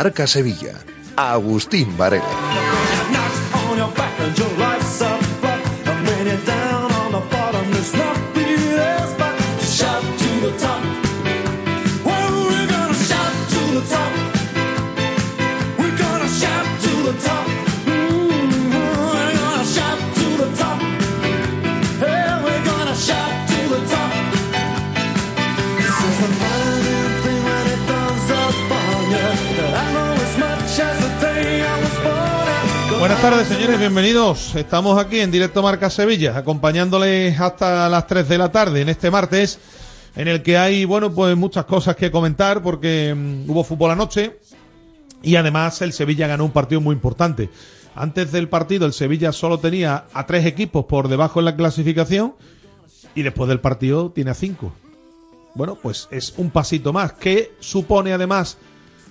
[0.00, 0.80] Marca Sevilla.
[1.14, 2.59] Agustín Varela.
[33.78, 34.54] Bienvenidos.
[34.56, 39.10] Estamos aquí en Directo Marca Sevilla, acompañándoles hasta las 3 de la tarde en este
[39.10, 39.60] martes,
[40.16, 44.40] en el que hay, bueno, pues muchas cosas que comentar porque mm, hubo fútbol anoche
[45.22, 47.48] y además el Sevilla ganó un partido muy importante.
[47.94, 52.34] Antes del partido el Sevilla solo tenía a tres equipos por debajo en la clasificación
[53.14, 54.72] y después del partido tiene a cinco.
[55.54, 57.12] Bueno, pues es un pasito más.
[57.12, 58.58] que supone además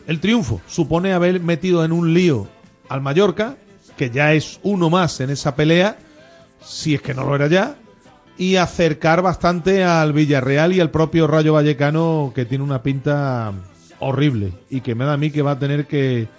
[0.05, 0.59] el triunfo?
[0.67, 2.47] Supone haber metido en un lío
[2.89, 3.57] al Mallorca,
[3.99, 5.97] que ya es uno más en esa pelea,
[6.63, 7.75] si es que no lo era ya,
[8.37, 13.51] y acercar bastante al Villarreal y al propio Rayo Vallecano, que tiene una pinta
[13.99, 16.29] horrible y que me da a mí que va a tener que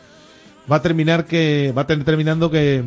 [0.72, 2.82] va a terminar que va a tener terminando que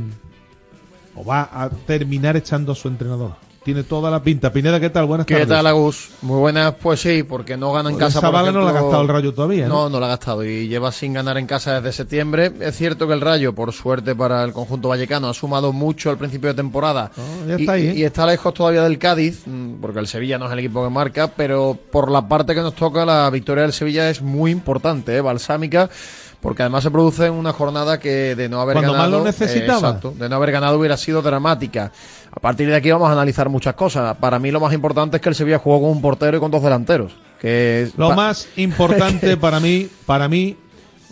[1.13, 3.35] o va a terminar echando a su entrenador.
[3.63, 4.51] Tiene toda la pinta.
[4.51, 5.05] Pineda, ¿qué tal?
[5.05, 5.45] Buenas tardes.
[5.45, 6.09] ¿Qué tal, Agus?
[6.21, 8.19] Muy buenas, pues sí, porque no gana en casa.
[8.19, 9.83] Esa bala no la ha gastado el Rayo todavía, ¿no?
[9.83, 12.51] No, no la ha gastado y lleva sin ganar en casa desde septiembre.
[12.59, 16.17] Es cierto que el Rayo, por suerte para el conjunto vallecano, ha sumado mucho al
[16.17, 17.11] principio de temporada.
[17.47, 17.99] ya está y, ahí, ¿eh?
[17.99, 20.89] y está lejos todavía del Cádiz, mm, porque el Sevilla no es el equipo que
[20.89, 25.15] marca, pero por la parte que nos toca, la victoria del Sevilla es muy importante,
[25.15, 25.21] ¿eh?
[25.21, 25.89] balsámica
[26.43, 29.25] porque además se produce en una jornada que de no haber Cuando ganado más lo
[29.25, 29.87] necesitaba.
[29.87, 31.91] eh, exacto, de no haber ganado hubiera sido dramática.
[32.31, 34.15] A partir de aquí vamos a analizar muchas cosas.
[34.17, 36.51] Para mí lo más importante es que el Sevilla jugó con un portero y con
[36.51, 37.13] dos delanteros.
[37.39, 40.57] Que es- Lo más importante para mí, para mí,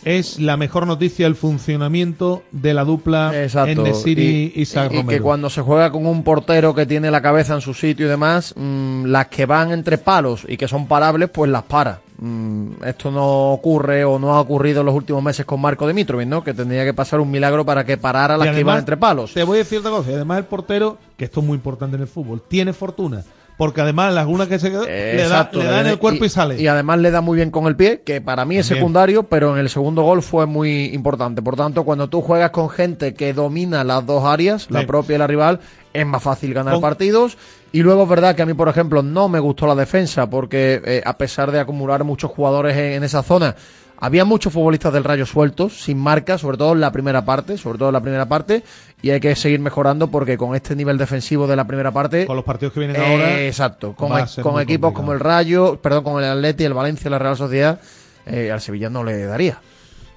[0.03, 3.85] es la mejor noticia el funcionamiento de la dupla Exacto.
[3.85, 5.09] Enesiri y, Isaac y Romero.
[5.09, 8.09] que cuando se juega con un portero que tiene la cabeza en su sitio y
[8.09, 12.01] demás, mm, las que van entre palos y que son parables, pues las para.
[12.23, 16.27] Mm, esto no ocurre o no ha ocurrido en los últimos meses con Marco Dimitrovic,
[16.27, 16.43] ¿no?
[16.43, 19.33] Que tendría que pasar un milagro para que parara las que iban entre palos.
[19.33, 20.11] Te voy a decir otra cosa.
[20.11, 23.23] y Además, el portero, que esto es muy importante en el fútbol, tiene fortuna.
[23.57, 26.29] Porque además, las unas que se quedó, le da, le da en el cuerpo y,
[26.29, 26.61] sale.
[26.61, 29.53] Y además le da muy bien con el pie, que para mí es secundario, pero
[29.53, 31.41] en el segundo gol fue muy importante.
[31.41, 35.19] Por tanto, cuando tú juegas con gente que domina las dos áreas, la propia y
[35.19, 35.59] la rival,
[35.93, 37.37] es más fácil ganar Con- partidos.
[37.71, 40.81] Y luego es verdad que a mí, por ejemplo, no me gustó la defensa, porque
[40.85, 43.55] eh, a pesar de acumular muchos jugadores en, en esa zona,
[44.03, 47.77] había muchos futbolistas del Rayo sueltos, sin marca, sobre todo en la primera parte, sobre
[47.77, 48.63] todo en la primera parte,
[49.01, 52.35] y hay que seguir mejorando porque con este nivel defensivo de la primera parte, con
[52.35, 53.41] los partidos que vienen eh, ahora.
[53.43, 54.93] exacto, con, muy equipos complicado.
[54.93, 57.79] como el Rayo, perdón, con el Atleti, el Valencia, la Real Sociedad,
[58.25, 59.61] eh, al Sevilla no le daría.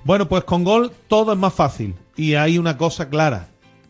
[0.02, 1.94] Bueno, pues con gol todo es más fácil.
[2.16, 3.48] Y hay una cosa clara.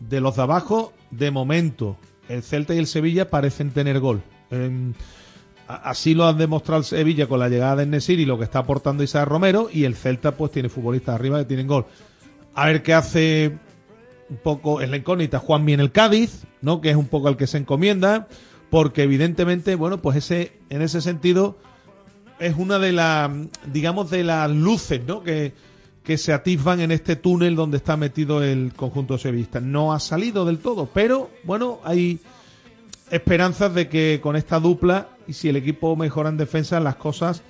[0.09, 1.97] De los de abajo, de momento,
[2.29, 4.21] el Celta y el Sevilla parecen tener gol.
[4.51, 4.93] Em,
[5.67, 8.59] así lo han demostrado el Sevilla con la llegada de Nesir y lo que está
[8.59, 9.69] aportando Isaac Romero.
[9.71, 11.85] Y el Celta, pues, tiene futbolistas arriba que tienen gol.
[12.53, 13.57] A ver qué hace
[14.29, 16.81] un poco, es la incógnita, Juan en el Cádiz, ¿no?
[16.81, 18.27] Que es un poco al que se encomienda,
[18.69, 21.57] porque evidentemente, bueno, pues ese, en ese sentido,
[22.39, 23.31] es una de las,
[23.71, 25.23] digamos, de las luces, ¿no?
[25.23, 25.53] Que,
[26.05, 29.59] que se atisban en este túnel donde está metido el conjunto sevillista.
[29.59, 32.19] No ha salido del todo, pero bueno, hay
[33.09, 37.41] esperanzas de que con esta dupla y si el equipo mejora en defensa las cosas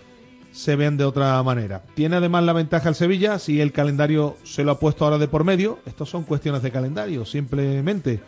[0.53, 1.83] se vean de otra manera.
[1.95, 5.27] Tiene además la ventaja el Sevilla si el calendario se lo ha puesto ahora de
[5.27, 5.79] por medio.
[5.85, 8.21] Estos son cuestiones de calendario, simplemente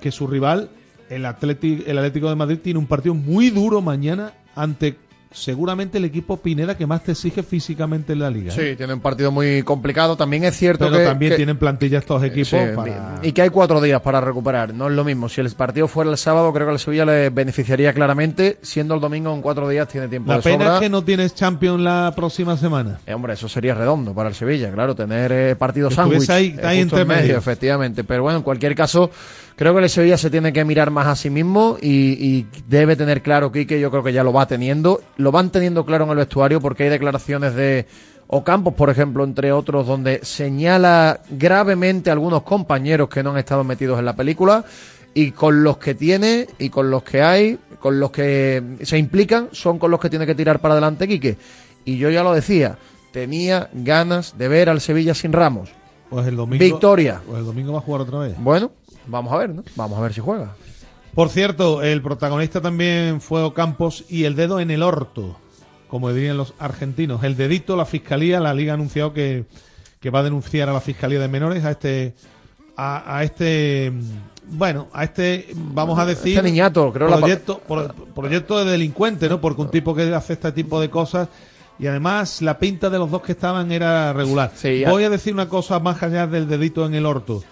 [0.00, 0.70] que su rival,
[1.08, 4.96] el, Atlético, el Atlético de Madrid, tiene un partido muy duro mañana ante
[5.36, 8.52] seguramente el equipo Pineda que más te exige físicamente en la liga.
[8.52, 8.76] Sí, ¿eh?
[8.76, 10.16] tiene un partido muy complicado.
[10.16, 11.04] También es cierto Pero que.
[11.04, 12.58] también tienen plantilla estos equipos.
[12.74, 13.20] para...
[13.22, 14.72] Y que hay cuatro días para recuperar.
[14.72, 15.28] No es lo mismo.
[15.28, 18.58] Si el partido fuera el sábado, creo que el Sevilla le beneficiaría claramente.
[18.62, 20.74] Siendo el domingo en cuatro días, tiene tiempo la de pena sobra.
[20.76, 22.98] es que no tienes Champions la próxima semana.
[23.06, 26.28] Eh, hombre, eso sería redondo para el Sevilla, claro, tener eh, partidos sándwich.
[26.30, 27.38] ahí- eh, ahí entre en medio, medio.
[27.38, 28.04] efectivamente.
[28.04, 29.10] Pero bueno, en cualquier caso,
[29.56, 32.94] creo que el Sevilla se tiene que mirar más a sí mismo y, y debe
[32.94, 35.00] tener claro, Quique, yo creo que ya lo va teniendo.
[35.16, 37.86] Lo van teniendo claro en el vestuario porque hay declaraciones de
[38.28, 43.62] Ocampos, por ejemplo, entre otros, donde señala gravemente a algunos compañeros que no han estado
[43.62, 44.64] metidos en la película
[45.14, 49.48] y con los que tiene y con los que hay, con los que se implican,
[49.52, 51.36] son con los que tiene que tirar para adelante Quique.
[51.84, 52.78] Y yo ya lo decía,
[53.12, 55.70] tenía ganas de ver al Sevilla sin Ramos.
[56.10, 56.62] Pues el domingo.
[56.62, 57.22] Victoria.
[57.24, 58.34] Pues el domingo va a jugar otra vez.
[58.38, 58.72] Bueno,
[59.06, 59.62] vamos a ver, ¿no?
[59.76, 60.54] Vamos a ver si juega.
[61.14, 65.36] Por cierto, el protagonista también fue Ocampos y el dedo en el orto,
[65.88, 67.24] como dirían los argentinos.
[67.24, 69.44] El dedito, la fiscalía, la liga ha anunciado que,
[70.00, 72.14] que va a denunciar a la fiscalía de menores a este,
[72.76, 73.92] a, a este,
[74.48, 79.28] bueno, a este, vamos a decir, Este niñato, creo la- proyecto, pro- proyecto de delincuente,
[79.30, 79.40] ¿no?
[79.40, 81.28] Porque un tipo que hace este tipo de cosas
[81.78, 84.52] y además la pinta de los dos que estaban era regular.
[84.54, 87.42] Sí, Voy a decir una cosa más allá del dedito en el orto.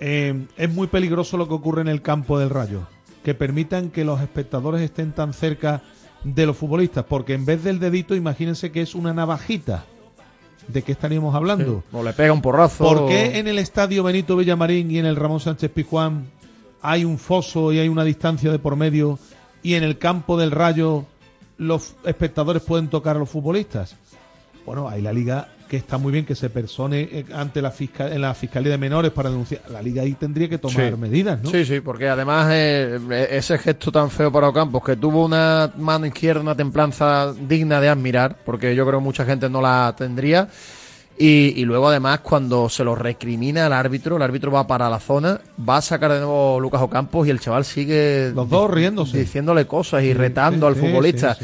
[0.00, 2.82] Eh, es muy peligroso lo que ocurre en el campo del Rayo.
[3.24, 5.82] Que permitan que los espectadores estén tan cerca
[6.24, 7.04] de los futbolistas.
[7.04, 9.84] Porque en vez del dedito, imagínense que es una navajita.
[10.68, 11.84] ¿De qué estaríamos hablando?
[11.92, 12.84] O le pega un porrazo.
[12.84, 16.26] ¿Por qué en el estadio Benito Villamarín y en el Ramón Sánchez Pizjuán
[16.82, 19.18] hay un foso y hay una distancia de por medio
[19.62, 21.04] y en el campo del Rayo
[21.58, 23.96] los espectadores pueden tocar a los futbolistas?
[24.64, 28.12] Bueno, hay la liga que está muy bien que se persone eh, ante la fiscal,
[28.12, 29.62] en la fiscalía de menores para denunciar.
[29.70, 30.96] La liga ahí tendría que tomar Sí.
[30.96, 31.50] medidas, ¿no?
[31.50, 36.06] Sí, sí, porque además eh, ese gesto tan feo para Ocampos, que tuvo una mano
[36.06, 40.48] izquierda, una templanza digna de admirar, porque yo creo que mucha gente no la tendría.
[41.18, 45.00] Y, y luego además cuando se lo recrimina al árbitro, el árbitro va para la
[45.00, 49.18] zona, va a sacar de nuevo Lucas Ocampos y el chaval sigue Los dos riéndose.
[49.18, 51.36] diciéndole cosas y Sí, retando sí, al sí, futbolista.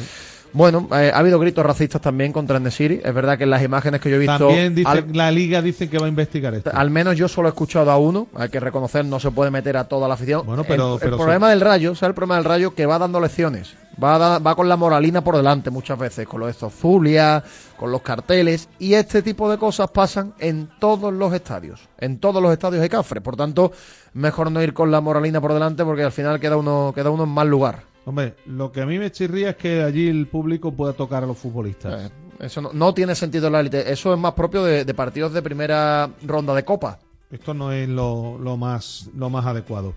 [0.55, 3.01] Bueno, eh, ha habido gritos racistas también contra Nesiri.
[3.03, 5.63] Es verdad que en las imágenes que yo he visto, También dice, al- la liga
[5.63, 6.71] dice que va a investigar esto.
[6.75, 9.77] al menos yo solo he escuchado a uno, hay que reconocer, no se puede meter
[9.79, 10.45] a toda la afición.
[10.45, 11.51] Bueno, pero- el, pero el problema sí.
[11.51, 14.55] del Rayo, o sea, el problema del Rayo que va dando lecciones, va, da- va
[14.55, 17.43] con la moralina por delante muchas veces, con los estos Zulia,
[17.79, 22.43] con los carteles, y este tipo de cosas pasan en todos los estadios, en todos
[22.43, 23.23] los estadios de Cafre.
[23.23, 23.73] Por tanto,
[24.13, 27.25] mejor no ir con la moralina por delante porque al final queda uno, queda uno
[27.25, 27.91] en mal lugar.
[28.05, 31.27] Hombre, lo que a mí me chirría es que allí el público pueda tocar a
[31.27, 32.11] los futbolistas.
[32.11, 33.93] Eh, Eso no, no tiene sentido en la élite.
[33.93, 36.99] Eso es más propio de, de partidos de primera ronda de Copa.
[37.31, 39.95] Esto no es lo, lo más, lo más adecuado.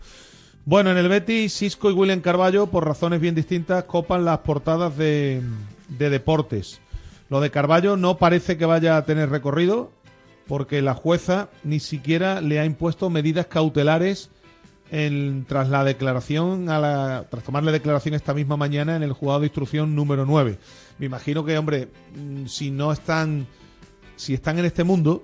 [0.65, 4.95] Bueno, en el Betis, Cisco y William Carballo, por razones bien distintas, copan las portadas
[4.97, 5.41] de,
[5.89, 6.79] de deportes.
[7.29, 9.91] Lo de Carballo no parece que vaya a tener recorrido,
[10.47, 14.29] porque la jueza ni siquiera le ha impuesto medidas cautelares
[14.91, 19.41] en- tras la declaración, a la, tras tomarle declaración esta misma mañana en el juzgado
[19.41, 20.57] de instrucción número 9.
[20.99, 23.47] Me imagino que, hombre, mm, si no están,
[24.15, 25.23] si están en este mundo,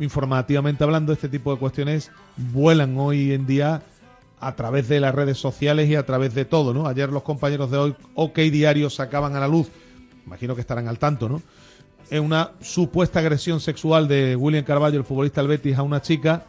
[0.00, 3.82] informativamente hablando, este tipo de cuestiones vuelan hoy en día
[4.40, 6.86] a través de las redes sociales y a través de todo, ¿no?
[6.88, 9.68] Ayer los compañeros de hoy, OK Diario, sacaban a la luz,
[10.26, 11.42] imagino que estarán al tanto, ¿no?
[12.10, 16.46] Es una supuesta agresión sexual de William Carballo, el futbolista del Betis, a una chica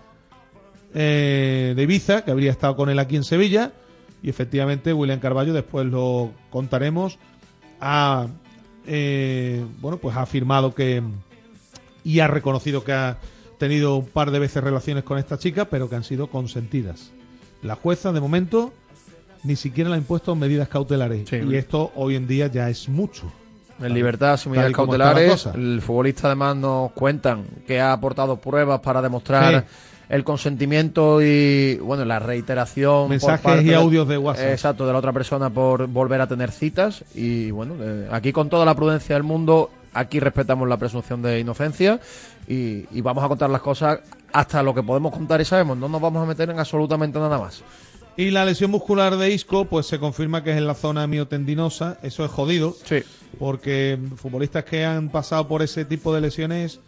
[0.93, 3.71] eh, de Ibiza, que habría estado con él aquí en Sevilla,
[4.21, 7.19] y efectivamente William Carballo, después lo contaremos,
[7.81, 8.27] ha,
[8.85, 11.03] eh, bueno, pues ha afirmado que
[12.03, 13.17] y ha reconocido que ha
[13.57, 17.11] tenido un par de veces relaciones con esta chica, pero que han sido consentidas.
[17.61, 18.73] La jueza, de momento,
[19.43, 21.29] ni siquiera le ha impuesto medidas cautelares.
[21.29, 21.37] Sí.
[21.37, 23.31] Y esto hoy en día ya es mucho.
[23.79, 25.47] En libertad, sin medidas cautelares.
[25.47, 29.75] El futbolista además nos cuentan que ha aportado pruebas para demostrar Sí.
[30.13, 33.01] El consentimiento y bueno la reiteración.
[33.01, 34.51] por Mensajes parte y audios de WhatsApp.
[34.51, 37.03] Exacto, de la otra persona por volver a tener citas.
[37.15, 41.39] Y bueno, eh, aquí con toda la prudencia del mundo, aquí respetamos la presunción de
[41.39, 41.99] inocencia
[42.47, 44.01] y, y vamos a contar las cosas
[44.31, 45.79] hasta lo que podemos contar y sabemos.
[45.79, 47.63] No nos vamos a meter en absolutamente nada más.
[48.15, 51.97] Y la lesión muscular de Isco, pues se confirma que es en la zona miotendinosa.
[52.03, 52.75] Eso es jodido.
[52.85, 52.97] Sí.
[53.39, 56.81] Porque futbolistas que han pasado por ese tipo de lesiones,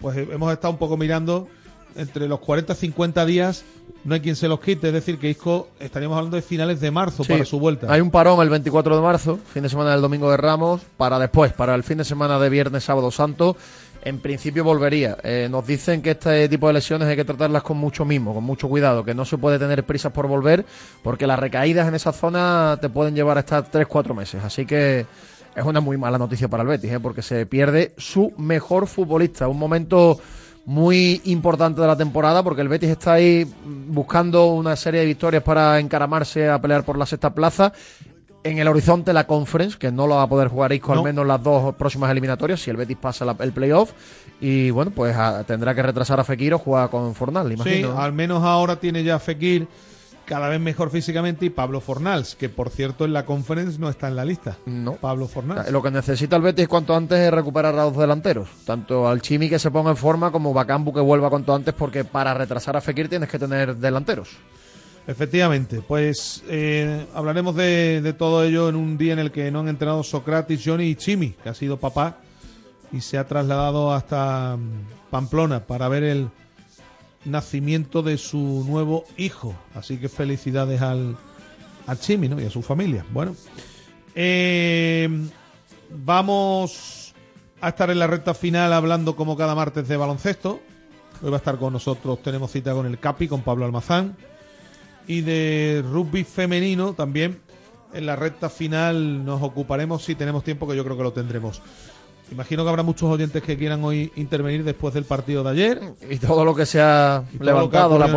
[0.00, 1.48] pues hemos estado un poco mirando
[1.96, 3.64] entre los 40 y 50 días.
[4.04, 4.88] No hay quien se los quite.
[4.88, 7.32] Es decir, que Isco estaríamos hablando de finales de marzo Sí.
[7.32, 7.92] para su vuelta.
[7.92, 11.18] Hay un parón el 24 de marzo, fin de semana del Domingo de Ramos, para
[11.18, 13.56] después, para el fin de semana de Viernes, Sábado Santo.
[14.02, 15.18] En principio volvería.
[15.24, 18.44] Eh, nos dicen que este tipo de lesiones hay que tratarlas con mucho mimo, con
[18.44, 20.64] mucho cuidado, que no se puede tener prisas por volver,
[21.02, 24.42] porque las recaídas en esa zona te pueden llevar hasta 3-4 meses.
[24.44, 25.04] Así que
[25.56, 27.00] es una muy mala noticia para el Betis, ¿eh?
[27.00, 29.48] porque se pierde su mejor futbolista.
[29.48, 30.20] Un momento
[30.68, 35.42] muy importante de la temporada porque el Betis está ahí buscando una serie de victorias
[35.42, 37.72] para encaramarse a pelear por la sexta plaza.
[38.44, 41.00] En el horizonte la Conference, que no lo va a poder jugar Isco No.
[41.00, 43.92] al menos las dos próximas eliminatorias, si el Betis pasa la- el playoff.
[44.42, 47.94] Y bueno, pues a- tendrá que retrasar a Fekir o jugar con Fornal, Sí, imagino.
[47.94, 48.00] ¿no?
[48.00, 49.66] al menos ahora tiene ya Fekir
[50.28, 54.08] cada vez mejor físicamente y Pablo Fornals, que por cierto en la conference no está
[54.08, 54.58] en la lista.
[54.66, 54.96] No.
[54.96, 55.70] Pablo Fornals.
[55.70, 58.48] Lo que necesita el Betis cuanto antes es recuperar a los delanteros.
[58.66, 62.04] Tanto al Chimi que se ponga en forma como Bacambu que vuelva cuanto antes, porque
[62.04, 64.36] para retrasar a Fekir tienes que tener delanteros.
[65.06, 69.60] Efectivamente, pues eh, hablaremos de, de todo ello en un día en el que no
[69.60, 72.18] han entrenado Socrates, Johnny y Chimi, que ha sido papá
[72.92, 76.28] y se ha trasladado hasta mm, Pamplona para ver el
[77.30, 79.54] nacimiento de su nuevo hijo.
[79.74, 81.16] Así que felicidades al,
[81.86, 82.40] al Chimi ¿no?
[82.40, 83.04] y a su familia.
[83.10, 83.34] Bueno,
[84.14, 85.08] eh,
[85.90, 87.14] vamos
[87.60, 90.60] a estar en la recta final hablando como cada martes de baloncesto.
[91.22, 94.16] Hoy va a estar con nosotros, tenemos cita con el Capi, con Pablo Almazán
[95.08, 97.40] y de rugby femenino también.
[97.92, 101.62] En la recta final nos ocuparemos si tenemos tiempo, que yo creo que lo tendremos.
[102.30, 105.80] Imagino que habrá muchos oyentes que quieran hoy intervenir después del partido de ayer.
[106.10, 108.12] Y todo lo que se ha levantado la el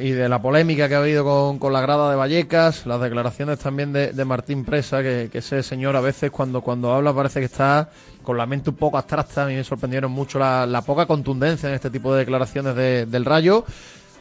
[0.00, 3.58] y de la polémica que ha habido con, con la grada de Vallecas, las declaraciones
[3.58, 7.40] también de, de Martín Presa, que, que ese señor a veces cuando, cuando habla parece
[7.40, 7.90] que está
[8.22, 9.44] con la mente un poco abstracta.
[9.44, 13.04] A mí me sorprendieron mucho la, la poca contundencia en este tipo de declaraciones de-
[13.06, 13.64] del Rayo.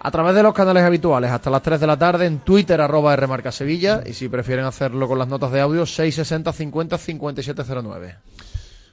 [0.01, 3.13] A través de los canales habituales, hasta las 3 de la tarde, en Twitter, arroba
[3.17, 8.15] Rmarca Sevilla, y si prefieren hacerlo con las notas de audio, 660 50 5709.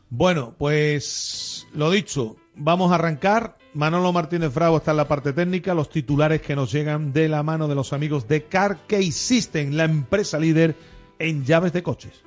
[0.08, 3.58] Bueno, pues lo dicho, vamos a arrancar.
[3.74, 7.42] Manolo Martínez Bravo está en la parte técnica, los titulares que nos llegan de la
[7.42, 10.74] mano de los amigos de Car Key System, la empresa líder
[11.18, 12.26] en llaves de coches.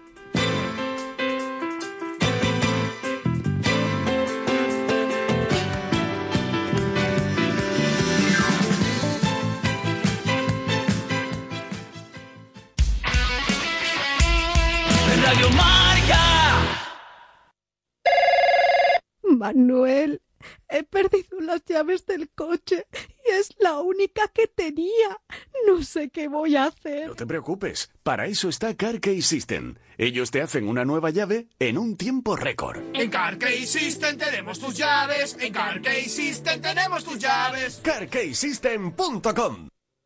[19.39, 20.21] Manuel,
[20.69, 25.17] he perdido las llaves del coche y es la única que tenía.
[25.65, 27.07] No sé qué voy a hacer.
[27.07, 29.75] No te preocupes, para eso está CarKey System.
[29.97, 32.81] Ellos te hacen una nueva llave en un tiempo récord.
[32.93, 35.37] En CarKey System tenemos tus llaves.
[35.39, 37.81] En CarKey System tenemos tus llaves.
[37.83, 39.69] CarKeySystem.com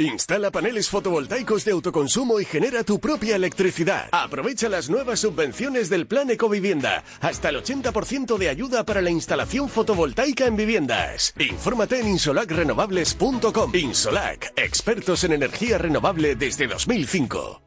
[0.00, 4.08] Instala paneles fotovoltaicos de autoconsumo y genera tu propia electricidad.
[4.12, 7.04] Aprovecha las nuevas subvenciones del Plan Ecovivienda.
[7.20, 11.34] Hasta el 80% de ayuda para la instalación fotovoltaica en viviendas.
[11.38, 13.74] Infórmate en insolacrenovables.com.
[13.74, 17.60] Insolac, expertos en energía renovable desde 2005.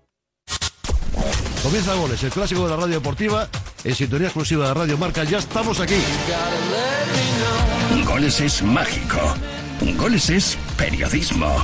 [1.61, 3.47] Comienza Goles, el clásico de la radio deportiva,
[3.83, 5.23] en sintonía exclusiva de Radio Marca.
[5.23, 6.01] Ya estamos aquí.
[8.07, 9.19] Goles es mágico.
[9.99, 11.63] Goles es periodismo.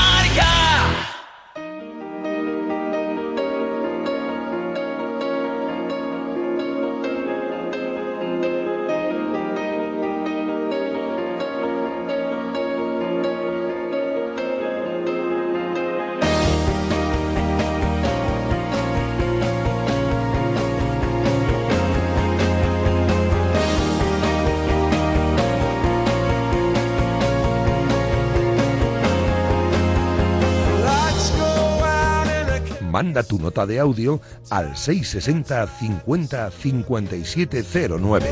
[33.01, 38.29] Manda tu nota de audio al 660 50 5709.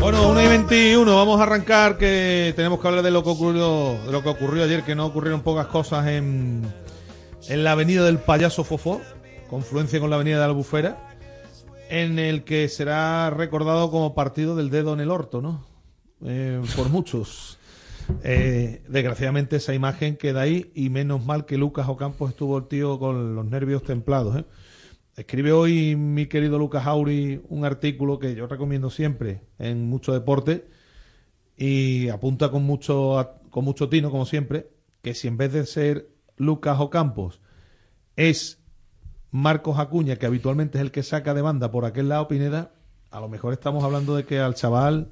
[0.00, 3.94] Bueno, 1 y 21, vamos a arrancar que tenemos que hablar de lo que ocurrió,
[4.04, 6.60] de lo que ocurrió ayer, que no ocurrieron pocas cosas en,
[7.48, 9.00] en la avenida del Payaso Fofó,
[9.48, 11.08] confluencia con la avenida de la Albufera,
[11.88, 15.73] en el que será recordado como partido del dedo en el orto, ¿no?
[16.24, 17.58] Eh, por muchos.
[18.22, 22.98] Eh, desgraciadamente esa imagen queda ahí y menos mal que Lucas Ocampos estuvo el tío
[22.98, 24.36] con los nervios templados.
[24.36, 24.44] ¿eh?
[25.16, 30.66] Escribe hoy mi querido Lucas Auri un artículo que yo recomiendo siempre en mucho deporte
[31.56, 34.70] y apunta con mucho, con mucho tino, como siempre,
[35.02, 37.40] que si en vez de ser Lucas Ocampos
[38.16, 38.60] es
[39.30, 42.72] Marcos Acuña, que habitualmente es el que saca de banda por aquel lado Pineda,
[43.10, 45.10] a lo mejor estamos hablando de que al chaval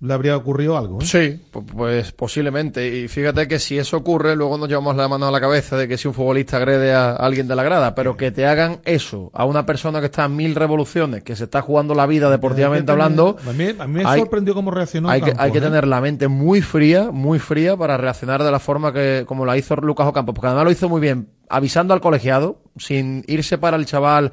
[0.00, 1.00] le habría ocurrido algo.
[1.00, 1.04] ¿eh?
[1.04, 2.86] Sí, pu- pues posiblemente.
[2.96, 5.88] Y fíjate que si eso ocurre, luego nos llevamos la mano a la cabeza de
[5.88, 9.30] que si un futbolista agrede a alguien de la grada, pero que te hagan eso
[9.34, 12.92] a una persona que está a mil revoluciones, que se está jugando la vida deportivamente
[12.92, 15.58] hablando, A mí, a mí me hay- sorprendió cómo reaccionó hay que, Ocampos, hay que
[15.58, 15.62] ¿eh?
[15.62, 19.56] tener la mente muy fría, muy fría para reaccionar de la forma que como la
[19.56, 23.76] hizo Lucas Ocampos, porque además lo hizo muy bien, avisando al colegiado, sin irse para
[23.76, 24.30] el chaval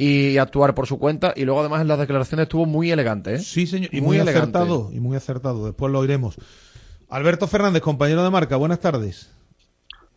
[0.00, 3.38] y actuar por su cuenta, y luego además en las declaraciones estuvo muy elegante, ¿eh?
[3.40, 4.42] Sí, señor, y muy, elegante.
[4.42, 5.66] acertado, y muy acertado.
[5.66, 6.36] Después lo oiremos.
[7.08, 9.28] Alberto Fernández, compañero de marca, buenas tardes.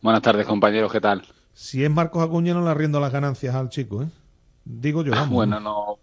[0.04, 1.24] Buenas tardes, compañeros, ¿qué tal?
[1.54, 4.08] Si es Marcos Acuña, no le arriendo las ganancias al chico, ¿eh?
[4.66, 5.32] Digo yo, vamos.
[5.32, 5.98] Bueno, no.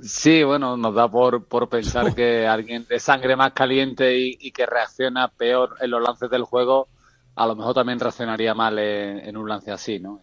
[0.00, 4.52] Sí, bueno, nos da por, por pensar que alguien de sangre más caliente y, y
[4.52, 6.86] que reacciona peor en los lances del juego,
[7.34, 10.20] a lo mejor también reaccionaría mal en, en un lance así, ¿no?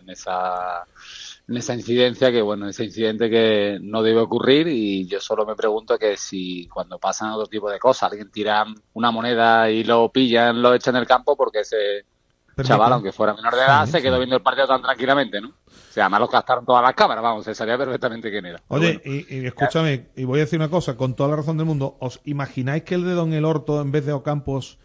[0.00, 0.86] En esa,
[1.52, 5.54] en esa incidencia que, bueno, ese incidente que no debe ocurrir y yo solo me
[5.54, 10.10] pregunto que si cuando pasan otro tipo de cosas, alguien tira una moneda y lo
[10.10, 12.06] pillan, lo echan en el campo porque ese
[12.62, 14.02] chaval, aunque fuera menor de edad, Sí, se sí.
[14.04, 15.48] quedó viendo el partido tan tranquilamente, ¿no?
[15.48, 18.58] O sea, además lo captaron todas las cámaras, vamos, se sabía perfectamente quién era.
[18.66, 19.24] Pero Oye, bueno.
[19.28, 21.96] y, y escúchame, y voy a decir una cosa, con toda la razón del mundo,
[22.00, 24.78] ¿os imagináis que el dedo en el orto en vez de Ocampos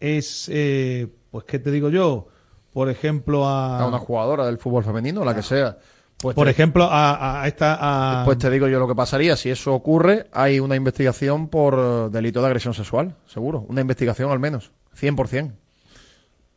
[0.00, 2.28] es, eh, pues, ¿qué te digo yo?
[2.72, 3.80] Por ejemplo, a...
[3.80, 5.78] A una jugadora del fútbol femenino, la que sea.
[6.18, 7.76] Pues por te- ejemplo, a, a esta...
[8.20, 9.36] a- Pues te digo yo lo que pasaría.
[9.36, 13.66] Si eso ocurre, hay una investigación por eh, delito de agresión sexual, seguro.
[13.68, 14.72] Una investigación al menos.
[14.98, 15.52] 100%.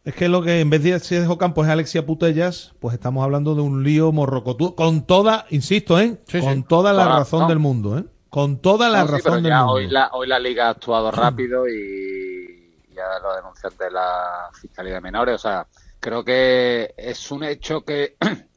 [0.06, 3.54] Es que lo que en vez de ser Ocampos es Alexia Putellas, pues estamos hablando
[3.54, 4.74] de un lío morrocotudo.
[4.76, 6.18] Con toda, insisto, ¿eh?
[6.28, 6.66] Sí, con sí.
[6.68, 8.06] toda la razón del mundo, ¿eh?
[8.30, 9.74] Con toda la No, sí, razón pero del ya mundo.
[9.74, 14.94] hoy la, hoy la liga ha actuado rápido y ya lo denuncian de la Fiscalía
[14.96, 15.36] de Menores.
[15.36, 15.68] O sea,
[16.00, 18.16] creo que es un hecho que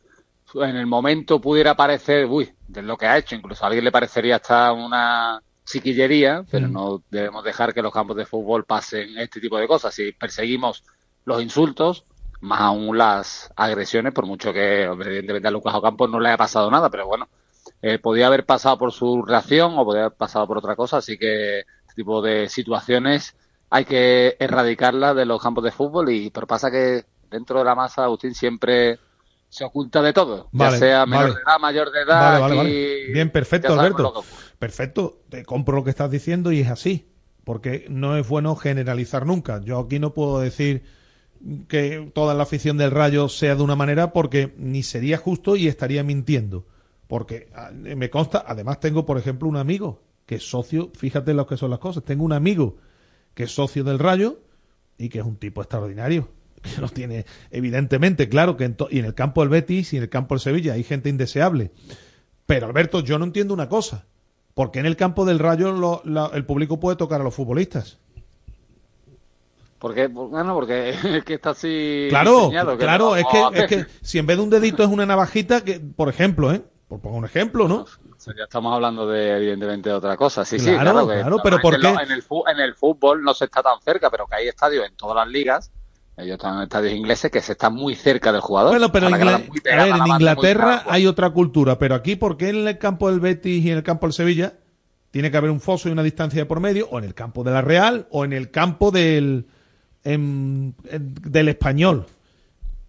[0.54, 3.92] en el momento pudiera parecer, uy, de lo que ha hecho, incluso a alguien le
[3.92, 6.72] parecería hasta una chiquillería, pero Mm.
[6.72, 9.94] no debemos dejar que los campos de fútbol pasen este tipo de cosas.
[9.94, 10.84] Si perseguimos
[11.24, 12.04] los insultos,
[12.40, 16.70] más aún las agresiones, por mucho que evidentemente a Lucas Ocampos no le haya pasado
[16.70, 17.28] nada, pero bueno,
[17.80, 21.16] eh, podía haber pasado por su reacción o podía haber pasado por otra cosa, así
[21.16, 23.36] que este tipo de situaciones
[23.70, 27.74] hay que erradicarlas de los campos de fútbol y pero pasa que dentro de la
[27.76, 28.98] masa Agustín siempre
[29.52, 31.34] se oculta de todo, Vale, ya sea menor vale.
[31.34, 33.12] de edad, mayor de edad, Vale, vale.
[33.12, 34.24] Bien, perfecto, Alberto.
[34.58, 37.06] Perfecto, te compro lo que estás diciendo y es así.
[37.44, 39.60] Porque no es bueno generalizar nunca.
[39.60, 40.84] Yo aquí no puedo decir
[41.68, 45.68] que toda la afición del Rayo sea de una manera porque ni sería justo y
[45.68, 46.64] estaría mintiendo.
[47.06, 51.46] Porque ah, me consta, además tengo, por ejemplo, un amigo que es socio, fíjate lo
[51.46, 52.78] que son las cosas, tengo un amigo
[53.34, 54.38] que es socio del Rayo
[54.96, 56.28] y que es un tipo extraordinario.
[56.62, 60.04] Que lo tiene, evidentemente, claro, que en y en el campo del Betis y en
[60.04, 61.72] el campo del Sevilla hay gente indeseable.
[62.46, 64.06] Pero Alberto, yo no entiendo una cosa.
[64.54, 67.34] ¿Por qué en el campo del Rayo lo- la- el público puede tocar a los
[67.34, 67.98] futbolistas?
[69.78, 73.66] Porque, bueno, porque es que está así Claro, diseñado, que claro, no es que, es
[73.66, 76.62] que si en vez de un dedito es una navajita, que por ejemplo, ¿eh?
[76.88, 77.76] Por poner un ejemplo, ¿no?
[77.82, 77.86] O
[78.24, 80.44] sea, ya estamos hablando de, evidentemente, de otra cosa.
[80.44, 81.08] Sí, sí, Claro, claro.
[81.08, 81.88] que claro, pero ¿por qué?
[81.88, 82.22] En el,
[82.52, 85.26] en el fútbol no se está tan cerca, pero que hay estadios en todas las
[85.28, 85.72] ligas.
[86.16, 88.72] Ellos están en estadios ingleses que se están muy cerca del jugador.
[88.72, 92.50] Bueno, pero a ver, a en muy Inglaterra hay otra cultura, pero aquí, ¿por qué
[92.50, 94.54] en el campo del Betis y en el campo del Sevilla
[95.10, 96.86] tiene que haber un foso y una distancia de por medio?
[96.90, 99.46] O en el campo de la Real, o en el campo del,
[100.04, 102.06] en- en- del Español.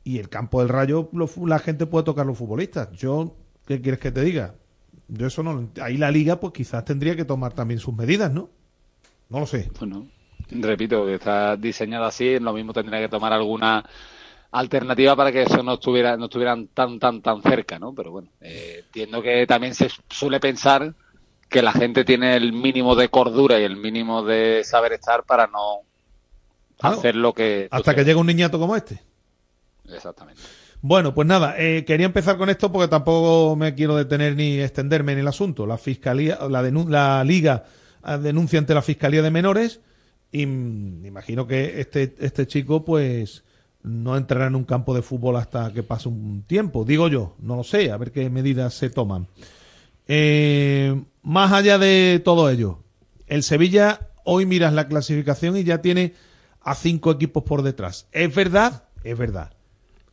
[0.04, 2.92] Y el campo del Rayo, lo la gente puede tocar los futbolistas.
[2.92, 4.56] Yo, ¿qué quieres que te diga?
[5.08, 8.50] Yo eso no Ahí la liga, pues quizás tendría que tomar también sus medidas, ¿no?
[9.30, 9.72] No lo sé.
[9.80, 10.08] Bueno,
[10.52, 13.84] repito, que está diseñado así, lo mismo tendría que tomar alguna
[14.52, 17.94] alternativa para que eso no estuviera no estuvieran tan tan tan cerca, ¿no?
[17.94, 20.94] Pero bueno, eh, entiendo que también se suele pensar
[21.50, 25.48] que la gente tiene el mínimo de cordura y el mínimo de saber estar para
[25.48, 25.82] no
[26.80, 26.98] Claro.
[26.98, 27.68] hacer lo que...
[27.72, 29.02] Hasta que llegue un niñato como este.
[29.88, 30.42] Exactamente.
[30.82, 35.14] Bueno, pues nada, eh, quería empezar con esto porque tampoco me quiero detener ni extenderme
[35.14, 35.66] en el asunto.
[35.66, 37.64] La fiscalía, la, la liga
[38.06, 39.80] eh, denuncia ante la fiscalía de menores
[40.34, 43.44] y imagino que este este chico pues
[43.84, 46.86] no entrará en un campo de fútbol hasta que pase un tiempo.
[46.86, 49.28] Digo yo, no lo sé, a ver qué medidas se toman.
[50.08, 52.80] Eh, más allá de todo ello,
[53.28, 56.14] el Sevilla hoy miras la clasificación y ya tiene
[56.62, 58.08] a cinco equipos por detrás.
[58.12, 59.54] Es verdad, es verdad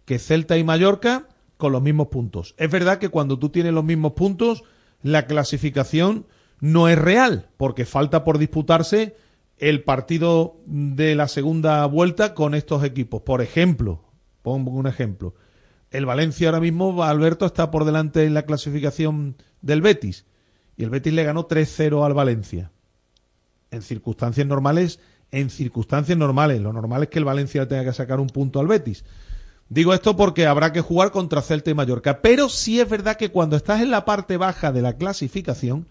[0.04, 2.54] que Celta y Mallorca con los mismos puntos.
[2.59, 4.64] Es verdad que cuando tú tienes los mismos puntos,
[5.02, 6.26] la clasificación
[6.61, 9.16] no es real, porque falta por disputarse
[9.61, 13.23] el partido de la segunda vuelta con estos equipos.
[13.23, 14.03] Por ejemplo,
[14.42, 15.35] pongo un ejemplo.
[15.90, 20.25] El Valencia ahora mismo, Alberto, está por delante en la clasificación del Betis.
[20.77, 22.73] Y el Betis le ganó 3-0 al Valencia.
[23.70, 24.99] En circunstancias normales,
[25.31, 26.61] en circunstancias normales.
[26.62, 29.05] Lo normal es que el Valencia tenga que sacar un punto al Betis.
[29.68, 32.23] Digo esto porque habrá que jugar contra Celta y Mallorca.
[32.23, 35.87] Pero sí es verdad que cuando estás en la parte baja de la clasificación,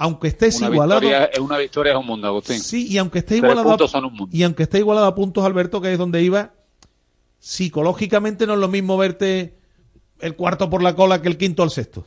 [0.00, 1.00] aunque estés Una igualado.
[1.02, 2.58] victoria, una victoria es un mundo, Agustín.
[2.58, 4.34] Sí, y aunque esté igualado a, puntos son un mundo.
[4.34, 6.54] y aunque esté igualado a puntos, Alberto, que es donde iba,
[7.38, 9.58] psicológicamente no es lo mismo verte
[10.20, 12.06] el cuarto por la cola que el quinto al sexto.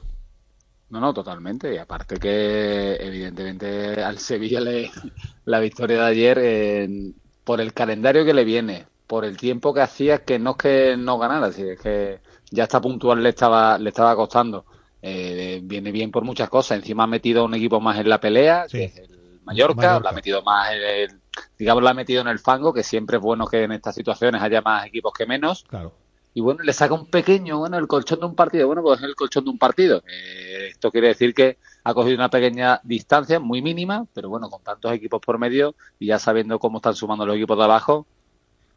[0.90, 1.72] No, no, totalmente.
[1.72, 4.90] Y aparte que, evidentemente, al Sevilla le,
[5.46, 7.12] la victoria de ayer, eh,
[7.44, 10.98] por el calendario que le viene, por el tiempo que hacía, que no es que
[10.98, 14.66] no ganara, es que ya está puntual le estaba, le estaba costando.
[15.06, 16.78] Eh, viene bien por muchas cosas.
[16.78, 20.00] Encima ha metido un equipo más en la pelea, que es el Mallorca, Mallorca.
[20.00, 21.20] lo ha metido más en el,
[21.60, 24.42] digamos, lo ha metido en el fango, que siempre es bueno que en estas situaciones
[24.42, 25.66] haya más equipos que menos.
[25.68, 25.94] Claro.
[26.34, 28.66] Y bueno, le saca un pequeño, bueno, el colchón de un partido.
[28.66, 30.04] Bueno, pues es el colchón de un partido.
[30.08, 34.64] Eh, esto quiere decir que ha cogido una pequeña distancia, muy mínima, pero bueno, con
[34.64, 38.08] tantos equipos por medio y ya sabiendo cómo están sumando los equipos de abajo,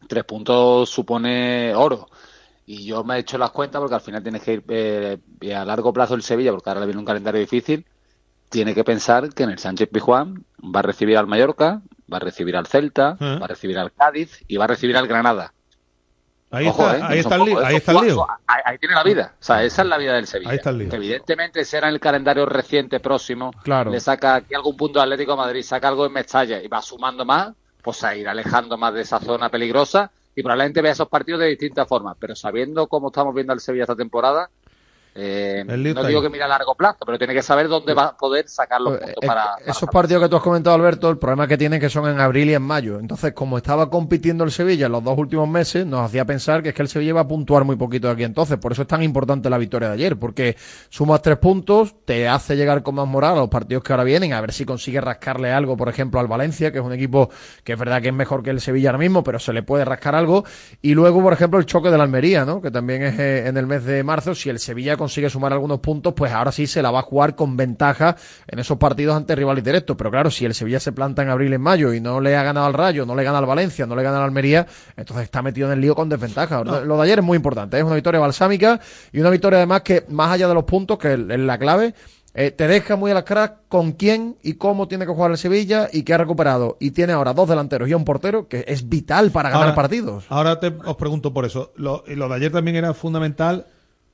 [0.08, 2.08] tres puntos supone oro.
[2.68, 5.18] Y yo me he hecho las cuentas porque al final tienes que ir eh,
[5.54, 7.86] a largo plazo el Sevilla, porque ahora le viene un calendario difícil,
[8.48, 11.80] tiene que pensar que en el Sánchez Pizjuán va a recibir al Mallorca,
[12.12, 13.38] va a recibir al Celta, Ah.
[13.40, 15.52] va a recibir al Cádiz y va a recibir al Granada.
[16.50, 17.02] Ahí Ojo, está, ¿eh?
[17.02, 17.64] ahí está el lío.
[17.64, 18.26] Ahí está el lío.
[18.46, 19.34] Ahí, ahí tiene la vida.
[19.40, 20.50] O sea, esa es la vida del Sevilla.
[20.52, 20.88] Ahí está el lío.
[20.90, 23.50] Que evidentemente será en el calendario reciente próximo.
[23.64, 23.90] Claro.
[23.90, 26.80] Le saca aquí algún punto de Atlético de Madrid, saca algo en Mestalla y va
[26.82, 27.52] sumando más,
[27.82, 31.46] pues a ir alejando más de esa zona peligrosa y probablemente vea esos partidos de
[31.46, 32.16] distintas formas.
[32.20, 34.50] Pero sabiendo cómo estamos viendo al Sevilla esta temporada,
[35.16, 38.16] eh, no digo que mira a largo plazo, pero tiene que saber dónde va a
[38.16, 41.16] poder sacar los puntos Eh, para, para esos partidos que tú has comentado, Alberto, el
[41.16, 42.98] problema que tienen que son en abril y en mayo.
[42.98, 46.68] Entonces, como estaba compitiendo el Sevilla en los dos últimos meses, nos hacía pensar que
[46.68, 48.58] es que el Sevilla iba a puntuar muy poquito de aquí entonces.
[48.58, 50.56] Por eso es tan importante la victoria de ayer, porque
[50.90, 54.32] sumas tres puntos, te hace llegar con más moral a los partidos que ahora vienen,
[54.34, 57.30] a ver si consigue rascarle algo, por ejemplo, al Valencia, que es un equipo
[57.64, 59.84] que es verdad que es mejor que el Sevilla ahora mismo, pero se le puede
[59.84, 60.44] rascar algo.
[60.82, 62.60] Y luego, por ejemplo, el choque de la Almería, ¿no?
[62.60, 64.34] Que también es eh, en el mes de marzo.
[64.34, 67.36] Si el Sevilla consigue sumar algunos puntos, pues ahora sí se la va a jugar
[67.36, 68.16] con ventaja
[68.48, 69.96] en esos partidos ante rivales directos.
[69.96, 72.36] Pero claro, si el Sevilla se planta en abril y en mayo y no le
[72.36, 74.66] ha ganado al Rayo, no le gana al Valencia, no le gana al Almería,
[74.96, 76.64] entonces está metido en el lío con desventaja.
[76.64, 78.80] Lo de ayer es muy importante, es una victoria balsámica
[79.12, 81.94] y una victoria además que, más allá de los puntos, que es la clave,
[82.34, 85.38] eh, te deja muy a las caras con quién y cómo tiene que jugar el
[85.38, 86.76] Sevilla y qué ha recuperado.
[86.80, 90.24] Y tiene ahora dos delanteros y un portero que es vital para ganar Ahora- partidos.
[90.28, 91.72] Ahora te, os pregunto por eso.
[91.76, 93.66] Lo, lo de ayer también era fundamental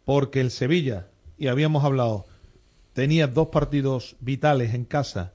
[0.05, 2.27] porque el Sevilla, y habíamos hablado,
[2.93, 5.33] tenía dos partidos vitales en casa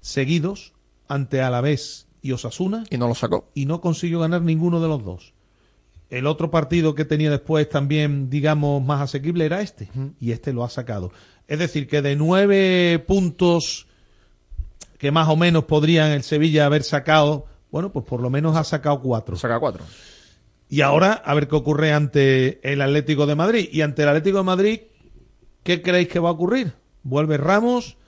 [0.00, 0.72] seguidos
[1.08, 3.50] ante Alavés y Osasuna Y no lo sacó.
[3.54, 5.34] y no consiguió ganar ninguno de los dos.
[6.10, 9.88] El otro partido que tenía después también, digamos, más asequible era este.
[10.20, 11.10] Y este lo ha sacado.
[11.48, 13.86] Es decir, que de nueve puntos
[14.98, 18.64] que más o menos podrían el Sevilla haber sacado, bueno, pues por lo menos ha
[18.64, 19.36] sacado cuatro.
[19.36, 19.84] Saca cuatro.
[20.72, 23.68] Y ahora, a ver qué ocurre ante el Atlético de Madrid.
[23.70, 24.80] Y ante el Atlético de Madrid,
[25.64, 26.72] ¿qué creéis que va a ocurrir?
[27.02, 27.98] Vuelve Ramos,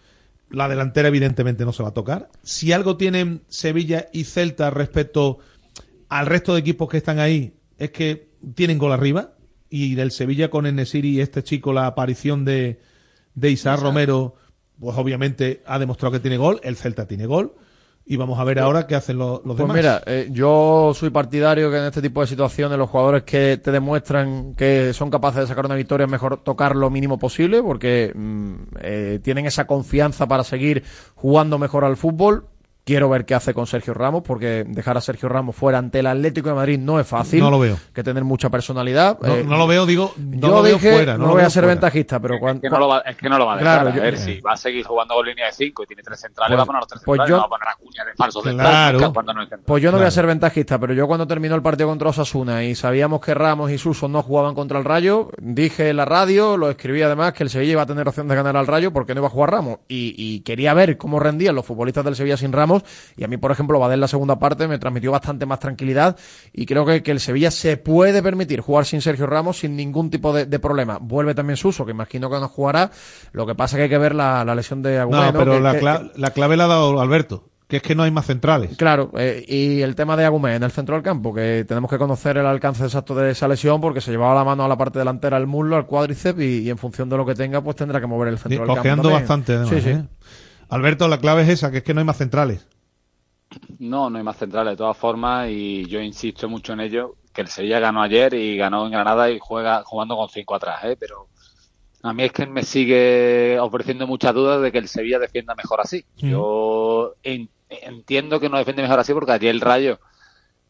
[0.48, 2.30] la delantera evidentemente no se va a tocar.
[2.42, 5.40] Si algo tienen Sevilla y Celta respecto
[6.08, 9.34] al resto de equipos que están ahí, es que tienen gol arriba.
[9.68, 12.80] Y del Sevilla con Enesiri y este chico, la aparición de,
[13.34, 14.36] de Isaac Romero,
[14.80, 16.60] pues obviamente ha demostrado que tiene gol.
[16.62, 17.56] El Celta tiene gol.
[18.06, 19.76] Y vamos a ver ahora qué hacen los, los Pues demás.
[19.76, 23.70] mira, eh, yo soy partidario que en este tipo de situaciones los jugadores que te
[23.72, 28.12] demuestran que son capaces de sacar una victoria es mejor tocar lo mínimo posible porque
[28.14, 32.46] mm, eh, tienen esa confianza para seguir jugando mejor al fútbol.
[32.86, 36.06] Quiero ver qué hace con Sergio Ramos, porque dejar a Sergio Ramos fuera ante el
[36.06, 37.40] Atlético de Madrid no es fácil.
[37.40, 37.78] No lo veo.
[37.94, 39.18] Que tener mucha personalidad.
[39.22, 41.12] No, Eh, no lo veo, digo, no yo lo veo fuera.
[41.14, 41.74] no, No, lo voy veo a ser fuera.
[41.76, 43.74] ventajista, pero cuando, Es que no lo va, es que no lo va a dejar.
[43.80, 46.02] Claro, a yo- ver, si va a seguir jugando con línea de 5 y tiene
[46.02, 47.68] tres centrales, Pues- va a poner los tres pues centrales, yo- no va a poner
[47.68, 49.12] a Cuña de falso Claro.
[49.14, 49.48] cuando no es.
[49.64, 52.64] Pues yo no voy a ser ventajista, pero yo cuando terminó el partido contra Osasuna
[52.64, 56.58] y sabíamos que Ramos y Suso no jugaban contra el Rayo, dije en la radio,
[56.58, 59.14] lo escribí además, que el Sevilla iba a tener opción de ganar al Rayo porque
[59.14, 59.78] no iba a jugar Ramos.
[59.88, 62.73] Y, y quería ver cómo rendían los futbolistas del Sevilla sin Ramos.
[63.16, 66.16] Y a mí, por ejemplo, Badel la segunda parte me transmitió bastante más tranquilidad.
[66.52, 70.10] Y creo que, que el Sevilla se puede permitir jugar sin Sergio Ramos sin ningún
[70.10, 70.98] tipo de, de problema.
[71.00, 72.90] Vuelve también Suso, que imagino que no jugará.
[73.32, 75.32] Lo que pasa que hay que ver la, la lesión de Agüero.
[75.32, 78.10] No, pero la, cla- la clave la ha dado Alberto, que es que no hay
[78.10, 78.76] más centrales.
[78.76, 81.98] Claro, eh, y el tema de Agumé en el centro del campo, que tenemos que
[81.98, 84.98] conocer el alcance exacto de esa lesión porque se llevaba la mano a la parte
[84.98, 88.00] delantera del muslo, al cuádriceps y, y en función de lo que tenga, pues tendrá
[88.00, 89.02] que mover el centro del campo.
[89.02, 89.12] También.
[89.12, 89.70] bastante, además.
[89.70, 89.90] Sí, sí.
[89.90, 90.04] ¿eh?
[90.74, 92.66] Alberto, la clave es esa, que es que no hay más centrales.
[93.78, 97.42] No, no hay más centrales de todas formas y yo insisto mucho en ello, que
[97.42, 100.96] el Sevilla ganó ayer y ganó en Granada y juega jugando con cinco atrás, ¿eh?
[100.98, 101.28] pero
[102.02, 105.80] a mí es que me sigue ofreciendo muchas dudas de que el Sevilla defienda mejor
[105.80, 106.04] así.
[106.20, 106.28] Mm.
[106.30, 110.00] Yo en- entiendo que no defiende mejor así porque ayer el Rayo,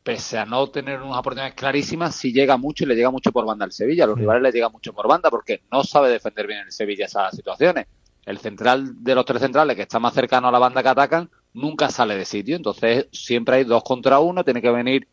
[0.03, 3.47] pese a no tener unas oportunidades clarísimas, sí llega mucho y le llega mucho por
[3.47, 4.05] banda al Sevilla.
[4.05, 7.07] A los rivales le llega mucho por banda porque no sabe defender bien el Sevilla
[7.07, 7.87] esas situaciones.
[8.27, 11.31] El central de los tres centrales que está más cercano a la banda que atacan
[11.53, 12.57] nunca sale de sitio.
[12.57, 14.45] Entonces siempre hay dos contra uno.
[14.45, 15.07] Tiene que venir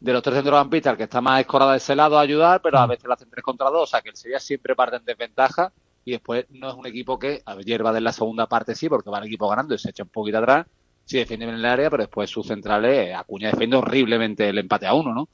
[0.00, 2.78] de los tres centrocampistas el que está más escorado de ese lado a ayudar, pero
[2.78, 3.82] a veces lo hacen tres contra dos.
[3.82, 5.72] O sea que el Sevilla siempre parte en desventaja
[6.04, 9.10] y después no es un equipo que ayer va de la segunda parte sí, porque
[9.10, 10.66] va el equipo ganando y se echa un poquito atrás.
[11.04, 14.94] Sí defiende bien el área, pero después sus centrales, Acuña defiende horriblemente el empate a
[14.94, 15.28] uno, ¿no?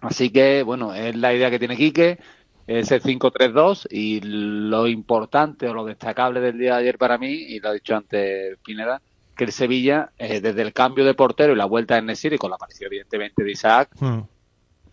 [0.00, 2.18] Así que, bueno, es la idea que tiene Quique,
[2.68, 7.58] ese 5-3-2 y lo importante o lo destacable del día de ayer para mí, y
[7.60, 9.00] lo ha dicho antes Pineda,
[9.36, 12.38] que el Sevilla, eh, desde el cambio de portero y la vuelta de Nesir y
[12.38, 14.20] con la aparición evidentemente de Isaac, Mm.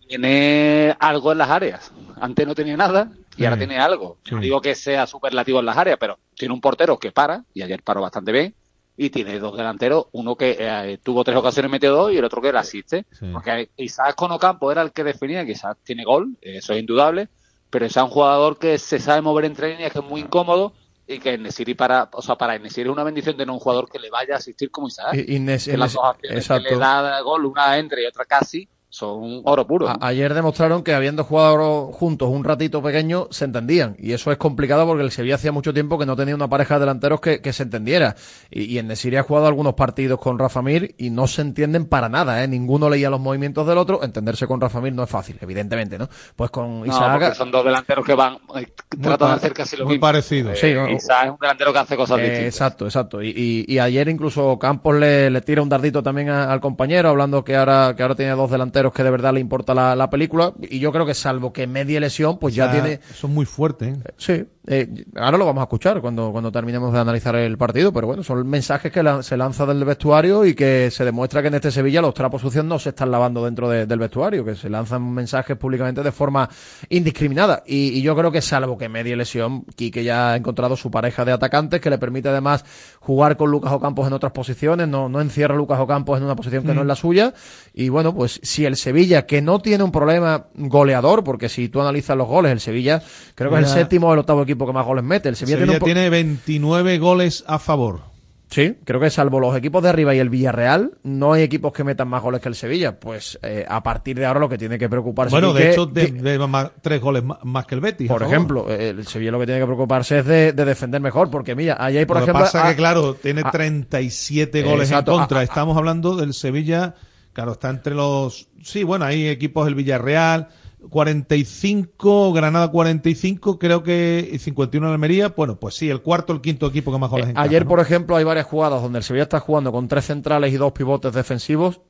[0.08, 1.92] tiene algo en las áreas.
[2.20, 4.18] Antes no tenía nada y ahora tiene algo.
[4.24, 4.34] Sí.
[4.34, 7.62] No digo que sea superlativo en las áreas, pero tiene un portero que para, y
[7.62, 8.54] ayer paró bastante bien,
[8.96, 12.40] y tiene dos delanteros, uno que eh, tuvo tres ocasiones, metió dos, y el otro
[12.40, 13.04] que le asiste.
[13.12, 13.26] Sí.
[13.30, 17.28] Porque Isaac con Ocampo era el que definía, que Isaac tiene gol, eso es indudable,
[17.70, 20.72] pero es un jugador que se sabe mover entre líneas, que es muy incómodo,
[21.06, 23.98] y que Nesiri para, o sea, para Nesiri es una bendición tener un jugador que
[23.98, 25.14] le vaya a asistir como Isaac.
[25.14, 28.06] Y- y Nes- que las Nes- dos acciones que le da gol, una entre y
[28.06, 29.88] otra casi, son oro puro.
[29.88, 34.38] A- ayer demostraron que habiendo jugado juntos un ratito pequeño se entendían y eso es
[34.38, 37.40] complicado porque el Sevilla hacía mucho tiempo que no tenía una pareja de delanteros que,
[37.42, 38.16] que se entendiera
[38.50, 41.84] y, y en Nesiri ha jugado algunos partidos con Rafa Mir y no se entienden
[41.84, 42.48] para nada, ¿eh?
[42.48, 46.08] ninguno leía los movimientos del otro, entenderse con Rafa Mir no es fácil, evidentemente, ¿no?
[46.34, 48.66] Pues con Isaac son dos delanteros que van, eh,
[49.02, 50.00] tratan de hacer casi lo muy mismo.
[50.06, 50.52] parecido.
[50.52, 52.46] Eh, Sí, no, Isaac es un delantero que hace cosas Eh, distintas.
[52.54, 53.22] exacto, exacto.
[53.22, 57.10] Y, y- y ayer incluso Campos le, le tira un dardito también a- al compañero,
[57.10, 60.08] hablando que ahora, que ahora tiene dos delanteros que de verdad le importa la, la
[60.10, 60.52] película.
[60.60, 63.00] Y yo creo que salvo que medie lesión, pues ya O sea, tiene.
[63.14, 63.96] Son muy fuertes.
[63.96, 64.00] ¿eh?
[64.16, 68.06] Sí, eh, ahora lo vamos a escuchar cuando, cuando terminemos de analizar el partido, pero
[68.08, 71.54] bueno, son mensajes que la- se lanza del vestuario y que se demuestra que en
[71.54, 74.68] este Sevilla los trapos sucios no se están lavando dentro de- del vestuario, que se
[74.68, 76.48] lanzan mensajes públicamente de forma
[76.90, 77.62] indiscriminada.
[77.66, 81.24] Y, y yo creo que salvo que medie lesión, Quique ya ha encontrado su pareja
[81.24, 82.64] de atacantes que le permite además
[83.00, 86.36] jugar con Lucas Ocampos en otras posiciones, no, no encierra a Lucas Ocampos en una
[86.36, 87.34] posición que no es la suya.
[87.74, 91.80] Y bueno, pues si el Sevilla, que no tiene un problema goleador, porque si tú
[91.80, 93.02] analizas los goles, el Sevilla
[93.34, 95.28] creo que es el séptimo o el octavo equipo que más goles mete.
[95.28, 98.16] El Sevilla, Sevilla tiene, un po- tiene 29 goles a favor.
[98.48, 101.82] Sí, creo que salvo los equipos de arriba y el Villarreal, no hay equipos que
[101.82, 103.00] metan más goles que el Sevilla.
[103.00, 105.86] Pues eh, a partir de ahora lo que tiene que preocuparse Bueno, de Quique- hecho,
[105.86, 108.08] de, Qui- de más- tres goles más, más que el Betis.
[108.08, 111.28] a por ejemplo, el Sevilla lo que tiene que preocuparse es de, de defender mejor,
[111.28, 112.44] porque mira, ahí hay por Lo que ejemplo...
[112.44, 115.10] pasa ah, que, claro, tiene ah, 37 goles Exacto.
[115.14, 115.42] en contra.
[115.42, 116.94] Estamos hablando del Sevilla,
[117.36, 118.48] claro, está entre los...
[118.62, 120.48] Sí, bueno, hay equipos del Villarreal,
[120.88, 125.34] 45, Granada 45, creo que y 51 en Almería.
[125.36, 127.68] Bueno, pues sí, el cuarto, el quinto equipo que más goles encaja, Ayer, ¿no?
[127.68, 130.72] por ejemplo, hay varias jugadas donde el Sevilla está jugando con tres centrales y dos
[130.72, 131.82] pivotes defensivos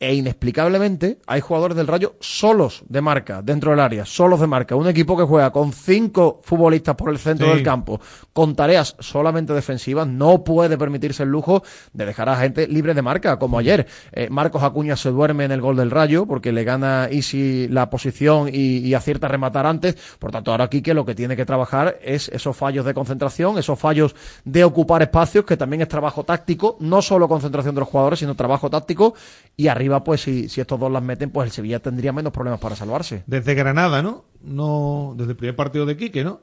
[0.00, 4.76] e inexplicablemente hay jugadores del Rayo solos de marca dentro del área, solos de marca.
[4.76, 7.54] Un equipo que juega con cinco futbolistas por el centro Sí.
[7.54, 8.00] del campo,
[8.32, 13.02] con tareas solamente defensivas, no puede permitirse el lujo de dejar a gente libre de
[13.02, 13.86] marca, como ayer.
[14.12, 17.88] Eh, Marcos Acuña se duerme en el gol del Rayo porque le gana Easy la
[17.88, 19.96] posición y, y acierta a rematar antes.
[20.18, 23.78] Por tanto, ahora Quique lo que tiene que trabajar es esos fallos de concentración, esos
[23.78, 28.18] fallos de ocupar espacios, que también es trabajo táctico, no solo concentración de los jugadores,
[28.18, 29.14] sino trabajo táctico.
[29.56, 32.60] Y arriba, pues si, si estos dos las meten, pues el Sevilla tendría menos problemas
[32.60, 33.24] para salvarse.
[33.26, 34.24] Desde Granada, ¿no?
[34.42, 36.40] No, desde el primer partido de Quique, ¿no?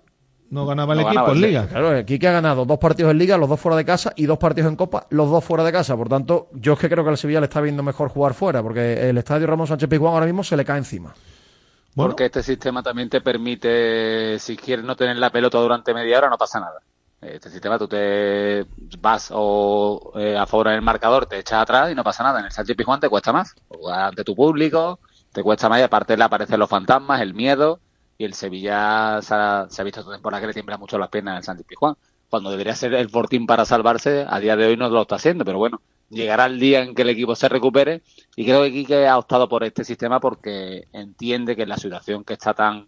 [0.52, 1.68] no ganaba el No equipo ganaba en el liga.
[1.68, 4.26] Claro, aquí que ha ganado dos partidos en liga, los dos fuera de casa, y
[4.26, 5.96] dos partidos en copa, los dos fuera de casa.
[5.96, 8.62] Por tanto, yo es que creo que al Sevilla le está viendo mejor jugar fuera,
[8.62, 11.14] porque el estadio Ramón Sánchez Pizjuán ahora mismo se le cae encima.
[11.96, 16.30] Porque este sistema también te permite, si quieres no tener la pelota durante media hora,
[16.30, 16.80] no pasa nada.
[17.22, 18.66] Este sistema tú te
[19.00, 22.40] vas o eh, a favor del marcador, te echas atrás y no pasa nada.
[22.40, 23.54] En el Sánchez Pizjuán te cuesta más.
[23.68, 25.00] Jugar ante tu público,
[25.32, 27.80] te cuesta más y aparte le aparecen los fantasmas, el miedo
[28.18, 31.10] y el Sevilla se ha, se ha visto esta temporada que le tiembla mucho las
[31.10, 31.96] piernas en el Sánchez Pizjuán.
[32.30, 35.46] Cuando debería ser el fortín para salvarse, a día de hoy no lo está haciendo,
[35.46, 38.04] pero bueno, llegará el día en que el equipo se recupere
[38.36, 42.24] y creo que Quique ha optado por este sistema porque entiende que en la situación
[42.24, 42.88] que está tan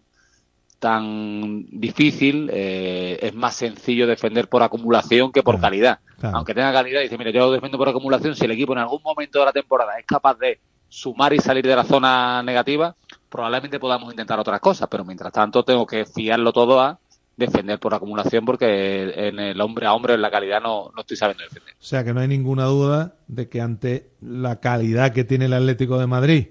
[0.78, 6.00] tan difícil eh, es más sencillo defender por acumulación que por calidad.
[6.18, 6.36] claro.
[6.36, 9.38] Aunque tenga calidad, dice, mira, yo defiendo por acumulación, si el equipo en algún momento
[9.38, 10.58] de la temporada es capaz de
[10.88, 12.94] sumar y salir de la zona negativa,
[13.28, 16.98] probablemente podamos intentar otras cosas, pero mientras tanto tengo que fiarlo todo a
[17.36, 21.16] defender por acumulación porque en el hombre a hombre en la calidad no, no estoy
[21.16, 21.74] sabiendo defender.
[21.74, 25.52] O sea que no hay ninguna duda de que ante la calidad que tiene el
[25.52, 26.46] Atlético de Madrid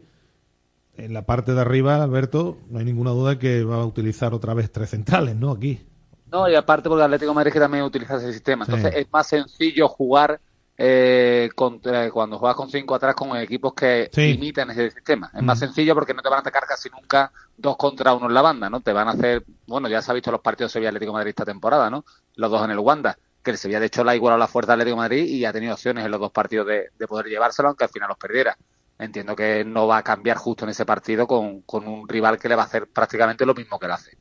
[0.97, 4.53] en la parte de arriba, Alberto, no hay ninguna duda que va a utilizar otra
[4.53, 5.51] vez tres centrales, ¿no?
[5.51, 5.85] Aquí.
[6.31, 8.65] No, y aparte porque el Atlético de Madrid que también utiliza ese sistema.
[8.65, 8.71] Sí.
[8.73, 10.39] Entonces es más sencillo jugar
[10.75, 14.31] eh, contra- cuando juegas con cinco atrás con equipos que Sí.
[14.31, 15.29] imitan ese sistema.
[15.33, 15.45] Es Mm.
[15.45, 18.41] más sencillo porque no te van a atacar casi nunca dos contra uno en la
[18.41, 18.81] banda, ¿no?
[18.81, 21.29] Te van a hacer, bueno, ya se ha visto los partidos Sevilla Atlético de Madrid
[21.29, 22.03] esta temporada, ¿no?
[22.35, 24.71] Los dos en el Wanda, que el Sevilla de hecho la ha igualado la fuerza
[24.71, 27.27] del Atlético de Madrid y ha tenido opciones en los dos partidos de, de poder
[27.27, 28.57] llevárselo, aunque al final los perdiera.
[29.03, 32.47] Entiendo que no va a cambiar justo en ese partido con, con un rival que
[32.47, 34.17] le va a hacer prácticamente lo mismo que le hace.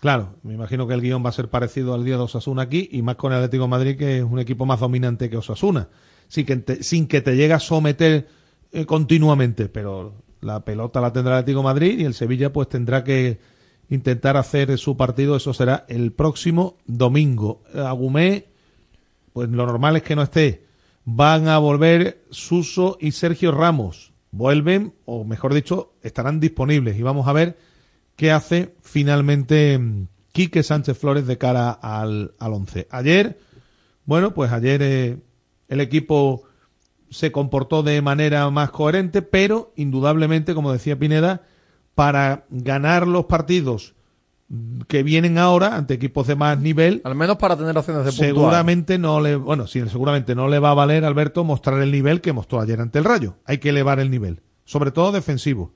[0.00, 2.88] Claro, me imagino que el guion va a ser parecido al día de Osasuna aquí
[2.90, 5.88] y más con el Atlético de Madrid, que es un equipo más dominante que Osasuna.
[6.28, 8.28] Sin que te, sin que te llegue a someter
[8.72, 12.68] eh, continuamente, pero la pelota la tendrá el Atlético de Madrid y el Sevilla pues
[12.68, 13.40] tendrá que
[13.90, 15.36] intentar hacer su partido.
[15.36, 17.62] Eso será el próximo domingo.
[17.74, 18.46] Agumé,
[19.34, 20.66] pues lo normal es que no esté.
[21.04, 24.09] Van a volver Suso y Sergio Ramos.
[24.32, 27.58] Vuelven, o mejor dicho, estarán disponibles y vamos a ver
[28.16, 32.86] qué hace finalmente mm, Quique Sánchez Flores de cara al, al 11.
[32.90, 33.38] Ayer,
[34.04, 35.18] bueno, pues ayer eh,
[35.68, 36.44] el equipo
[37.10, 41.42] se comportó de manera más coherente, pero indudablemente, como decía Pineda,
[41.94, 43.94] para ganar los partidos
[44.88, 48.98] que vienen ahora ante equipos de más nivel, Al menos para tener opciones de seguramente
[48.98, 52.32] no le, bueno, sí, seguramente no le va a valer Alberto mostrar el nivel que
[52.32, 53.36] mostró ayer ante el Rayo.
[53.44, 55.72] Hay que elevar el nivel, sobre todo defensivo.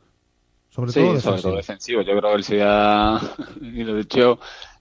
[0.70, 1.42] Sobre sí, todo sobre defensivo.
[1.50, 2.02] todo defensivo.
[2.02, 3.20] Yo creo que el Sevilla,
[3.62, 4.40] y lo he dicho,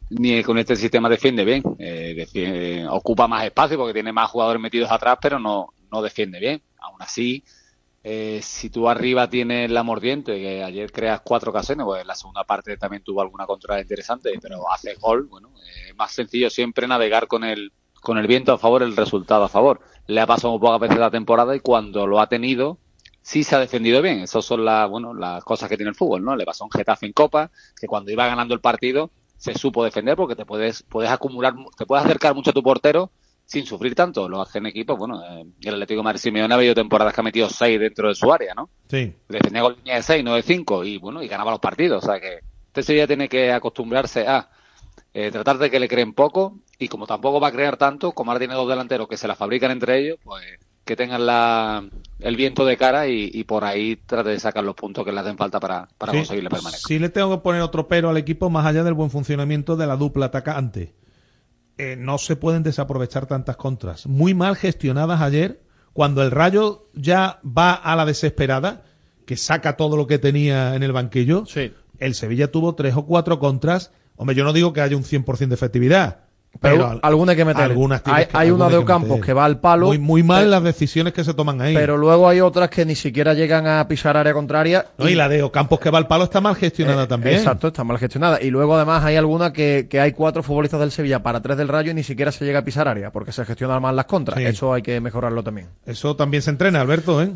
[0.10, 1.62] ni con este sistema defiende bien.
[1.78, 6.40] Eh, defiende- ocupa más espacio porque tiene más jugadores metidos atrás, pero no, no defiende
[6.40, 6.64] bien.
[6.80, 7.44] Aún así,
[8.04, 12.16] eh, si tú arriba tienes la mordiente, que ayer creas cuatro ocasiones, pues en la
[12.16, 16.50] segunda parte también tuvo alguna contra interesante, pero hace gol, bueno, eh, es más sencillo
[16.50, 19.80] siempre navegar con el, con el viento a favor, el resultado a favor.
[20.08, 22.78] Le ha pasado muy pocas veces la temporada y cuando lo ha tenido,
[23.22, 24.20] sí se ha defendido bien.
[24.20, 26.36] Esas son las, bueno, las cosas que tiene el fútbol, ¿no?
[26.36, 30.16] Le pasó un Getafe en Copa, que cuando iba ganando el partido se supo defender
[30.18, 33.12] porque te puedes, puedes acumular, te puedes acercar mucho a tu portero
[33.46, 34.28] sin sufrir tanto.
[34.30, 37.24] Lo hacen equipos, bueno, eh, el Atlético de Madrid Simeone ha habido temporadas que ha
[37.24, 38.70] metido seis dentro de su área, ¿no?
[38.90, 39.14] Sí.
[39.30, 42.04] Defendía con línea de seis, no de cinco, y bueno, y ganaba los partidos.
[42.04, 44.50] O sea que este Sevilla tiene que acostumbrarse a
[45.14, 48.32] eh, tratar de que le creen poco, y como tampoco va a crear tanto, como
[48.32, 50.44] ahora tiene dos delanteros que se la fabrican entre ellos, pues
[50.86, 51.82] que tengan la,
[52.20, 55.20] el viento de cara y, y por ahí trate de sacar los puntos que le
[55.22, 56.86] hacen falta para, para Sí, conseguir la permanencia.
[56.86, 59.88] Sí le tengo que poner otro pero al equipo más allá del buen funcionamiento de
[59.88, 60.94] la dupla atacante.
[61.78, 64.06] Eh, no se pueden desaprovechar tantas contras.
[64.06, 65.62] Muy mal gestionadas ayer,
[65.94, 68.84] cuando el Rayo ya va a la desesperada,
[69.26, 71.46] que saca todo lo que tenía en el banquillo.
[72.00, 73.92] El Sevilla tuvo tres o cuatro contras.
[74.16, 76.26] Hombre, yo no digo que haya un 100% de efectividad.
[76.62, 77.64] Pero, Pero, al- alguna hay que meter.
[77.64, 79.26] algunas hay que- hay una de que Ocampos meter.
[79.26, 79.88] que va al palo.
[79.88, 81.74] Muy, muy mal eh, las decisiones que se toman ahí.
[81.74, 84.86] Pero luego hay otras que ni siquiera llegan a pisar área contraria.
[84.98, 87.36] No, y la de Ocampos que va al palo está mal gestionada también.
[87.36, 88.42] Eh, Exacto, está mal gestionada.
[88.42, 91.68] Y luego además hay alguna que, que hay cuatro futbolistas del Sevilla para tres del
[91.68, 94.38] Rayo y ni siquiera se llega a pisar área porque se gestionan mal las contras.
[94.40, 94.46] Sí.
[94.46, 95.70] Eso hay que mejorarlo también.
[95.86, 97.32] Eso también se entrena, Alberto, ¿eh?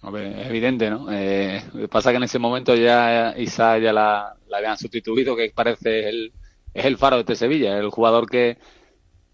[0.00, 1.08] Hombre, es evidente, ¿no?
[1.10, 5.34] Eh, lo que pasa que en ese momento ya Isa ya la, la habían sustituido,
[5.34, 6.32] que parece el,
[6.78, 8.58] es el faro de este Sevilla, el jugador que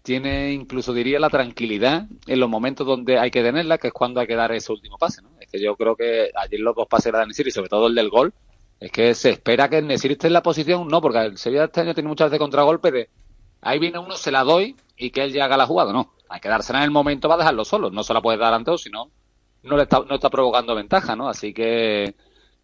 [0.01, 4.19] tiene incluso diría la tranquilidad en los momentos donde hay que tenerla, que es cuando
[4.19, 5.29] hay que dar ese último pase, ¿no?
[5.39, 8.09] Es que yo creo que ayer los dos pases de Nesiri, sobre todo el del
[8.09, 8.33] gol,
[8.79, 11.65] es que se espera que el Nesiri esté en la posición, no, porque el Sevilla
[11.65, 13.09] este año tiene muchas veces contragolpe de
[13.61, 16.13] ahí viene uno, se la doy y que él ya haga la jugada, no.
[16.29, 18.81] Hay que dársela en el momento para dejarlo solo, no se la puedes dar antes,
[18.81, 19.09] sino
[19.63, 21.27] no le está, no está provocando ventaja, ¿no?
[21.27, 22.15] Así que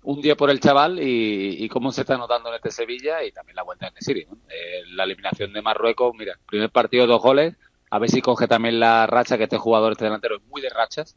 [0.03, 3.31] un día por el chaval y, y cómo se está notando en este Sevilla y
[3.31, 4.25] también la vuelta en Nesiri.
[4.25, 4.37] ¿no?
[4.49, 7.55] Eh, la eliminación de Marruecos, mira, primer partido, dos goles,
[7.89, 10.69] a ver si coge también la racha, que este jugador, este delantero es muy de
[10.69, 11.15] rachas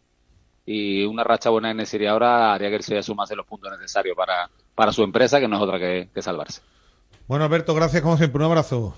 [0.66, 4.16] y una racha buena en Nesiri ahora haría que él se sumase los puntos necesarios
[4.16, 6.62] para, para su empresa, que no es otra que, que salvarse.
[7.26, 8.39] Bueno, Alberto, gracias como siempre.
[8.39, 8.95] Un abrazo.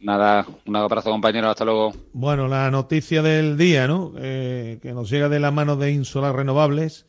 [0.00, 1.94] Nada, un abrazo compañero, hasta luego.
[2.12, 4.12] Bueno, la noticia del día, ¿no?
[4.18, 7.06] Eh, que nos llega de la mano de Insolar Renovables,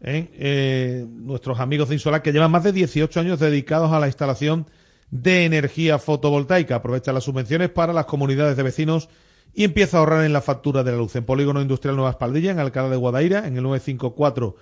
[0.00, 0.30] ¿eh?
[0.34, 4.66] Eh, nuestros amigos de Insolar que llevan más de 18 años dedicados a la instalación
[5.10, 6.76] de energía fotovoltaica.
[6.76, 9.08] Aprovecha las subvenciones para las comunidades de vecinos
[9.54, 11.16] y empieza a ahorrar en la factura de la luz.
[11.16, 14.56] En Polígono Industrial Nueva Espaldilla, en Alcalá de Guadaira, en el 954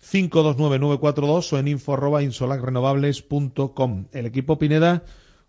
[0.00, 4.06] 529-942 o en info arroba insolarrenovables.com.
[4.12, 5.02] El equipo Pineda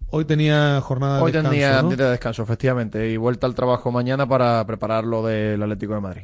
[0.10, 1.90] hoy tenía jornada Hoy de descanso, tenía ¿no?
[1.90, 6.02] día de descanso, efectivamente, y vuelta al trabajo mañana para preparar lo del Atlético de
[6.02, 6.24] Madrid.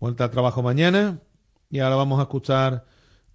[0.00, 1.20] Vuelta al trabajo mañana
[1.70, 2.84] y ahora vamos a escuchar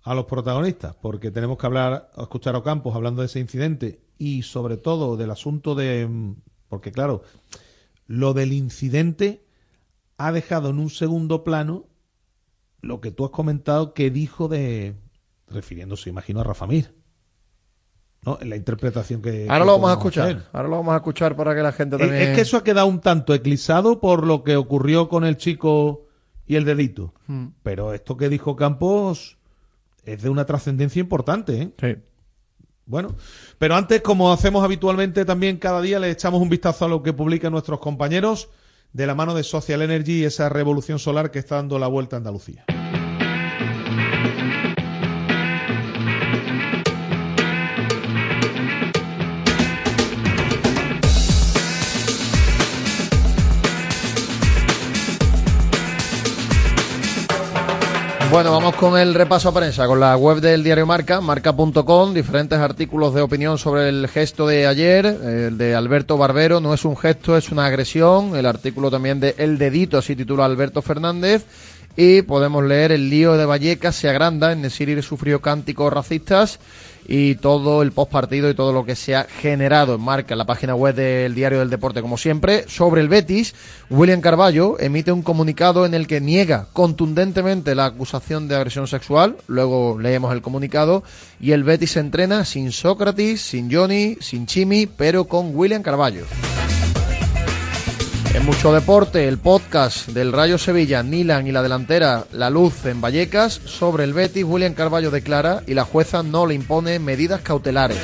[0.04, 4.44] a los protagonistas, porque tenemos que hablar, escuchar a Ocampos hablando de ese incidente y
[4.44, 6.36] sobre todo del asunto de, mm,
[6.70, 7.24] porque claro,
[8.06, 9.44] lo del incidente
[10.18, 11.86] ha dejado en un segundo plano
[12.82, 14.96] lo que tú has comentado que dijo de,
[15.48, 16.94] refiriéndose, imagino, a Rafa Mir.
[18.22, 18.38] ¿No?
[18.42, 19.44] En la interpretación que.
[19.50, 20.24] Ahora que lo vamos a escuchar.
[20.28, 20.44] hacer.
[20.52, 22.22] Ahora lo vamos a escuchar para que la gente Es- también.
[22.30, 26.05] Es que eso ha quedado un tanto eclipsado por lo que ocurrió con el chico
[26.48, 27.14] y el dedito.
[27.28, 27.48] Mm.
[27.64, 29.38] Pero esto que dijo Campos
[30.04, 31.72] es de una trascendencia importante, ¿eh?
[31.80, 32.02] Sí.
[32.88, 33.16] Bueno,
[33.58, 37.14] pero antes, como hacemos habitualmente también cada día, le echamos un vistazo a lo que
[37.14, 38.50] publican nuestros compañeros
[38.94, 42.16] de la mano de Social Energy y esa revolución solar que está dando la vuelta
[42.16, 42.66] a Andalucía.
[58.36, 62.60] Bueno, vamos con el repaso a prensa, con la web del diario Marca, marca.com, diferentes
[62.60, 66.98] artículos de opinión sobre el gesto de ayer, el de Alberto Barbero, no es un
[66.98, 71.46] gesto, es una agresión, el artículo también de El Dedito, así titula Alberto Fernández,
[71.96, 76.60] y podemos leer El lío de Vallecas se agranda, en Nesiri sufrió cánticos racistas,
[77.08, 80.46] y todo el postpartido y todo lo que se ha generado en marca en la
[80.46, 82.66] página web del Diario del Deporte, como siempre.
[82.68, 83.54] Sobre el Betis,
[83.90, 89.38] William Carballo emite un comunicado en el que niega contundentemente la acusación de agresión sexual.
[89.48, 91.04] Luego leemos el comunicado.
[91.40, 96.26] Y el Betis se entrena sin Sócrates, sin Johnny, sin Chimi, pero con William Carballo.
[98.36, 103.00] En mucho deporte, el podcast del Rayo Sevilla, Nilan y la delantera La Luz en
[103.00, 103.62] Vallecas.
[103.64, 107.98] Sobre el Betis, William Carballo declara y la jueza no le impone medidas cautelares.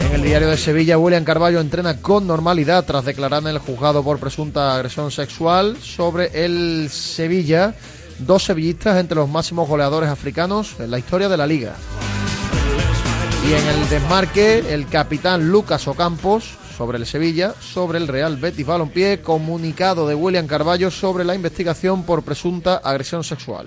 [0.00, 4.02] En el diario de Sevilla, William Carballo entrena con normalidad tras declarar en el juzgado
[4.02, 5.76] por presunta agresión sexual.
[5.82, 7.74] Sobre el Sevilla,
[8.20, 11.74] dos sevillistas entre los máximos goleadores africanos en la historia de la liga.
[13.46, 18.64] Y en el desmarque, el capitán Lucas Ocampos sobre el Sevilla, sobre el Real Betis
[18.64, 23.66] Balompié, comunicado de William Carballo sobre la investigación por presunta agresión sexual.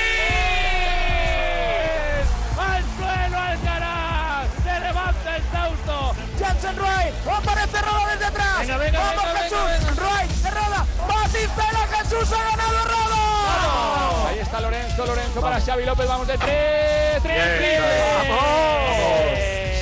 [14.61, 16.07] Lorenzo, Lorenzo para Xavi López.
[16.07, 17.23] ¡Vamos de tres!
[17.23, 17.43] ¡Tres!
[17.57, 17.79] ¡Triple!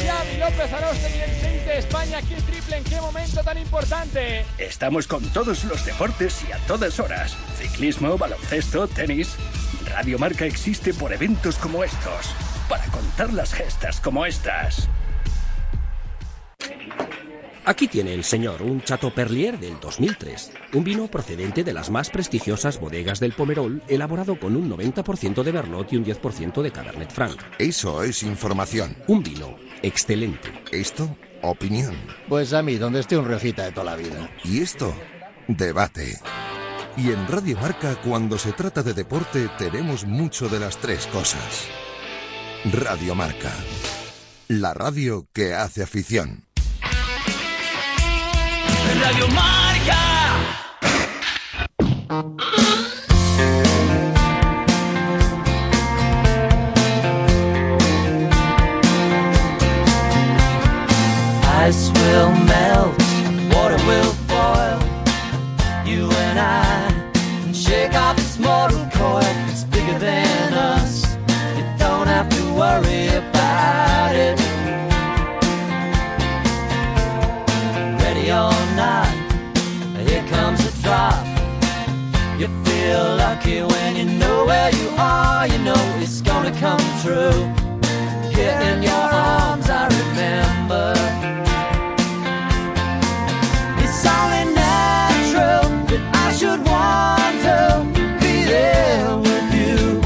[0.06, 2.22] Xavi López Arostegui, el 6 de España.
[2.22, 2.78] ¡Qué triple!
[2.78, 4.46] ¿En qué momento tan importante?
[4.58, 7.36] Estamos con todos los deportes y a todas horas.
[7.58, 9.36] Ciclismo, baloncesto, tenis.
[9.90, 12.34] Radio Marca existe por eventos como estos.
[12.68, 14.88] Para contar las gestas como estas.
[17.70, 22.10] Aquí tiene el señor un Chateau Perlier del 2003, un vino procedente de las más
[22.10, 27.12] prestigiosas bodegas del Pomerol, elaborado con un 90% de Merlot y un 10% de Cabernet
[27.12, 27.40] Franc.
[27.60, 28.98] Eso es información.
[29.06, 30.52] Un vino excelente.
[30.72, 31.94] Esto, opinión.
[32.28, 34.32] Pues a mí, donde esté un riojita de toda la vida.
[34.44, 34.92] Y esto,
[35.48, 36.18] debate.
[36.98, 41.68] Y en Radio Marca, cuando se trata de deporte, tenemos mucho de las tres cosas.
[42.74, 43.52] Radio Marca.
[44.48, 46.49] La radio que hace afición.
[49.02, 50.04] Radio Marca.
[61.62, 62.98] Ice will melt,
[63.54, 64.80] water will boil.
[65.86, 66.92] You and I
[67.44, 69.22] can shake off this mortal coil.
[69.48, 71.16] It's bigger than us.
[71.56, 73.39] You don't have to worry about
[82.40, 85.46] You feel lucky when you know where you are.
[85.46, 87.36] You know it's gonna come true.
[88.34, 90.94] Here in your arms, I remember.
[93.84, 97.58] It's only natural that I should want to
[98.24, 100.00] be there with you.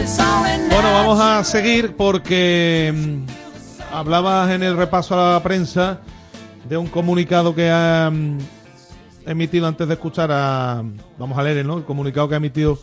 [0.00, 6.00] It's only Bueno, vamos a seguir porque mm, hablabas en el repaso a la prensa
[6.66, 8.38] de un comunicado que ha mm,
[9.26, 10.82] emitido antes de escuchar a.
[11.18, 11.78] Vamos a leer, ¿no?
[11.78, 12.78] El comunicado que ha emitido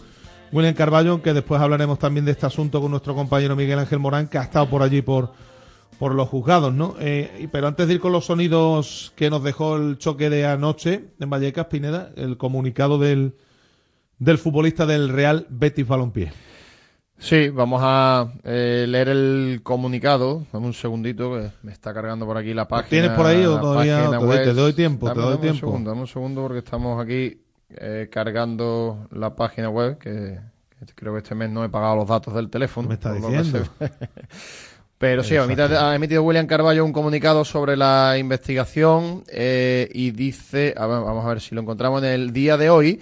[0.51, 4.27] William Carballo, que después hablaremos también de este asunto con nuestro compañero Miguel Ángel Morán,
[4.27, 5.31] que ha estado por allí por,
[5.97, 6.95] por los juzgados, ¿no?
[6.99, 11.05] Eh, pero antes de ir con los sonidos que nos dejó el choque de anoche
[11.19, 13.35] en Vallecas, Pineda, el comunicado del,
[14.19, 16.33] del futbolista del Real Betis Balompié.
[17.23, 20.43] Sí, vamos a eh, leer el comunicado.
[20.51, 22.89] Dame un segundito que me está cargando por aquí la página.
[22.89, 24.19] tienes por ahí o todavía no?
[24.19, 25.67] Te doy- te doy tiempo, te Dame- doy dame tiempo.
[25.67, 27.37] Un segundo, dame un segundo porque estamos aquí
[27.69, 30.39] eh, cargando la página web que,
[30.79, 32.87] que creo que este mes no he pagado los datos del teléfono.
[32.87, 33.63] Me está diciendo.
[34.97, 40.11] Pero sí, ha emitido, ha emitido William Carballo un comunicado sobre la investigación eh, y
[40.11, 42.99] dice, a ver, vamos a ver si lo encontramos en el día de hoy.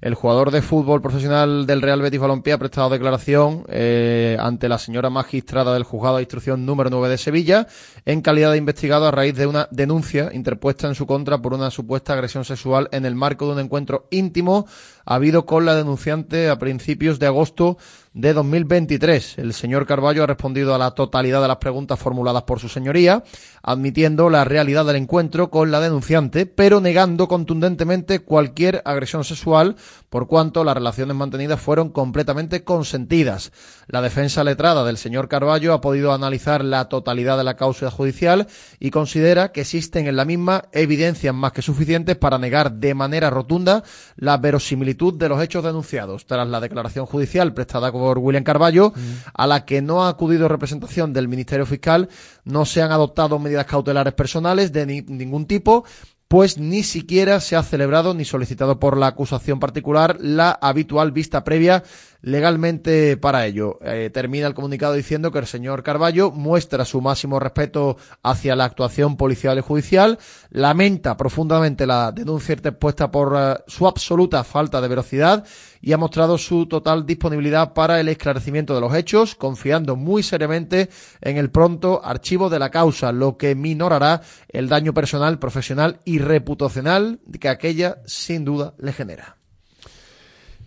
[0.00, 4.78] El jugador de fútbol profesional del Real Betis Balompié ha prestado declaración eh, ante la
[4.78, 7.66] señora magistrada del juzgado de instrucción número 9 de Sevilla
[8.04, 11.72] en calidad de investigado a raíz de una denuncia interpuesta en su contra por una
[11.72, 14.66] supuesta agresión sexual en el marco de un encuentro íntimo
[15.14, 17.78] habido con la denunciante a principios de agosto
[18.12, 19.38] de 2023.
[19.38, 23.22] El señor Carballo ha respondido a la totalidad de las preguntas formuladas por su señoría,
[23.62, 29.76] admitiendo la realidad del encuentro con la denunciante, pero negando contundentemente cualquier agresión sexual,
[30.10, 33.52] por cuanto las relaciones mantenidas fueron completamente consentidas.
[33.86, 38.46] La defensa letrada del señor Carballo ha podido analizar la totalidad de la causa judicial
[38.78, 43.30] y considera que existen en la misma evidencias más que suficientes para negar de manera
[43.30, 43.84] rotunda
[44.16, 46.26] la verosimilitud de los hechos denunciados.
[46.26, 48.92] Tras la declaración judicial prestada por William Carballo,
[49.32, 52.08] a la que no ha acudido representación del Ministerio Fiscal,
[52.44, 55.84] no se han adoptado medidas cautelares personales de ni- ningún tipo,
[56.28, 61.42] pues ni siquiera se ha celebrado ni solicitado por la acusación particular la habitual vista
[61.42, 61.82] previa
[62.20, 63.78] legalmente para ello.
[63.82, 68.64] Eh, termina el comunicado diciendo que el señor Carballo muestra su máximo respeto hacia la
[68.64, 70.18] actuación policial y judicial,
[70.50, 75.44] lamenta profundamente la denuncia interpuesta por eh, su absoluta falta de velocidad
[75.80, 80.88] y ha mostrado su total disponibilidad para el esclarecimiento de los hechos, confiando muy seriamente
[81.20, 86.18] en el pronto archivo de la causa, lo que minorará el daño personal, profesional y
[86.18, 89.36] reputacional que aquella sin duda le genera.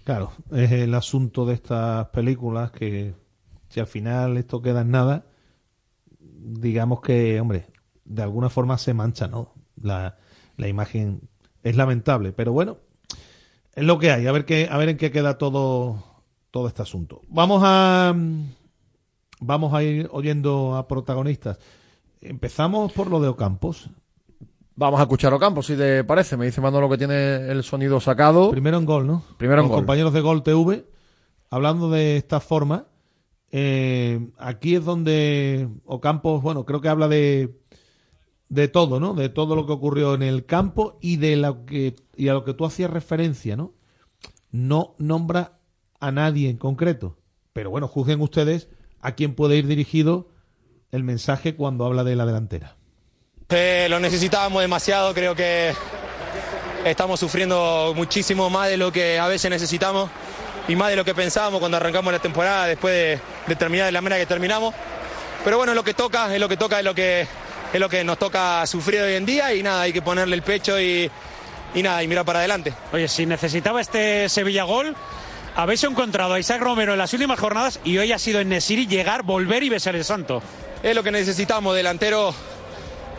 [0.03, 3.13] Claro, es el asunto de estas películas que
[3.69, 5.25] si al final esto queda en nada,
[6.19, 7.67] digamos que, hombre,
[8.03, 9.53] de alguna forma se mancha, ¿no?
[9.81, 10.17] La,
[10.57, 11.29] la imagen
[11.63, 12.77] es lamentable, pero bueno,
[13.75, 16.03] es lo que hay, a ver qué, a ver en qué queda todo,
[16.51, 17.21] todo este asunto.
[17.29, 18.13] Vamos a
[19.39, 21.59] vamos a ir oyendo a protagonistas.
[22.21, 23.89] Empezamos por lo de Ocampos.
[24.75, 26.37] Vamos a escuchar Ocampo, si te parece.
[26.37, 28.51] Me dice Manolo que tiene el sonido sacado.
[28.51, 29.23] Primero en gol, ¿no?
[29.37, 29.79] Primero en Los gol.
[29.79, 30.85] compañeros de Gol TV,
[31.49, 32.85] hablando de esta forma,
[33.51, 37.60] eh, aquí es donde Ocampos, bueno, creo que habla de
[38.51, 39.13] de todo, ¿no?
[39.13, 42.43] De todo lo que ocurrió en el campo y de lo que y a lo
[42.43, 43.73] que tú hacías referencia, ¿no?
[44.51, 45.59] No nombra
[46.01, 47.17] a nadie en concreto,
[47.53, 48.67] pero bueno, juzguen ustedes
[48.99, 50.27] a quién puede ir dirigido
[50.91, 52.75] el mensaje cuando habla de la delantera.
[53.47, 55.73] Eh, lo necesitábamos demasiado, creo que
[56.83, 60.09] estamos sufriendo muchísimo más de lo que a veces necesitamos
[60.67, 63.93] y más de lo que pensábamos cuando arrancamos la temporada después de, de terminar de
[63.93, 64.75] la manera que terminamos.
[65.45, 67.27] Pero bueno, lo que toca, es lo que toca, es lo que,
[67.73, 70.41] es lo que nos toca sufrir hoy en día y nada, hay que ponerle el
[70.41, 71.09] pecho y,
[71.73, 72.73] y nada, y mirar para adelante.
[72.91, 74.95] Oye, si necesitaba este Sevilla gol,
[75.55, 78.87] habéis encontrado a Isaac Romero en las últimas jornadas y hoy ha sido en Nesiri
[78.87, 80.41] llegar, volver y besar el santo.
[80.83, 82.33] Es lo que necesitamos, delantero,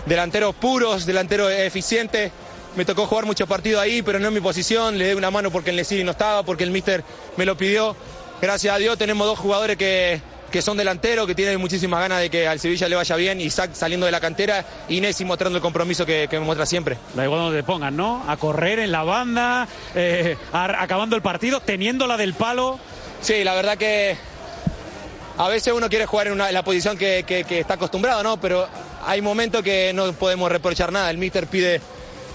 [0.06, 2.30] delanteros puros, delantero eficiente.
[2.76, 4.98] Me tocó jugar muchos partidos ahí, pero no en mi posición.
[4.98, 7.04] Le di una mano porque el Nesiri no estaba, porque el míster
[7.36, 7.94] me lo pidió.
[8.40, 10.20] Gracias a Dios tenemos dos jugadores que,
[10.52, 13.40] que son delanteros, que tienen muchísimas ganas de que al Sevilla le vaya bien.
[13.40, 16.96] Isaac saliendo de la cantera y Nessi mostrando el compromiso que, que me muestra siempre.
[17.14, 18.22] Da igual donde te pongan, ¿no?
[18.28, 22.78] A correr en la banda, eh, a- acabando el partido, teniendo la del palo.
[23.20, 24.16] Sí, la verdad que
[25.38, 28.22] a veces uno quiere jugar en, una- en la posición que, que- que está acostumbrado,
[28.22, 28.38] ¿no?
[28.40, 28.68] Pero
[29.06, 31.10] hay momentos que no podemos reprochar nada.
[31.10, 31.80] El míster pide,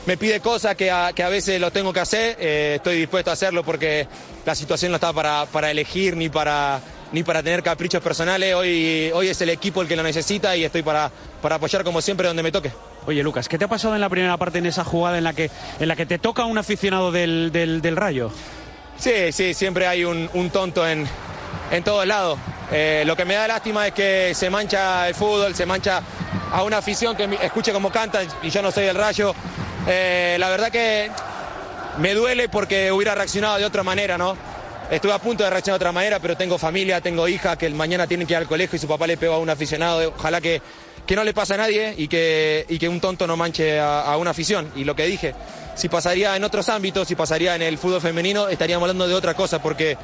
[0.06, 2.36] me pide cosas que a, que a veces lo tengo que hacer.
[2.40, 4.08] eh, estoy dispuesto a hacerlo porque
[4.46, 6.80] la situación no está para, para elegir ni para,
[7.12, 8.54] ni para tener caprichos personales.
[8.56, 12.02] Hoy, hoy es el equipo el que lo necesita y estoy para, para apoyar como
[12.02, 12.72] siempre donde me toque.
[13.06, 15.34] Oye, Lucas, ¿qué te ha pasado en la primera parte en esa jugada en la
[15.34, 15.50] que,
[15.80, 18.32] en la que te toca un aficionado del, del, del Rayo?
[18.98, 21.08] Sí, sí, siempre hay un, un tonto en,
[21.72, 22.38] en todos lados.
[22.72, 26.02] Eh, lo que me da lástima es que se mancha el fútbol, se mancha
[26.52, 29.34] a una afición que escuche cómo canta y yo no soy del rayo.
[29.88, 31.10] Eh, la verdad que
[32.00, 34.36] me duele porque hubiera reaccionado de otra manera, ¿no?
[34.90, 38.08] Estuve a punto de reaccionar de otra manera, pero tengo familia, tengo hija que mañana
[38.08, 40.14] tienen que ir al colegio y su papá le pegó a un aficionado.
[40.18, 40.62] Ojalá que,
[41.06, 44.02] que no le pase a nadie y que, y que un tonto no manche a,
[44.04, 44.72] a una afición.
[44.78, 45.36] Y lo que dije,
[45.76, 49.34] si pasaría en otros ámbitos, si pasaría en el fútbol femenino, estaríamos hablando de otra
[49.34, 49.98] cosa porque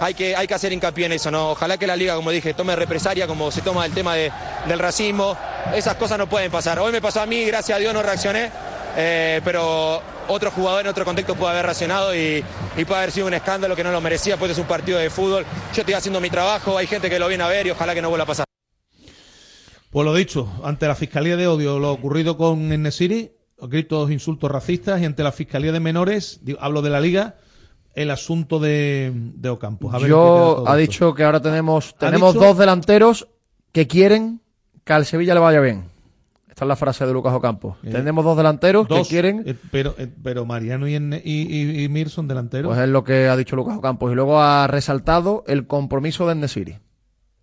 [0.00, 1.50] hay que, hay que hacer hincapié en eso, ¿no?
[1.50, 4.30] Ojalá que la liga, como dije, tome represalia, como se toma el tema de-
[4.68, 5.36] del racismo.
[5.74, 6.78] Esas cosas no pueden pasar.
[6.78, 8.50] Hoy me pasó a mí, gracias a Dios no reaccioné,
[8.96, 10.00] eh, pero
[10.30, 12.44] otro jugador en otro contexto puede haber reaccionado y,
[12.76, 15.10] y puede haber sido un escándalo que no lo merecía, pues es un partido de
[15.10, 15.44] fútbol.
[15.74, 18.02] Yo estoy haciendo mi trabajo, hay gente que lo viene a ver y ojalá que
[18.02, 18.44] no vuelva a pasar.
[19.90, 25.00] Pues lo dicho, ante la Fiscalía de Odio, lo ocurrido con Enesiri, gritos, insultos racistas,
[25.00, 27.36] y ante la Fiscalía de Menores, digo, hablo de la Liga,
[27.94, 29.92] el asunto de, de Ocampos.
[29.92, 30.76] A ver Yo ha esto.
[30.76, 33.26] dicho que ahora tenemos, tenemos dicho- dos delanteros
[33.72, 34.40] que quieren
[34.84, 35.90] que al Sevilla le vaya bien.
[36.60, 37.78] Esta es la frase de Lucas Ocampo.
[37.82, 39.44] Eh, tenemos dos delanteros Dos, que quieren.
[39.46, 42.68] eh, pero, eh, pero Mariano y, y, y- y Mir son delanteros.
[42.74, 44.12] Pues es lo que ha dicho Lucas Ocampos.
[44.12, 46.76] Y luego ha resaltado el compromiso de Nesiri.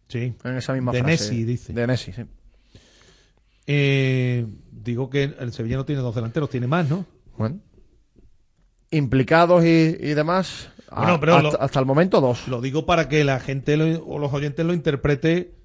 [0.07, 0.35] Sí.
[0.43, 1.11] En esa misma De frase.
[1.13, 1.73] Nessi, dice.
[1.73, 2.21] De Nessi, sí.
[3.65, 7.03] Eh, digo que el Sevilla no tiene dos delanteros, tiene más, ¿no?
[7.39, 7.57] Bueno.
[8.91, 10.69] Implicados y, y demás.
[10.95, 12.47] Bueno, pero hasta, lo- hasta el momento dos.
[12.47, 15.55] Lo digo para que la gente lo- o los oyentes lo interprete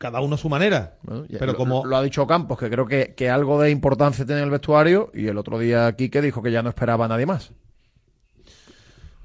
[0.00, 0.96] cada uno a su manera.
[1.28, 4.24] Ya, pero lo- como lo ha dicho Campos, que creo que, que algo de importancia
[4.24, 5.10] tiene en el vestuario.
[5.12, 7.50] Y el otro día Quique dijo que ya no esperaba a nadie más.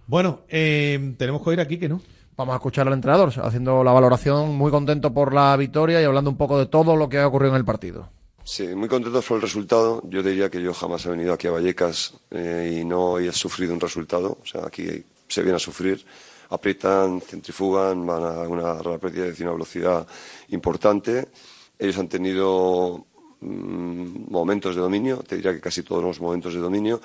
[0.07, 2.01] Bueno, eh, tenemos que oír aquí que no.
[2.35, 6.29] Vamos a escuchar al entrenador haciendo la valoración, muy contento por la victoria y hablando
[6.29, 8.09] un poco de todo lo que ha ocurrido en el partido.
[8.43, 10.01] Sí, muy contento por el resultado.
[10.09, 13.73] Yo diría que yo jamás he venido aquí a Vallecas eh, y no he sufrido
[13.73, 14.37] un resultado.
[14.43, 14.85] O sea, aquí
[15.29, 16.05] se viene a sufrir.
[16.49, 20.05] Aprietan, centrifugan, van a una rapidez y una velocidad
[20.49, 21.27] importante.
[21.77, 23.05] Ellos han tenido
[23.41, 27.01] mm, momentos de dominio, te diría que casi todos los momentos de dominio,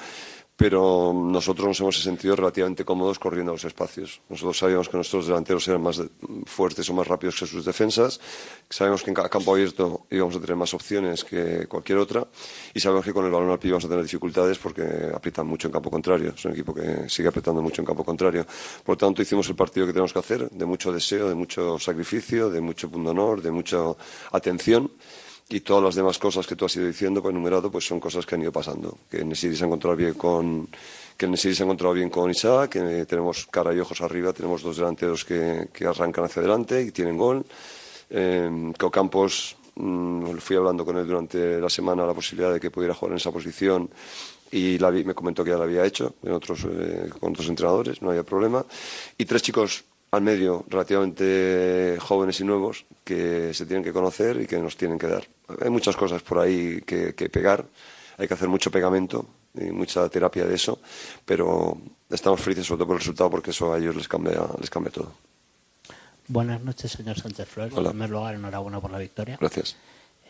[0.61, 4.21] pero nosotros nos hemos sentido relativamente cómodos corriendo a los espacios.
[4.29, 6.03] Nosotros sabíamos que nuestros delanteros eran más
[6.45, 8.21] fuertes o más rápidos que sus defensas,
[8.69, 12.29] sabemos que en campo abierto íbamos a tener más opciones que cualquier otra
[12.75, 14.83] y sabemos que con el balón al pie íbamos a tener dificultades porque
[15.15, 16.35] aprietan mucho en campo contrario.
[16.37, 18.45] Es un equipo que sigue apretando mucho en campo contrario.
[18.85, 21.79] Por lo tanto, hicimos el partido que tenemos que hacer, de mucho deseo, de mucho
[21.79, 23.79] sacrificio, de mucho punto honor, de mucha
[24.31, 24.91] atención
[25.51, 28.25] y todas las demás cosas que tú has ido diciendo, pues enumerado, pues son cosas
[28.25, 28.97] que han ido pasando.
[29.11, 30.69] Que Nesiri se ha encontrado bien con
[31.17, 34.63] que Nesiri se ha encontrado bien con Isaac, que tenemos cara y ojos arriba, tenemos
[34.63, 37.45] dos delanteros que, que arrancan hacia adelante y tienen gol.
[38.09, 42.71] Eh, que Ocampos, mm, fui hablando con él durante la semana la posibilidad de que
[42.71, 43.91] pudiera jugar en esa posición
[44.53, 47.49] y la vi- me comentó que ya la había hecho en otros, eh, con otros
[47.49, 48.65] entrenadores, no había problema.
[49.19, 54.47] Y tres chicos al medio relativamente jóvenes y nuevos que se tienen que conocer y
[54.47, 55.29] que nos tienen que dar.
[55.61, 57.65] Hay muchas cosas por ahí que, que pegar,
[58.19, 60.79] hay que hacer mucho pegamento y mucha terapia de eso,
[61.25, 61.77] pero
[62.09, 64.93] estamos felices sobre todo por el resultado porque eso a ellos les cambia, les cambia
[64.93, 65.13] todo.
[66.29, 67.73] Buenas noches, señor Sánchez Flores.
[67.75, 67.89] Hola.
[67.89, 69.37] En primer lugar, enhorabuena por la victoria.
[69.41, 69.77] Gracias.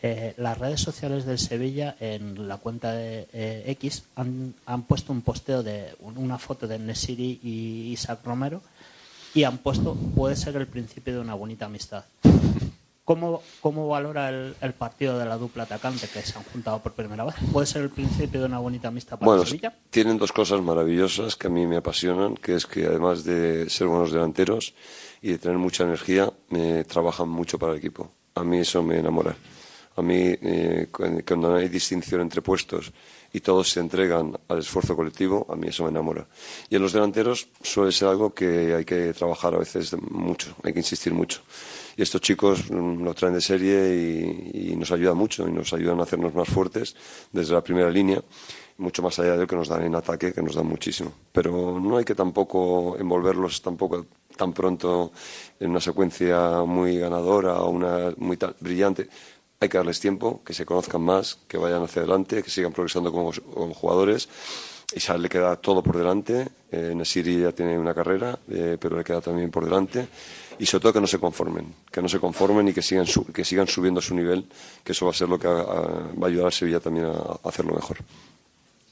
[0.02, 5.12] Eh, las redes sociales del Sevilla, en la cuenta de eh, X, han, han puesto
[5.12, 8.62] un posteo de un- una foto de Nesiri y Isaac Romero
[9.34, 12.04] y han puesto, puede ser el principio de una bonita amistad.
[13.04, 16.92] ¿Cómo, cómo valora el, el partido de la dupla atacante que se han juntado por
[16.92, 17.34] primera vez?
[17.52, 19.74] ¿Puede ser el principio de una bonita amistad para Bueno, Sevilla?
[19.90, 23.88] tienen dos cosas maravillosas que a mí me apasionan, que es que además de ser
[23.88, 24.74] buenos delanteros
[25.22, 28.12] y de tener mucha energía, me trabajan mucho para el equipo.
[28.36, 29.34] A mí eso me enamora.
[29.96, 32.92] A mí, eh, cuando no hay distinción entre puestos
[33.32, 36.26] y todos se entregan al esfuerzo colectivo, a mí eso me enamora.
[36.68, 40.72] Y en los delanteros suele ser algo que hay que trabajar a veces mucho, hay
[40.72, 41.42] que insistir mucho.
[41.96, 46.00] Y estos chicos mm, lo traen de serie y, nos ayudan mucho y nos ayudan
[46.00, 46.96] a hacernos más fuertes
[47.32, 48.22] desde la primera línea
[48.78, 51.12] mucho más allá de lo que nos dan en ataque, que nos dan muchísimo.
[51.32, 54.06] Pero no hay que tampoco envolverlos tampoco
[54.36, 55.12] tan pronto
[55.60, 59.06] en una secuencia muy ganadora o una muy brillante.
[59.62, 63.12] Hay que darles tiempo, que se conozcan más, que vayan hacia adelante, que sigan progresando
[63.12, 63.30] como,
[63.74, 64.26] jugadores.
[64.94, 66.48] Isaac le queda todo por delante.
[66.72, 70.08] Eh, Nesiri ya tiene una carrera, eh, pero le queda también por delante.
[70.58, 73.04] Y sobre todo que no se conformen, que no se conformen y que sigan,
[73.34, 74.46] que sigan subiendo su nivel,
[74.82, 77.74] que eso va a ser lo que va a ayudar a Sevilla también a hacerlo
[77.74, 77.98] mejor.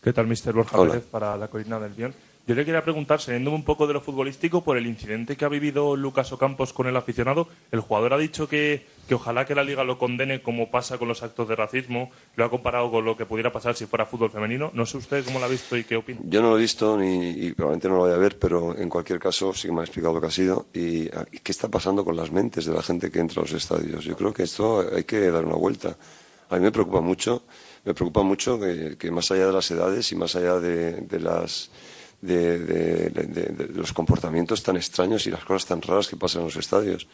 [0.02, 0.52] ¿Qué tal, Mr.
[0.52, 2.14] Borja Pérez, para la colina del Bion?
[2.48, 5.50] Yo le quería preguntar, saliendo un poco de lo futbolístico, por el incidente que ha
[5.50, 7.46] vivido Lucas Ocampos con el aficionado.
[7.70, 11.08] El jugador ha dicho que, que, ojalá que la liga lo condene como pasa con
[11.08, 12.10] los actos de racismo.
[12.36, 14.70] Lo ha comparado con lo que pudiera pasar si fuera fútbol femenino.
[14.72, 16.20] No sé usted cómo lo ha visto y qué opina.
[16.24, 18.88] Yo no lo he visto ni, y probablemente no lo voy a ver, pero en
[18.88, 21.68] cualquier caso sí que me ha explicado lo que ha sido y, y qué está
[21.68, 24.06] pasando con las mentes de la gente que entra a los estadios.
[24.06, 25.98] Yo creo que esto hay que dar una vuelta.
[26.48, 27.42] A mí me preocupa mucho
[27.88, 31.70] me preocupa mucho que, más allá de las edades y más allá de, las
[32.20, 37.06] de, los comportamientos tan extraños y las cosas tan raras que pasan en los estadios.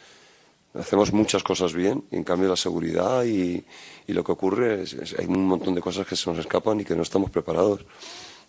[0.73, 3.63] Hacemos muchas cosas bien y en cambio la seguridad y,
[4.07, 6.95] lo que ocurre es, hay un montón de cosas que se nos escapan y que
[6.95, 7.85] no estamos preparados.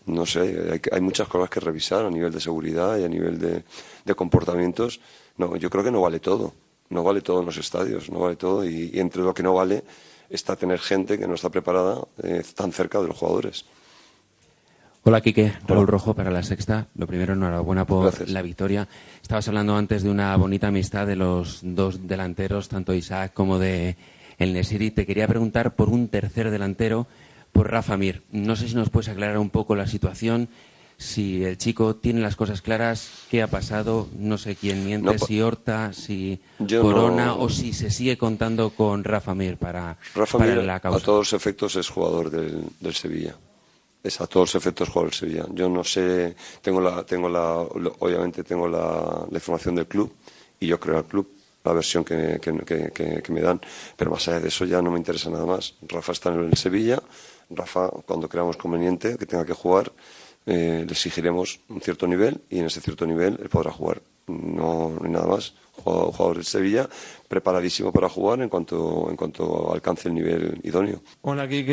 [0.06, 0.40] No sé,
[0.72, 5.00] hay, hay muchas cosas que revisar a nivel de seguridad y a nivel de, comportamientos.
[5.36, 6.52] No, yo creo que no vale todo.
[6.88, 9.82] No vale todo en los estadios, no vale todo y entre lo que no vale
[10.30, 13.64] está tener gente que no está preparada eh, tan cerca de los jugadores.
[15.08, 15.52] Hola, Quique.
[15.68, 16.88] Raúl Rojo para la sexta.
[16.96, 18.88] Lo primero, enhorabuena por la victoria.
[19.22, 23.96] Estabas hablando antes de una bonita amistad de los dos delanteros, tanto Isaac como de
[24.36, 24.90] El Nesiri.
[24.90, 27.06] Te quería preguntar por un tercer delantero,
[27.52, 28.24] por Rafa Mir.
[28.32, 30.48] No sé si nos puedes aclarar un poco la situación
[30.98, 35.40] si el chico tiene las cosas claras, qué ha pasado, no sé quién miente, si
[35.40, 40.80] Horta, si Corona o si se sigue contando con Rafa Mir para, Rafa Mir, la
[40.80, 40.98] causa.
[40.98, 43.36] A todos los efectos es jugador del, del, Sevilla.
[44.20, 45.46] A todos los efectos jugador del Sevilla.
[45.52, 47.56] Yo no sé, tengo la, tengo la,
[47.98, 50.12] obviamente tengo la, información del club
[50.60, 51.28] y yo creo al club
[51.64, 53.60] la versión que, que, me dan,
[53.96, 55.74] pero más allá de eso ya no me interesa nada más.
[55.82, 57.02] Rafa está en el Sevilla,
[57.50, 59.90] Rafa cuando creamos conveniente que tenga que jugar
[60.48, 64.00] eh, le exigiremos un cierto nivel y en ese cierto nivel él podrá jugar.
[64.28, 65.54] No, hay nada más.
[65.72, 66.88] Jugador, jugador, de Sevilla,
[67.28, 71.00] preparadísimo para jugar en cuanto, en cuanto alcance el nivel idóneo.
[71.22, 71.66] Hola, aquí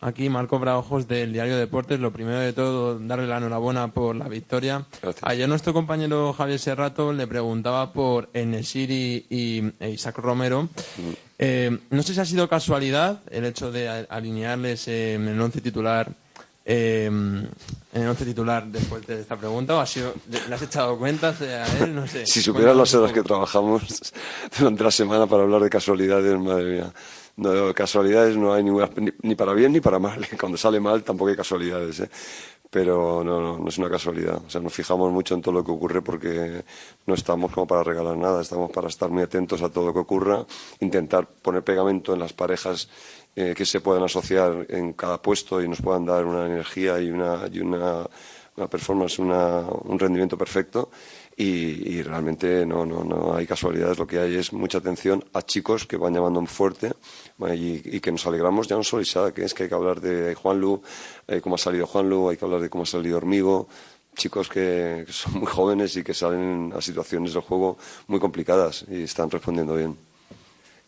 [0.00, 2.00] aquí Marco Braojos del Diario Deportes.
[2.00, 4.86] Lo primero de todo, darle la enhorabuena por la victoria.
[5.22, 10.68] Ayer nuestro compañero Javier Serrato le preguntaba por Enesiri y e Isaac Romero.
[11.38, 16.12] Eh, no sé si ha sido casualidad el hecho de alinearles en el once titular
[16.64, 17.10] eh,
[17.92, 20.12] en el once titular después de esta pregunta o ha sido,
[20.48, 21.94] ¿le has echado cuenta a él?
[21.94, 22.26] No sé.
[22.26, 23.82] Si supieras las horas que trabajamos
[24.58, 26.92] durante la semana para hablar de casualidades, madre mía.
[27.36, 28.90] No, casualidades no hay ninguna,
[29.22, 30.26] ni, para bien ni para mal.
[30.40, 32.10] Cuando sale mal tampoco hay casualidades, ¿eh?
[32.70, 34.42] Pero no, no, no es una casualidad.
[34.44, 36.64] O sea, nos fijamos mucho en todo lo que ocurre porque
[37.06, 40.00] no estamos como para regalar nada, estamos para estar muy atentos a todo lo que
[40.00, 40.44] ocurra,
[40.80, 42.90] intentar poner pegamento en las parejas
[43.40, 47.08] eh, que se puedan asociar en cada puesto y nos puedan dar una energía y
[47.08, 48.04] una, y una,
[48.56, 50.90] una performance, una, un rendimiento perfecto.
[51.36, 55.86] Y, realmente no, no, no hay casualidades, lo que hay es mucha atención a chicos
[55.86, 56.94] que van llamando fuerte
[57.54, 60.00] y, y, que nos alegramos ya no solo Isaac, que es que hay que hablar
[60.00, 60.82] de Juan Lu,
[61.28, 63.68] eh, cómo ha salido Juan Lu, hay que hablar de cómo ha salido Hormigo,
[64.16, 67.78] chicos que, que son muy jóvenes y que salen a situaciones del juego
[68.08, 70.07] muy complicadas y están respondiendo bien.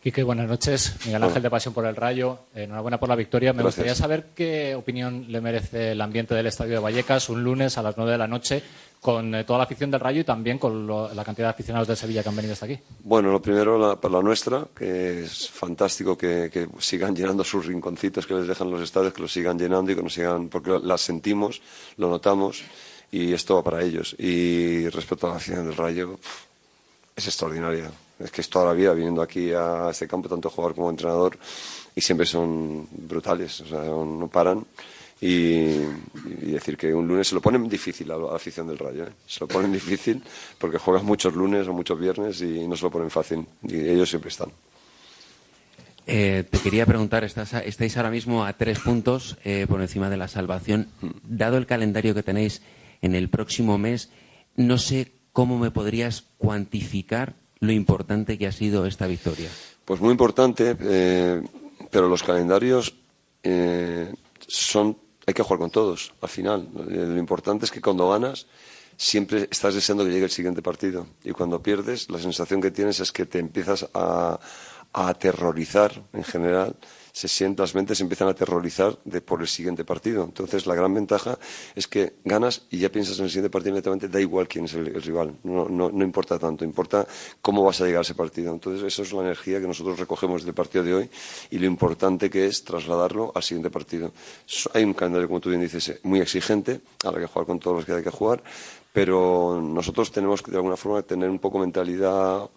[0.01, 0.95] Quique, buenas noches.
[1.05, 2.39] Miguel Ángel de Pasión por el Rayo.
[2.55, 3.53] Enhorabuena por la victoria.
[3.53, 7.77] Me gustaría saber qué opinión le merece el ambiente del Estadio de Vallecas un lunes
[7.77, 8.63] a las nueve de la noche
[8.99, 11.95] con eh, toda la afición del Rayo y también con la cantidad de aficionados de
[11.95, 12.79] Sevilla que han venido hasta aquí.
[13.03, 18.25] Bueno, lo primero la, para la nuestra, que es fantástico que, sigan llenando sus rinconcitos
[18.25, 21.01] que les dejan los estadios, que los sigan llenando y que nos sigan, porque las
[21.01, 21.61] sentimos,
[21.97, 22.63] lo notamos
[23.11, 24.15] y esto va para ellos.
[24.17, 26.17] Y respecto a la afición del Rayo,
[27.15, 27.91] es extraordinaria
[28.23, 31.37] es que es toda la vida viniendo aquí a este campo, tanto jugador como entrenador,
[31.95, 34.65] y siempre son brutales, o sea, no paran.
[35.19, 35.77] Y,
[36.51, 39.11] decir que un lunes se lo ponen difícil a la afición del Rayo, ¿eh?
[39.27, 40.21] se lo ponen difícil
[40.57, 44.09] porque juegan muchos lunes o muchos viernes y no se lo ponen fácil, y ellos
[44.09, 44.49] siempre están.
[46.07, 50.27] Eh, te quería preguntar, estáis ahora mismo a tres puntos eh, por encima de la
[50.27, 50.87] salvación.
[51.01, 51.09] Mm.
[51.23, 52.63] Dado el calendario que tenéis
[53.01, 54.09] en el próximo mes,
[54.55, 59.49] no sé cómo me podrías cuantificar lo importante que ha sido esta victoria.
[59.85, 60.75] Pues muy importante.
[60.79, 61.41] Eh,
[61.91, 62.95] pero los calendarios
[63.43, 64.13] eh,
[64.47, 64.97] son
[65.27, 66.67] hay que jugar con todos al final.
[66.73, 68.47] Lo importante es que cuando ganas
[68.97, 72.99] siempre estás deseando que llegue el siguiente partido y cuando pierdes la sensación que tienes
[72.99, 74.39] es que te empiezas a,
[74.93, 76.75] a aterrorizar en general
[77.11, 80.23] se sienten, las mentes se empiezan a aterrorizar de, por el siguiente partido.
[80.23, 81.37] Entonces, la gran ventaja
[81.75, 84.73] es que ganas y ya piensas en el siguiente partido inmediatamente, da igual quién es
[84.73, 87.05] el, rival, no, no, no, importa tanto, importa
[87.41, 88.53] cómo vas a llegar a ese partido.
[88.53, 91.09] Entonces, eso es la energía que nosotros recogemos del partido de hoy
[91.49, 94.11] y lo importante que es trasladarlo al siguiente partido.
[94.73, 97.85] Hay un calendario, como tú bien dices, muy exigente, habrá que jugar con todos los
[97.85, 98.41] que hay que jugar,
[98.93, 102.49] pero nosotros tenemos que, de alguna forma, tener un poco mentalidad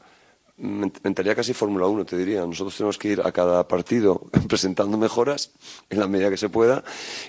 [0.56, 2.46] mentalidad casi Fórmula 1, te diría.
[2.46, 5.52] Nosotros tenemos que ir a cada partido presentando mejoras
[5.90, 6.84] en la medida que se pueda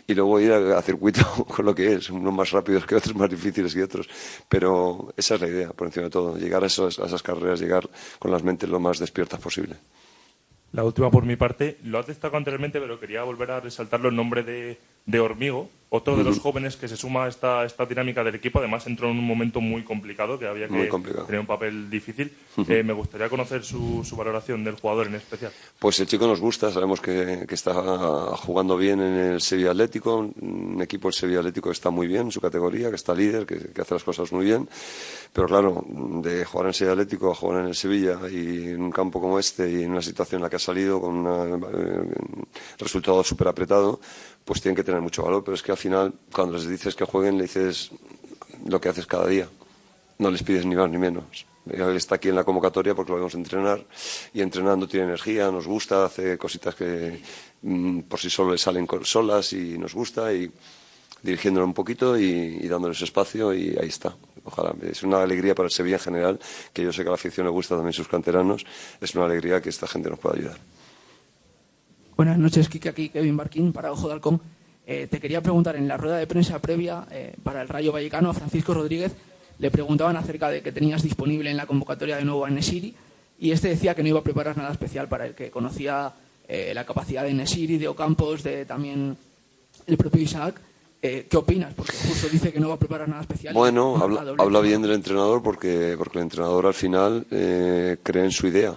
[0.08, 3.30] y luego ir a, circuito con lo que es, unos más rápidos que otros, más
[3.30, 4.08] difíciles que otros.
[4.48, 8.32] Pero esa es la idea, por encima de todo, llegar a, esas carreras, llegar con
[8.32, 9.76] las mentes lo más despiertas posible.
[10.72, 14.18] La última por mi parte, lo has destacado anteriormente, pero quería volver a resaltarlo en
[14.18, 18.24] nombre de, de Hormigo, otro de los jóvenes que se suma a esta, esta dinámica
[18.24, 18.60] del equipo.
[18.60, 20.90] Además, entró en un momento muy complicado, que había que
[21.26, 22.32] tener un papel difícil.
[22.68, 25.52] Eh, me gustaría conocer su, su, valoración del jugador en especial.
[25.80, 27.74] Pues el chico nos gusta, sabemos que, que, está
[28.38, 32.24] jugando bien en el Sevilla Atlético, un equipo del Sevilla Atlético que está muy bien
[32.24, 34.70] en su categoría, que está líder, que, que hace las cosas muy bien.
[35.34, 35.84] Pero claro,
[36.22, 39.20] de jugar en el Sevilla Atlético a jugar en el Sevilla y en un campo
[39.20, 42.16] como este y en una situación en la que ha salido con un eh,
[42.78, 44.00] resultado súper apretado,
[44.46, 47.06] pues tienen que tener mucho valor, pero es que al final, cuando les dices que
[47.06, 47.92] jueguen, le dices
[48.66, 49.48] lo que haces cada día.
[50.18, 51.46] No les pides ni más ni menos.
[51.70, 53.86] Él está aquí en la convocatoria porque lo vamos a entrenar
[54.34, 57.22] y entrenando tiene energía, nos gusta, hace cositas que
[57.62, 60.52] mm, por sí solo le salen solas y nos gusta y
[61.22, 64.16] dirigiéndolo un poquito y, y dándoles espacio y ahí está.
[64.44, 64.74] Ojalá.
[64.90, 66.40] Es una alegría para el Sevilla en general,
[66.74, 68.66] que yo sé que a la afición le gusta también sus canteranos.
[69.02, 70.58] Es una alegría que esta gente nos pueda ayudar.
[72.16, 74.42] Buenas noches, Kike, aquí Kevin Barquín para Ojo de Halcón.
[74.88, 78.30] Eh, te quería preguntar, en la rueda de prensa previa eh, para el Rayo Vallecano,
[78.30, 79.14] a Francisco Rodríguez
[79.58, 82.94] le preguntaban acerca de que tenías disponible en la convocatoria de nuevo a Nesiri
[83.40, 86.14] y este decía que no iba a preparar nada especial para el que conocía
[86.48, 89.18] eh, la capacidad de Nesiri, de Ocampos, de también
[89.88, 90.62] el propio Isaac.
[91.02, 91.72] ¿Qué opinas?
[91.76, 93.54] Porque justo dice que no va a preparar nada especial.
[93.54, 98.48] Bueno, habla, habla bien del entrenador porque, porque el entrenador al final cree en su
[98.48, 98.74] idea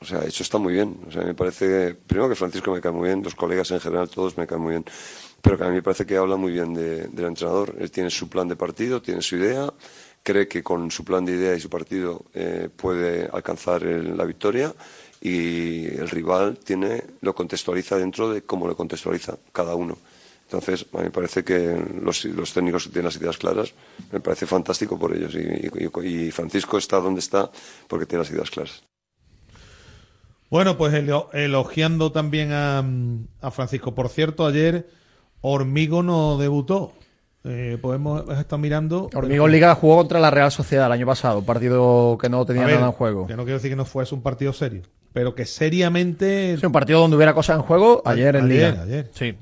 [0.00, 0.98] o sea, eso está muy bien.
[1.06, 4.08] O sea, me parece, primero que Francisco me cae muy bien, los colegas en general,
[4.08, 4.84] todos me caen muy bien.
[5.42, 7.74] Pero que a mí me parece que habla muy bien del entrenador.
[7.78, 9.72] Él tiene su plan de partido, tiene su idea,
[10.22, 14.74] cree que con su plan de idea y su partido eh, puede alcanzar la victoria
[15.20, 19.98] y el rival tiene lo contextualiza dentro de cómo lo contextualiza cada uno.
[20.44, 23.72] Entonces, a mí me parece que los, los técnicos tienen las ideas claras,
[24.10, 25.32] me parece fantástico por ellos.
[25.34, 27.50] y Francisco está donde está
[27.86, 28.89] porque tiene las ideas claras.
[30.50, 30.92] Bueno, pues
[31.32, 32.82] elogiando también a,
[33.52, 33.94] Francisco.
[33.94, 34.88] Por cierto, ayer
[35.40, 36.92] Hormigo no debutó.
[37.44, 39.08] Eh, podemos estar mirando.
[39.14, 42.66] Hormigo Liga jugó contra la Real Sociedad el año pasado, un partido que no tenía
[42.66, 43.26] nada en juego.
[43.26, 44.82] Que no quiero decir que no fuese un partido serio,
[45.12, 46.58] pero que seriamente.
[46.58, 48.82] Sí, un partido donde hubiera cosas en juego ayer en Liga.
[48.82, 49.10] Ayer.
[49.14, 49.36] Sí.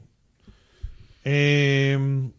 [1.25, 2.31] Eh,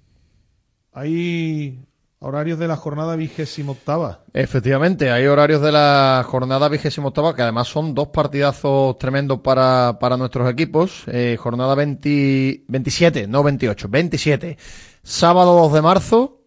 [0.94, 1.80] hay
[2.22, 4.26] Horarios de la jornada vigésimo octava.
[4.34, 10.00] Efectivamente, hay horarios de la jornada vigésimo octava que además son dos partidazos tremendos para,
[10.02, 11.04] para nuestros equipos.
[11.08, 14.58] Eh, jornada 27, no 28, 27.
[15.02, 16.42] Sábado 2 de marzo,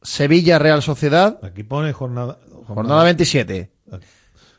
[0.00, 1.40] Sevilla Real Sociedad.
[1.42, 2.38] Aquí pone jornada.
[2.68, 3.72] Jornada, 27.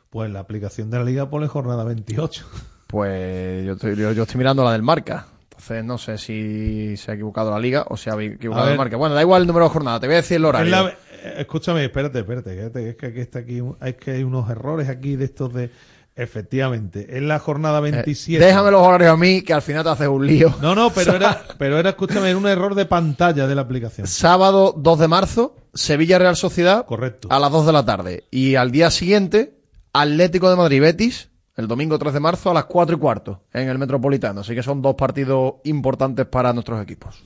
[0.09, 2.45] Pues la aplicación de la liga pone jornada 28.
[2.87, 5.27] Pues yo estoy, yo estoy mirando la del marca.
[5.61, 8.97] Entonces no sé si se ha equivocado la liga o se ha equivocado el marca.
[8.97, 10.87] Bueno, da igual el número de jornada, te voy a decir el horario.
[10.87, 10.95] Eh,
[11.37, 15.25] escúchame, espérate, espérate, es que aquí está aquí, es que hay unos errores aquí de
[15.25, 15.69] estos de
[16.13, 18.43] Efectivamente, es la jornada 27.
[18.43, 20.53] Eh, déjame los horarios a mí, que al final te haces un lío.
[20.61, 24.07] No, no, pero era, pero era, escúchame, un error de pantalla de la aplicación.
[24.07, 26.85] Sábado 2 de marzo, Sevilla Real Sociedad.
[26.85, 27.29] Correcto.
[27.31, 28.25] A las 2 de la tarde.
[28.29, 29.57] Y al día siguiente,
[29.93, 33.69] Atlético de Madrid Betis, el domingo 3 de marzo a las 4 y cuarto en
[33.69, 34.41] el Metropolitano.
[34.41, 37.21] Así que son dos partidos importantes para nuestros equipos.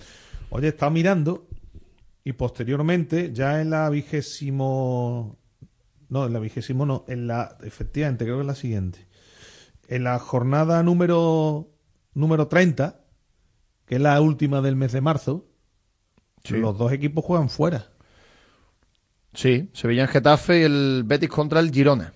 [0.49, 1.47] Oye, está mirando
[2.27, 5.37] y posteriormente, ya en la vigésimo.
[6.09, 7.55] No, en la vigésimo no, en la.
[7.63, 9.07] Efectivamente, creo que es la siguiente.
[9.87, 11.69] En la jornada número,
[12.15, 12.99] número 30,
[13.85, 15.45] que es la última del mes de marzo,
[16.49, 17.91] los dos equipos juegan fuera.
[19.35, 22.14] Sí, Sevilla en Getafe y el Betis contra el Girona.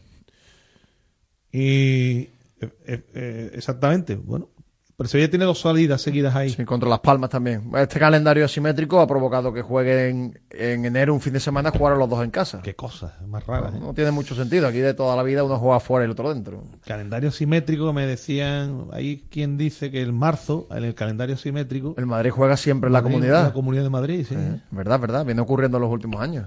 [1.51, 2.29] Y
[2.61, 4.49] eh, eh, exactamente, bueno,
[4.97, 6.49] Pero Sevilla tiene dos salidas seguidas ahí.
[6.49, 7.71] Sí, contra Las Palmas también.
[7.77, 12.09] Este calendario asimétrico ha provocado que jueguen en enero un fin de semana, jugar los
[12.09, 12.61] dos en casa.
[12.61, 13.71] Qué cosa, más rara.
[13.71, 13.79] No, ¿eh?
[13.79, 14.67] no, tiene mucho sentido.
[14.67, 16.63] Aquí de toda la vida uno juega fuera y el otro dentro.
[16.85, 21.95] Calendario simétrico, me decían, hay quien dice que el marzo, en el calendario simétrico...
[21.97, 23.39] El Madrid juega siempre en la comunidad.
[23.39, 24.35] En la comunidad de Madrid, sí.
[24.35, 24.61] sí.
[24.69, 25.25] Verdad, verdad.
[25.25, 26.45] Viene ocurriendo en los últimos años.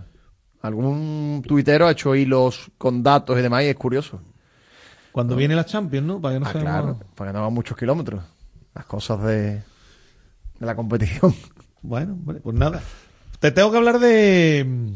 [0.60, 4.20] Algún tuitero ha hecho hilos con datos y demás y es curioso.
[5.12, 6.20] Cuando viene la Champions, ¿no?
[6.20, 8.22] Para que no ah, claro, para que no hagan muchos kilómetros.
[8.74, 9.62] Las cosas de,
[10.58, 11.34] de la competición.
[11.84, 12.80] Bueno, pues nada.
[13.40, 14.92] Te tengo que hablar de.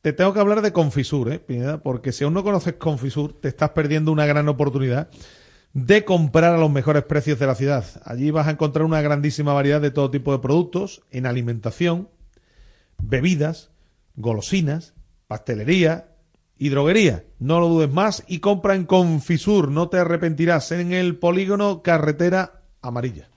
[0.00, 1.78] Te tengo que hablar de Confisur, ¿eh, Pineda?
[1.78, 5.08] Porque si aún no conoces Confisur, te estás perdiendo una gran oportunidad
[5.72, 7.84] de comprar a los mejores precios de la ciudad.
[8.04, 12.08] Allí vas a encontrar una grandísima variedad de todo tipo de productos en alimentación,
[12.98, 13.70] bebidas,
[14.16, 14.94] golosinas,
[15.28, 16.11] pastelería,
[16.62, 17.24] y droguería.
[17.40, 22.62] No lo dudes más y compra en Confisur, no te arrepentirás, en el polígono Carretera
[22.80, 23.28] Amarilla.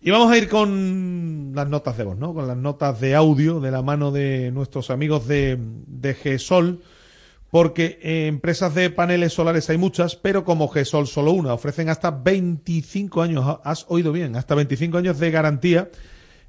[0.00, 2.32] Y vamos a ir con las notas de voz, ¿no?
[2.32, 6.80] Con las notas de audio de la mano de nuestros amigos de, de GESOL,
[7.50, 13.20] porque empresas de paneles solares hay muchas, pero como GESOL solo una, ofrecen hasta 25
[13.20, 15.90] años, has oído bien, hasta 25 años de garantía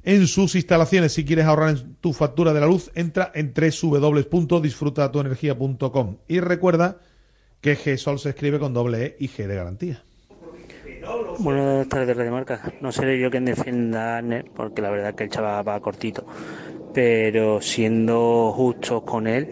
[0.04, 1.14] en sus instalaciones.
[1.14, 7.00] Si quieres ahorrar en tu factura de la luz, entra en www.disfrutatuenergia.com y recuerda
[7.62, 10.04] que G-Sol se escribe con doble E y G de garantía.
[11.40, 12.74] Buenas tardes, Radio Marca.
[12.82, 16.26] No seré yo quien defienda a porque la verdad que el chaval va cortito.
[16.94, 19.48] Pero siendo justos con él,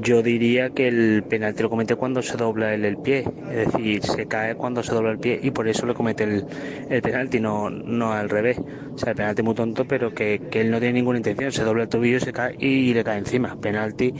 [0.00, 4.26] yo diría que el penalti lo comete cuando se dobla el, pie, es decir, se
[4.26, 8.12] cae cuando se dobla el pie y por eso le comete el, penalti, no, no
[8.12, 8.58] al revés.
[8.58, 11.64] O sea, el penalti muy tonto, pero que, que él no tiene ninguna intención, se
[11.64, 14.14] dobla el tobillo, se cae y, le cae encima, penalti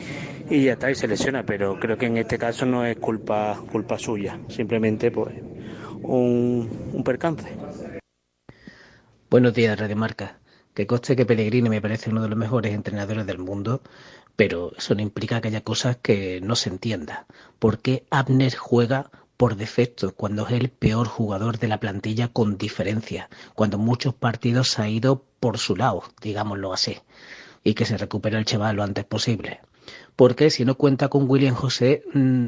[0.51, 3.62] y ya está, y se lesiona, pero creo que en este caso no es culpa,
[3.70, 5.35] culpa suya, simplemente pues
[6.03, 7.49] un, un percance.
[9.31, 10.39] Buenos días, Radio Marca.
[10.79, 13.83] Que coste que Pellegrini me parece uno de los mejores entrenadores del mundo,
[14.39, 17.26] pero eso no implica que haya cosas que no se entienda.
[17.59, 22.57] ¿Por qué Abner juega por defecto cuando es el peor jugador de la plantilla con
[22.57, 26.99] diferencia, cuando muchos partidos ha ido por su lado, digámoslo así,
[27.64, 29.59] y que se recupere el chaval lo antes posible?
[30.14, 32.47] Porque si no cuenta con William José, mm,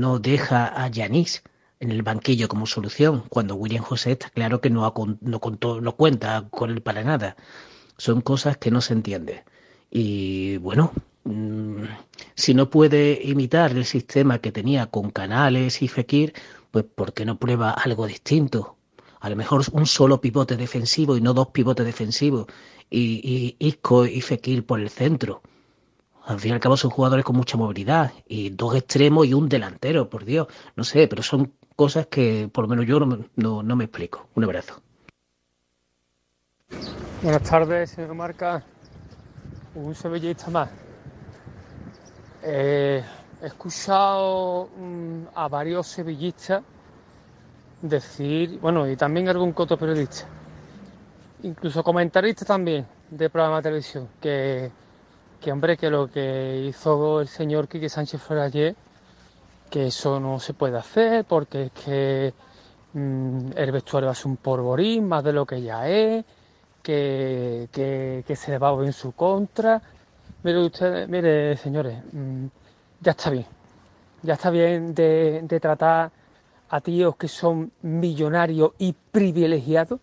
[0.00, 1.44] no deja a Yanis
[1.78, 5.40] en el banquillo como solución, cuando William José está claro que no, no,
[5.80, 7.36] no cuenta con él para nada.
[7.96, 9.44] Son cosas que no se entienden.
[9.88, 10.92] Y bueno,
[11.28, 11.84] Mm,
[12.34, 16.32] si no puede imitar el sistema que tenía con Canales y Fekir,
[16.70, 18.76] pues ¿por qué no prueba algo distinto?
[19.20, 22.46] A lo mejor un solo pivote defensivo y no dos pivotes defensivos
[22.88, 25.42] y, Isco y Fekir por el centro.
[26.24, 29.50] Al fin y al cabo son jugadores con mucha movilidad y dos extremos y un
[29.50, 30.46] delantero, por Dios.
[30.76, 34.28] No sé, pero son cosas que por lo menos yo no, no, no me explico.
[34.34, 34.80] Un abrazo.
[37.22, 38.64] Buenas tardes, señor Marca.
[39.74, 40.87] Un sevillista más.
[42.42, 43.02] Eh,
[43.42, 46.62] he escuchado mm, a varios sevillistas
[47.82, 50.26] decir, bueno, y también algún coto periodista,
[51.42, 54.70] incluso comentaristas también de programa de televisión, que,
[55.40, 58.76] que hombre, que lo que hizo el señor Quique Sánchez Flores ayer,
[59.70, 62.34] que eso no se puede hacer porque es que
[62.94, 66.24] mm, el vestuario ser un porborín más de lo que ya es,
[66.82, 69.82] que, que, que se va en su contra,
[70.42, 72.46] Mire usted, mire señores, mm,
[73.00, 73.46] ya está bien.
[74.22, 76.10] Ya está bien de, tratar
[76.70, 80.00] a tíos que son millonarios y privilegiados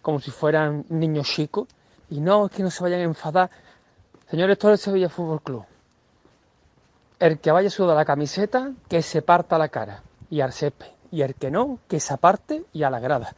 [0.00, 1.68] como si fueran niños chicos.
[2.10, 3.50] Y no, es que no se vayan a enfadar.
[4.30, 5.64] Señores, es el Sevilla Fútbol Club.
[7.18, 10.86] El que vaya a la camiseta, que se parta la cara y al césped.
[11.10, 13.34] Y el que no, que se aparte y a la grada.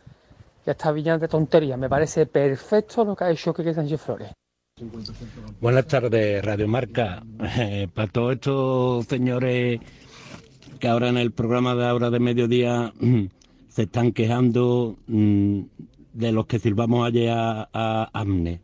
[0.67, 1.77] Ya está de tontería.
[1.77, 4.33] Me parece perfecto lo que ha hecho que Sánchez Flores.
[5.61, 7.23] Buenas tardes, Radio Marca.
[7.59, 9.79] Eh, para todos estos señores
[10.81, 12.93] que ahora en el programa de ahora de mediodía
[13.69, 15.61] se están quejando mm,
[16.13, 18.61] de los que sirvamos ayer a, AMNE.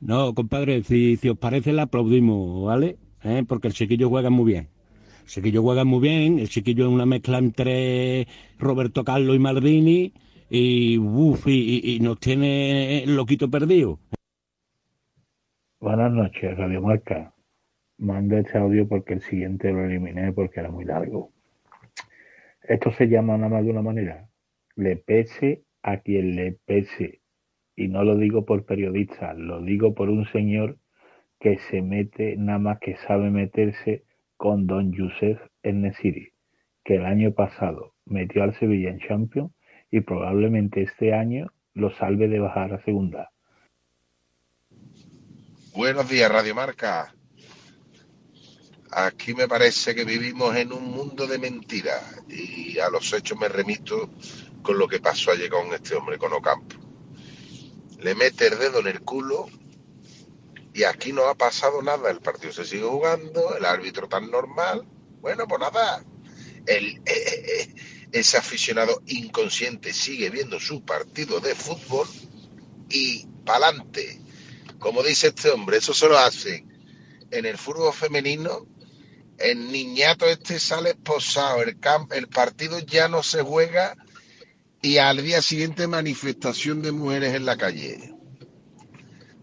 [0.00, 2.96] No, compadre, si, os parece, le aplaudimos, ¿vale?
[3.22, 4.68] Eh, porque el chiquillo juega muy bien.
[5.22, 8.26] El chiquillo juega muy bien, el chiquillo es una mezcla entre
[8.58, 10.12] Roberto Carlos y Maldini
[10.50, 14.00] y, uf, y, y nos tiene loquito perdido.
[15.86, 17.32] Buenas noches, Radio Marca.
[17.96, 21.30] Este audio porque el siguiente lo eliminé porque era muy largo.
[22.64, 24.28] Esto se llama nada más de una manera.
[24.74, 27.20] Le pese a quien le pese.
[27.76, 30.76] Y no lo digo por periodista, lo digo por un señor
[31.38, 34.02] que se mete, nada más que sabe meterse
[34.36, 36.32] con don Yusef Nesiri,
[36.82, 39.52] que el año pasado metió al Sevilla en Champions
[39.92, 43.30] y probablemente este año lo salve de bajar a segunda.
[45.76, 47.14] Buenos días, Radio Marca.
[48.92, 53.46] Aquí me parece que vivimos en un mundo de mentiras y a los hechos me
[53.46, 54.08] remito
[54.62, 56.76] con lo que pasó ayer con este hombre, con Ocampo.
[57.98, 59.50] Le mete el dedo en el culo
[60.72, 62.10] y aquí no ha pasado nada.
[62.10, 64.82] El partido se sigue jugando, el árbitro tan normal.
[65.20, 66.02] Bueno, pues nada.
[66.64, 67.74] El, eh, eh, eh,
[68.12, 72.08] ese aficionado inconsciente sigue viendo su partido de fútbol
[72.88, 74.25] y pa'lante.
[74.78, 76.18] Como dice este hombre, eso se lo
[77.30, 78.66] en el fútbol femenino
[79.38, 81.76] el niñato este sale posado, el,
[82.12, 83.96] el partido ya no se juega
[84.80, 88.14] y al día siguiente manifestación de mujeres en la calle.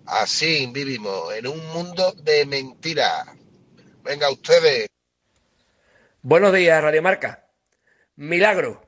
[0.06, 3.28] Así vivimos, en un mundo de mentiras.
[4.04, 4.88] Venga ustedes.
[6.22, 7.48] Buenos días, Radio Marca.
[8.16, 8.82] Milagro.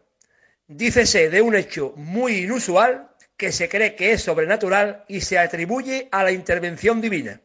[0.68, 6.08] Dícese de un hecho muy inusual que se cree que es sobrenatural y se atribuye
[6.12, 7.42] a la intervención divina.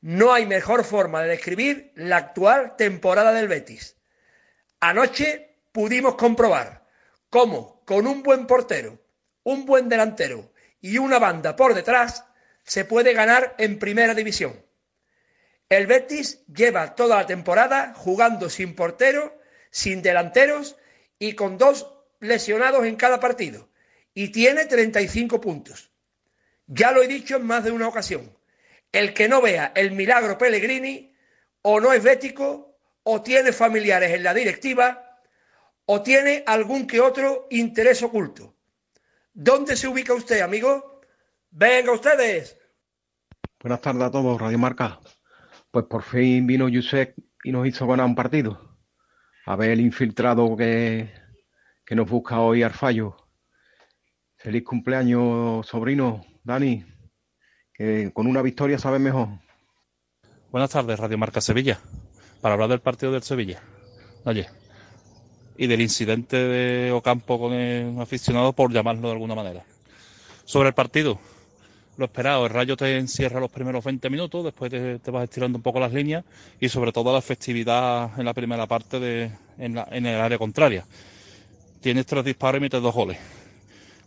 [0.00, 3.96] No hay mejor forma de describir la actual temporada del Betis.
[4.80, 6.84] Anoche pudimos comprobar
[7.30, 9.00] cómo con un buen portero,
[9.44, 12.24] un buen delantero y una banda por detrás
[12.64, 14.62] se puede ganar en primera división.
[15.68, 19.38] El Betis lleva toda la temporada jugando sin portero,
[19.70, 20.76] sin delanteros
[21.18, 21.90] y con dos
[22.20, 23.68] lesionados en cada partido
[24.14, 25.90] y tiene 35 puntos.
[26.66, 28.34] Ya lo he dicho en más de una ocasión
[28.94, 31.12] el que no vea el milagro Pellegrini
[31.62, 35.20] o no es bético o tiene familiares en la directiva
[35.86, 38.54] o tiene algún que otro interés oculto.
[39.32, 41.00] ¿Dónde se ubica usted, amigo?
[41.50, 42.56] Venga ustedes.
[43.60, 45.00] Buenas tardes a todos, Radio Marca.
[45.72, 48.78] Pues por fin vino Yusek y nos hizo ganar un partido.
[49.46, 51.12] A ver el infiltrado que,
[51.84, 53.16] que nos busca hoy al fallo.
[54.44, 56.84] Feliz cumpleaños, sobrino, Dani
[57.72, 59.28] que con una victoria sabe mejor.
[60.52, 61.80] Buenas tardes, Radio Marca Sevilla,
[62.42, 63.62] para hablar del partido del Sevilla.
[64.26, 64.46] Oye,
[65.56, 69.64] y del incidente de Ocampo con el aficionado, por llamarlo de alguna manera.
[70.44, 71.18] Sobre el partido,
[71.96, 75.62] lo esperado, el Rayo te encierra los primeros 20 minutos, después te, vas estirando un
[75.62, 76.22] poco las líneas
[76.60, 80.84] y sobre todo la efectividad en la primera parte de, en, en el área contraria.
[81.80, 83.18] Tienes tres disparos y metes dos goles.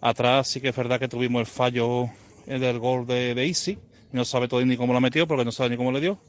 [0.01, 2.09] Atrás sí que es verdad que tuvimos el fallo
[2.45, 3.77] del gol de, de.
[4.11, 6.19] No sabe todavía ni cómo lo ha metido porque no sabe ni cómo le dio.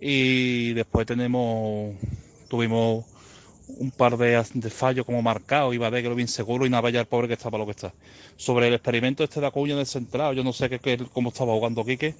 [0.00, 1.94] Y después tenemos,
[2.48, 3.04] tuvimos
[3.78, 7.00] un par de, fallos como marcado, iba de que lo bien seguro y nada, ya
[7.00, 7.92] el pobre que está para lo que está.
[8.36, 11.84] Sobre el experimento este de Acuña del central, yo no sé qué, cómo estaba jugando
[11.84, 12.14] Quique.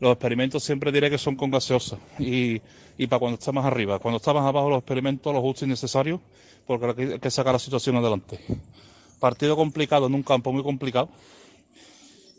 [0.00, 2.60] Los experimentos siempre diré que son con gaseosa y,
[2.98, 3.98] y para cuando está más arriba.
[3.98, 6.20] Cuando está más abajo los experimentos los justos y necesarios
[6.66, 8.38] porque hay que sacar la situación adelante.
[9.18, 11.08] Partido complicado en un campo muy complicado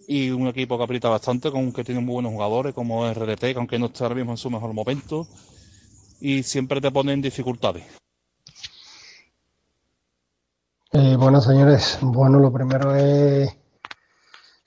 [0.07, 3.57] y un equipo que aprieta bastante, con que tiene muy buenos jugadores como RDT, que
[3.57, 5.27] aunque no esté ahora mismo en su mejor momento,
[6.21, 7.83] y siempre te pone en dificultades.
[10.93, 13.53] Eh, bueno, señores, bueno, lo primero es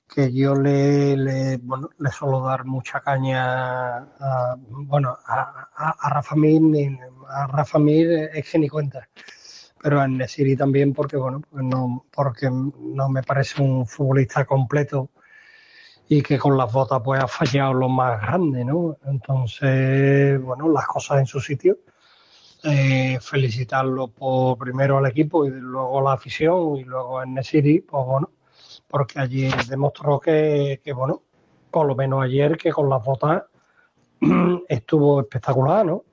[0.06, 6.36] que yo le, le, bueno, le suelo dar mucha caña a, bueno, a, a, Rafa
[6.36, 6.98] Mir,
[7.28, 9.08] a Rafa Mir es que ni cuenta,
[9.82, 15.10] pero a Nesiri también porque, bueno, pues no, porque no me parece un futbolista completo
[16.08, 18.96] y que con las botas pues ha fallado lo más grande, ¿no?
[19.06, 21.78] Entonces, bueno, las cosas en su sitio.
[22.62, 27.80] Eh, felicitarlo por primero al equipo y luego a la afición y luego en Nesiri,
[27.80, 28.30] pues bueno,
[28.86, 31.22] porque allí demostró que, que, bueno,
[31.70, 33.44] por lo menos ayer que con las botas
[34.68, 36.04] estuvo espectacular, ¿no?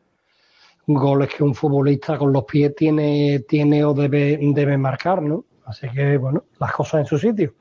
[0.87, 5.45] Goles que un futbolista con los pies tiene, tiene o debe, debe marcar, ¿no?
[5.65, 7.53] Así que, bueno, las cosas en su sitio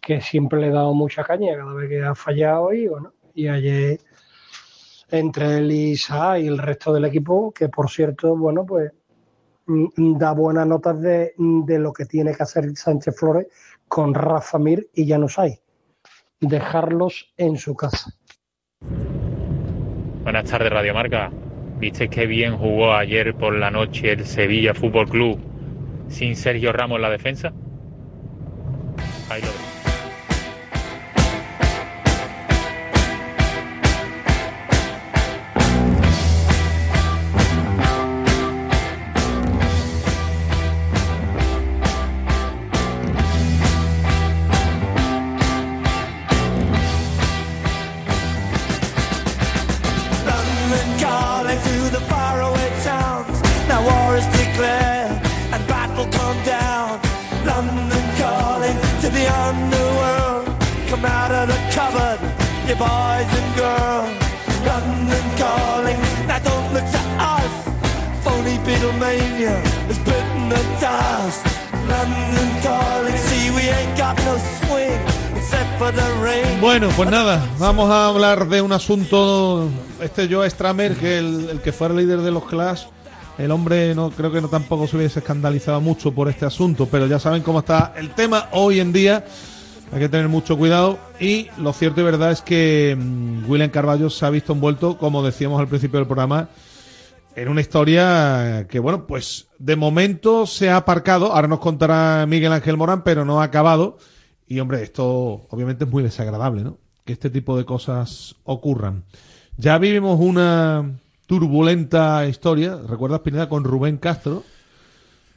[0.00, 3.48] que siempre le he dado mucha caña cada vez que ha fallado y bueno, y
[3.48, 4.00] ayer
[5.10, 8.92] entre él y Sa el resto del equipo, que por cierto, bueno, pues
[9.66, 13.46] mm, da buenas notas de, lo que tiene que hacer Sánchez Flores
[13.88, 15.60] con Rafa Mir y Janusay.
[16.40, 18.14] Dejarlos en su casa.
[20.22, 21.30] Buenas tardes, Radio Marca.
[21.80, 25.40] ¿Viste qué bien jugó ayer por la noche el Sevilla Fútbol Club
[26.08, 27.52] sin Sergio Ramos en la defensa?
[29.30, 29.79] Ahí lo and
[76.60, 79.68] Bueno, pues nada, vamos a hablar de un asunto.
[80.00, 82.84] Este Joe Stramer, que el, el que fue el líder de los Clash,
[83.38, 87.06] el hombre no creo que no tampoco se hubiese escandalizado mucho por este asunto, pero
[87.06, 89.24] ya saben cómo está el tema hoy en día.
[89.92, 94.10] Hay que tener mucho cuidado y lo cierto y verdad es que mm, William Carballo
[94.10, 96.50] se ha visto envuelto, como decíamos al principio del programa,
[97.34, 101.32] en una historia que, bueno, pues de momento se ha aparcado.
[101.32, 103.96] Ahora nos contará Miguel Ángel Morán, pero no ha acabado.
[104.50, 106.76] Y, hombre, esto obviamente es muy desagradable, ¿no?
[107.04, 109.04] Que este tipo de cosas ocurran.
[109.56, 110.90] Ya vivimos una
[111.26, 114.42] turbulenta historia, ¿recuerdas, Pineda, con Rubén Castro?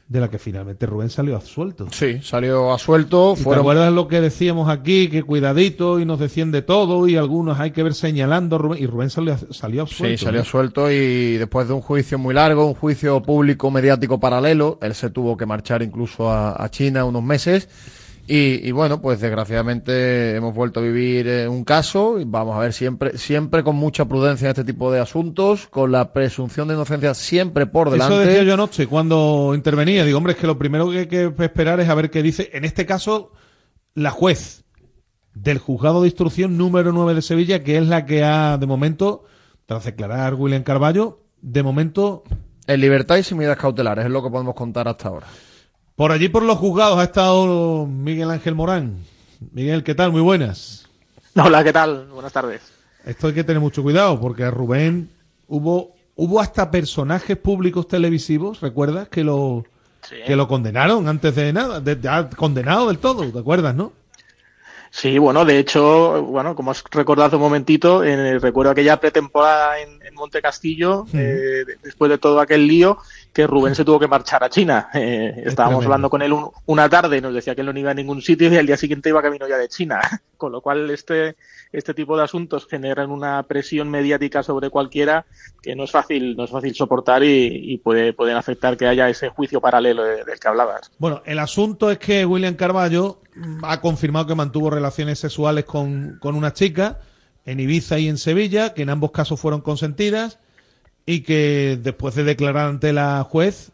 [0.08, 1.86] De la que finalmente Rubén salió absuelto.
[1.92, 3.34] Sí, salió absuelto.
[3.34, 3.60] ¿Y ¿Te Fueron...
[3.60, 5.08] acuerdas lo que decíamos aquí?
[5.08, 8.82] Que cuidadito y nos decían de todo y algunos hay que ver señalando Rubén.
[8.82, 10.18] Y Rubén salió, salió absuelto.
[10.18, 10.44] Sí, salió ¿no?
[10.44, 15.08] suelto y después de un juicio muy largo, un juicio público mediático paralelo, él se
[15.08, 17.68] tuvo que marchar incluso a, a China unos meses.
[18.26, 22.60] Y, y bueno, pues desgraciadamente hemos vuelto a vivir eh, un caso y vamos a
[22.60, 26.74] ver siempre, siempre con mucha prudencia en este tipo de asuntos, con la presunción de
[26.74, 28.14] inocencia siempre por delante.
[28.14, 30.04] Eso decía yo anoche cuando intervenía.
[30.04, 32.50] Digo, hombre, es que lo primero que hay que esperar es a ver qué dice,
[32.54, 33.32] en este caso,
[33.94, 34.64] la juez
[35.34, 39.24] del juzgado de instrucción número 9 de Sevilla, que es la que ha, de momento,
[39.66, 42.24] tras declarar William Carballo, de momento...
[42.66, 45.26] En libertad y sin medidas cautelares, es lo que podemos contar hasta ahora.
[45.96, 48.96] Por allí, por los juzgados, ha estado Miguel Ángel Morán.
[49.52, 50.10] Miguel, ¿qué tal?
[50.10, 50.88] Muy buenas.
[51.36, 52.06] Hola, ¿qué tal?
[52.08, 52.62] Buenas tardes.
[53.04, 55.10] Esto hay que tener mucho cuidado, porque a Rubén
[55.46, 59.08] hubo, hubo hasta personajes públicos televisivos, ¿recuerdas?
[59.08, 59.64] Que lo,
[60.26, 61.98] que lo condenaron antes de nada, de,
[62.36, 63.92] condenado del todo, ¿te acuerdas, no?
[64.90, 69.80] Sí, bueno, de hecho, bueno, como has recordado hace un momentito, en, recuerdo aquella pretemporada
[69.80, 72.98] en, en Monte Castillo, eh, de- después de todo aquel lío,
[73.34, 74.88] que Rubén se tuvo que marchar a China.
[74.94, 77.90] Eh, estábamos hablando con él un- una tarde y nos decía que él no iba
[77.90, 80.00] a ningún sitio y al día siguiente iba camino ya de China.
[80.36, 81.36] Con lo cual, este,
[81.72, 85.24] este tipo de asuntos generan una presión mediática sobre cualquiera
[85.62, 89.08] que no es fácil, no es fácil soportar y, y puede, pueden afectar que haya
[89.08, 90.90] ese juicio paralelo de- del que hablabas.
[90.98, 96.18] Bueno, el asunto es que William Carballo mm, ha confirmado que mantuvo relaciones sexuales con,
[96.20, 96.98] con una chica
[97.46, 100.38] en Ibiza y en Sevilla, que en ambos casos fueron consentidas
[101.06, 103.70] y que después de declarar ante la juez,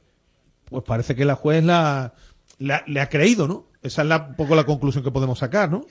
[0.66, 2.14] pues parece que la juez la,
[2.58, 3.64] la- le ha creído, ¿no?
[3.82, 5.84] Esa es la, un poco la conclusión que podemos sacar, ¿no?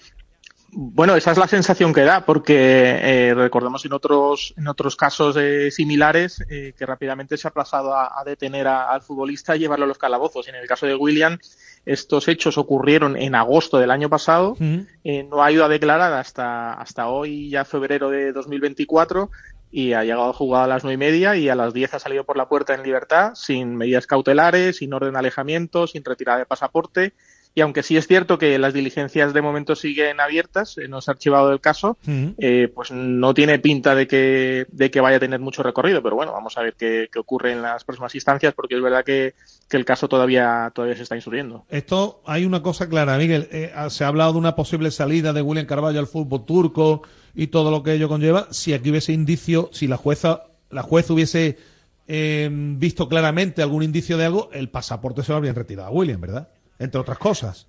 [0.71, 2.55] Bueno, esa es la sensación que da, porque
[3.01, 7.95] eh, recordemos en otros en otros casos eh, similares eh, que rápidamente se ha aplazado
[7.95, 10.47] a, a detener a- al futbolista y llevarlo a los calabozos.
[10.47, 11.39] En el caso de William,
[11.87, 14.55] estos hechos ocurrieron en agosto del año pasado.
[15.03, 19.31] Eh, no ha ido a declarar hasta hasta hoy, ya febrero de 2024,
[19.71, 21.99] y ha llegado a jugar a las nueve y media y a las 10 ha
[21.99, 26.39] salido por la puerta en libertad, sin medidas cautelares, sin orden de alejamiento, sin retirada
[26.39, 27.13] de pasaporte.
[27.55, 31.09] Y aunque sí es cierto que las diligencias de momento siguen abiertas, eh, no se
[31.09, 31.97] ha archivado el caso,
[32.37, 36.01] eh, pues no tiene pinta de que, de que vaya a tener mucho recorrido.
[36.03, 39.03] Pero bueno, vamos a ver qué, qué ocurre en las próximas instancias, porque es verdad
[39.03, 39.33] que,
[39.67, 41.65] que el caso todavía, todavía se está instruyendo.
[41.69, 43.49] Esto hay una cosa clara, Miguel.
[43.51, 47.01] eh, se ha hablado de una posible salida de William Carballo al fútbol turco
[47.35, 48.47] y todo lo que ello conlleva.
[48.51, 51.57] Si aquí hubiese indicio, si la jueza, la juez hubiese
[52.07, 56.19] eh, visto claramente algún indicio de algo, el pasaporte se lo habrían retirado a William,
[56.19, 56.49] ¿verdad?
[56.79, 57.67] Entre otras cosas.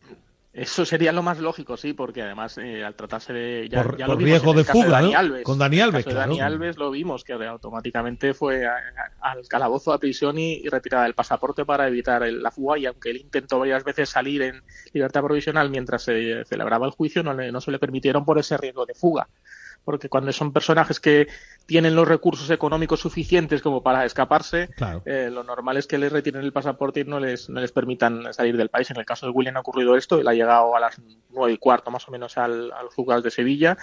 [0.52, 4.06] Eso sería lo más lógico, sí, porque además eh, al tratarse de ya, Por- ya
[4.06, 5.18] por lo vimos riesgo en el de caso fuga, Dani ¿no?
[5.18, 5.42] Alves.
[5.44, 6.52] Con Dani En el Alves, caso de Dani claro.
[6.54, 8.72] Alves lo vimos que automáticamente fue a-
[9.20, 12.78] a- al calabozo a prisión y, y retirada del pasaporte para evitar el- la fuga
[12.78, 14.60] y aunque él intentó varias veces salir en
[14.92, 18.56] libertad provisional mientras se celebraba el juicio no, le- no se le permitieron por ese
[18.56, 19.28] riesgo de fuga
[19.90, 21.26] porque cuando son personajes que
[21.66, 25.02] tienen los recursos económicos suficientes como para escaparse, Claro.
[25.04, 28.32] eh, lo normal es que les retiren el pasaporte y no les, no les permitan
[28.32, 28.88] salir del país.
[28.90, 31.00] En el caso de William ha ocurrido esto, él ha llegado a las
[31.30, 33.76] nueve y cuarto más o menos al, al juzgado de Sevilla,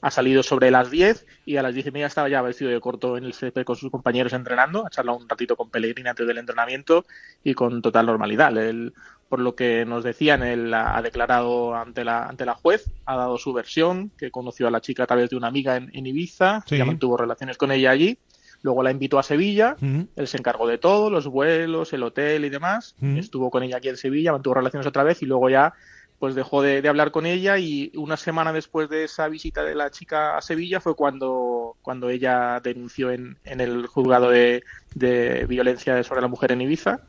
[0.00, 2.80] ha salido sobre las 10 y a las diez y media estaba ya vestido de
[2.80, 6.26] corto en el césped con sus compañeros entrenando, ha charlado un ratito con Pellegrini antes
[6.26, 7.04] del entrenamiento
[7.42, 8.56] y con total normalidad.
[8.56, 8.92] Él,
[9.28, 13.38] por lo que nos decían, él ha declarado ante la, ante la juez, ha dado
[13.38, 16.62] su versión, que conoció a la chica a través de una amiga en, en Ibiza,
[16.66, 16.78] Sí.
[16.78, 18.18] ya mantuvo relaciones con ella allí,
[18.62, 19.76] luego la invitó a Sevilla,
[20.16, 23.18] él se encargó de todo, los vuelos, el hotel y demás, Mm.
[23.18, 25.74] estuvo con ella aquí en Sevilla, mantuvo relaciones otra vez y luego ya
[26.18, 29.90] pues dejó de, hablar con ella y una semana después de esa visita de la
[29.90, 34.64] chica a Sevilla fue cuando, cuando ella denunció en, en el juzgado de,
[34.94, 37.00] de violencia sobre la mujer en Ibiza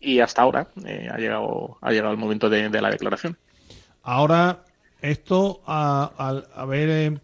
[0.00, 3.38] y hasta ahora eh, ha llegado ha llegado el momento de, de la declaración.
[4.02, 4.64] Ahora,
[5.00, 7.18] esto, al- a ver, eh,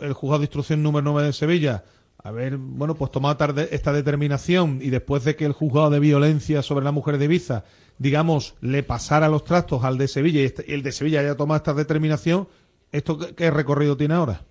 [0.00, 1.84] el juzgado de instrucción número 9 de Sevilla
[2.22, 6.62] haber, bueno, pues tomado tarde esta determinación y después de que el juzgado de violencia
[6.62, 7.64] sobre la mujer de Ibiza,
[7.98, 11.56] digamos, le pasara los trastos al de Sevilla y este- el de Sevilla haya tomado
[11.58, 12.48] esta determinación,
[12.92, 14.42] ¿esto qué, qué recorrido tiene ahora?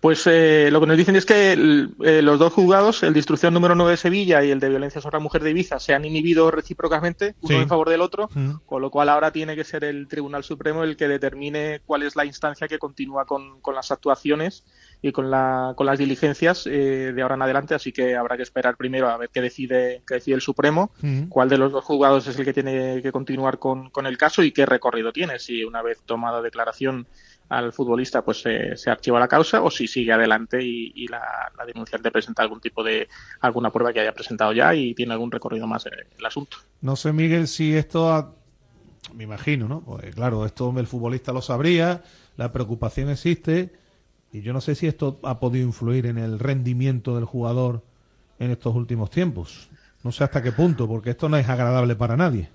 [0.00, 3.20] Pues eh, lo que nos dicen es que el- eh, los dos juzgados, el de
[3.20, 5.94] instrucción número 9 de Sevilla y el de violencia sobre la mujer de Ibiza, se
[5.94, 7.62] han inhibido recíprocamente, uno Sí.
[7.62, 8.56] en favor del otro, Mm.
[8.66, 12.16] con lo cual ahora tiene que ser el Tribunal Supremo el que determine cuál es
[12.16, 14.64] la instancia que continúa con, con las actuaciones
[15.06, 18.42] y con, la, con las diligencias eh, de ahora en adelante, así que habrá que
[18.42, 20.92] esperar primero a ver qué decide, qué decide el Supremo,
[21.28, 24.42] cuál de los dos juzgados es el que tiene que continuar con, con el caso
[24.42, 27.06] y qué recorrido tiene, si una vez tomada declaración
[27.50, 31.20] al futbolista pues eh, se archiva la causa o si sigue adelante y, y la,
[31.58, 33.06] la denunciante presenta algún tipo de
[33.40, 36.56] alguna prueba que haya presentado ya y tiene algún recorrido más en el asunto.
[36.80, 38.34] No sé, Miguel, si esto ha-
[39.12, 39.82] me imagino, ¿no?
[39.82, 42.02] Pues claro, esto el futbolista lo sabría,
[42.38, 43.83] la preocupación existe
[44.34, 47.82] y yo no sé si esto ha podido influir en el rendimiento del jugador
[48.38, 49.70] en estos últimos tiempos.
[50.02, 52.50] No sé hasta qué punto, porque esto no es agradable para nadie.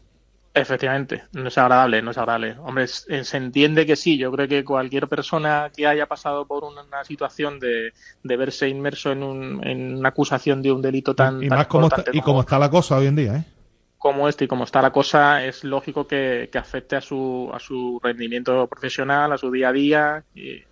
[0.54, 2.58] Efectivamente, no es agradable, no es agradable.
[2.60, 4.18] Hombre, eh, se entiende que sí.
[4.18, 7.94] Yo creo que cualquier persona que haya pasado por una, situación de,
[8.24, 11.68] de verse inmerso en, un- en una acusación de un delito tan, y tan más
[11.68, 13.46] como está, y como está la cosa hoy en día, ¿eh?
[13.98, 17.60] como este y como está la cosa, es lógico que, que afecte a su, a
[17.60, 20.64] su rendimiento profesional, a su día a día y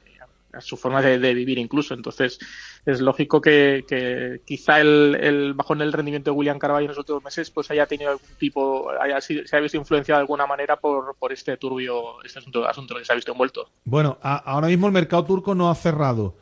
[0.58, 1.94] a su forma de, de vivir incluso.
[1.94, 2.40] Entonces,
[2.86, 6.98] es lógico que, que quizá el, el bajón del rendimiento de William Carvalho en los
[6.98, 10.46] últimos meses pues haya tenido algún tipo, haya sido, se haya visto influenciado de alguna
[10.48, 13.70] manera por, por este turbio, este asunto, asunto que se ha visto envuelto.
[13.86, 16.36] Bueno, a- ahora mismo el mercado turco no ha cerrado.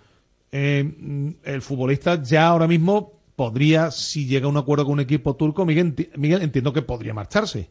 [0.51, 5.35] Eh, el futbolista ya ahora mismo podría, si llega a un acuerdo con un equipo
[5.35, 7.69] turco, Miguel, enti- Miguel entiendo que podría marcharse.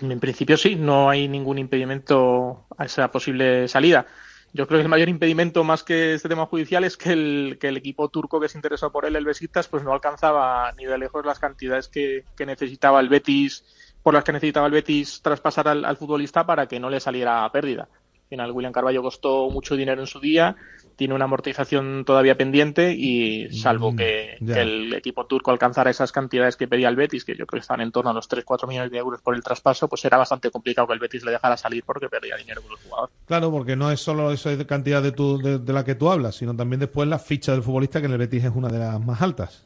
[0.00, 4.06] En principio sí, no hay ningún impedimento a esa posible salida.
[4.52, 7.68] Yo creo que el mayor impedimento más que este tema judicial es que el, que
[7.68, 10.98] el equipo turco que se interesó por él, el Besiktas, pues no alcanzaba ni de
[10.98, 13.64] lejos las cantidades que, que necesitaba el Betis,
[14.02, 17.50] por las que necesitaba el Betis traspasar al, al futbolista para que no le saliera
[17.52, 17.88] pérdida.
[18.28, 20.54] Al final, William Carvalho costó mucho dinero en su día,
[20.96, 24.54] tiene una amortización todavía pendiente y salvo que, ya.
[24.56, 27.62] que el equipo turco alcanzara esas cantidades que pedía el Betis, que yo creo que
[27.62, 30.50] están en torno a los 3-4 millones de euros por el traspaso, pues era bastante
[30.50, 33.08] complicado que el Betis le dejara salir porque perdía dinero con el jugador.
[33.24, 36.34] Claro, porque no es solo esa cantidad de, tu- de, de la que tú hablas,
[36.36, 39.00] sino también después la ficha del futbolista, que en el Betis es una de las
[39.00, 39.64] más altas.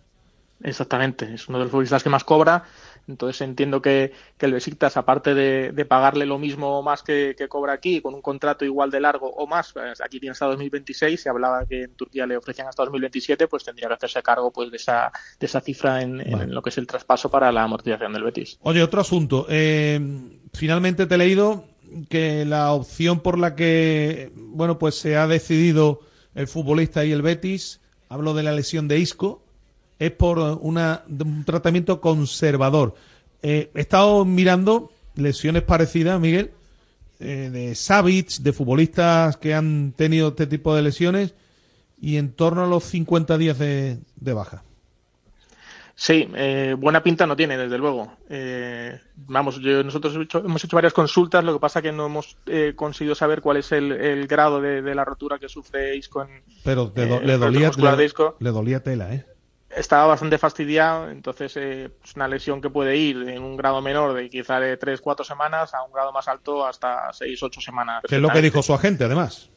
[0.63, 2.65] Exactamente, es uno de los futbolistas que más cobra.
[3.09, 7.35] Entonces entiendo que, que el Besiktas, aparte de, de pagarle lo mismo o más que,
[7.37, 10.47] que cobra aquí, con un contrato igual de largo o más, pues, aquí tiene hasta
[10.47, 14.53] 2026, se hablaba que en Turquía le ofrecían hasta 2027, pues tendría que hacerse cargo
[14.53, 15.11] pues de esa,
[15.41, 18.59] de esa cifra en, en lo que es el traspaso para la amortización del Betis.
[18.63, 19.47] Oye, otro asunto.
[19.49, 20.01] Eh,
[20.53, 21.65] finalmente te he leído
[22.09, 26.01] que la opción por la que, bueno, pues se ha decidido
[26.35, 29.42] el futbolista y el Betis, hablo de la lesión de Isco,
[30.07, 32.95] es por una, un tratamiento conservador.
[33.43, 36.51] Eh, he estado mirando lesiones parecidas, Miguel,
[37.21, 41.35] eh, de Savic, de futbolistas que han tenido este tipo de lesiones,
[42.01, 44.65] y en torno a los 50 días de, de baja.
[45.95, 48.13] Sí, eh, buena pinta no tiene, desde luego.
[48.29, 52.07] Eh, vamos, yo- nosotros hemos hecho, hemos hecho varias consultas, lo que pasa que no
[52.07, 55.95] hemos eh, conseguido saber cuál es el, el grado de, de la rotura que sufre
[55.95, 58.11] Isco en, Pero do- eh, le, dolía, le,
[58.41, 59.27] le dolía tela, ¿eh?
[59.77, 64.15] Estaba bastante fastidiado, entonces eh, es una lesión que puede ir en un grado menor
[64.15, 68.03] de quizá de 3-4 semanas a un grado más alto hasta 6-8 semanas.
[68.09, 69.51] Que es lo que dijo su agente, además.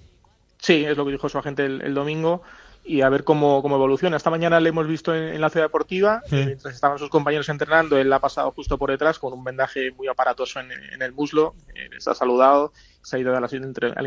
[0.57, 2.41] Sí, es lo que dijo su agente el, el domingo
[2.87, 4.15] y a ver cómo, cómo evoluciona.
[4.17, 6.37] Esta mañana le hemos visto en, en la ciudad deportiva, Sí.
[6.37, 9.91] eh, mientras estaban sus compañeros entrenando, él ha pasado justo por detrás con un vendaje
[9.91, 13.53] muy aparatoso en, en el muslo, eh, está saludado, se ha ido a la- al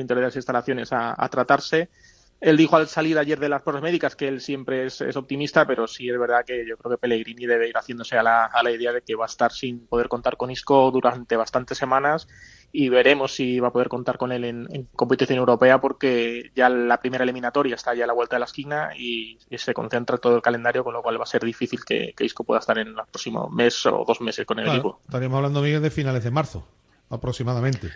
[0.01, 1.89] interior de las instalaciones a, a tratarse.
[2.41, 5.67] Él dijo al salir ayer de las pruebas médicas que él siempre es, es optimista,
[5.67, 8.63] pero sí es verdad que yo creo que Pellegrini debe ir haciéndose a la, a
[8.63, 12.29] la idea de que va a estar sin poder contar con Isco durante bastantes semanas
[12.71, 16.69] y veremos si va a poder contar con él en, en competición europea porque ya
[16.69, 20.19] la primera eliminatoria está ya a la vuelta de la esquina y, y se concentra
[20.19, 22.79] todo el calendario, con lo cual va a ser difícil que, que Isco pueda estar
[22.79, 25.01] en el próximo mes o dos meses con el Claro, equipo.
[25.07, 26.69] estaríamos hablando, Miguel, de finales de marzo,
[27.11, 27.91] aproximadamente.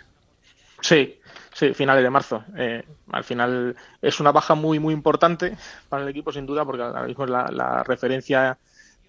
[0.82, 1.20] Sí,
[1.54, 2.44] sí, finales de marzo.
[2.56, 2.82] Eh,
[3.12, 5.56] al final es una baja muy, muy importante
[5.88, 8.58] para el equipo, sin duda, porque ahora mismo es la, la referencia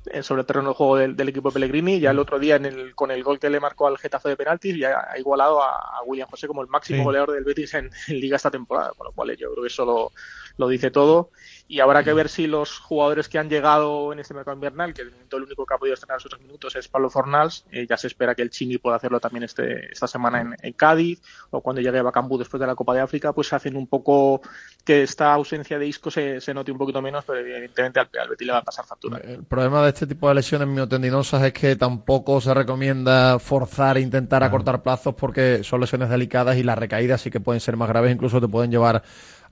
[0.05, 1.99] eh, sobre el terreno de juego del, del equipo de Pellegrini.
[1.99, 4.37] Ya el otro día, en el, con el gol que le marcó al Getafe de
[4.37, 7.03] penaltis, ya ha igualado a, a William José como el máximo Sí.
[7.03, 8.91] goleador del Betis en, en Liga esta temporada.
[8.95, 10.11] Con lo cual, yo creo que eso lo,
[10.57, 11.31] lo dice todo
[11.67, 15.05] y habrá que ver si los jugadores que han llegado en este mercado invernal, que
[15.05, 17.97] de momento el único que ha podido estrenar sus minutos es Pablo Fornals, eh, ya
[17.97, 21.21] se espera que el Chimi pueda hacerlo también este, esta semana en, Cádiz,
[21.51, 24.41] o cuando llegue a Bacambú después de la Copa de África, pues hacen un poco
[24.83, 28.29] que esta ausencia de Isco se, se note un poquito menos, pero evidentemente al, al
[28.29, 29.17] Betis le va a pasar factura.
[29.19, 34.01] El problema de este tipo de lesiones miotendinosas es que tampoco se recomienda forzar e
[34.01, 37.87] intentar acortar plazos porque son lesiones delicadas y las recaídas sí que pueden ser más
[37.87, 39.03] graves, incluso te pueden llevar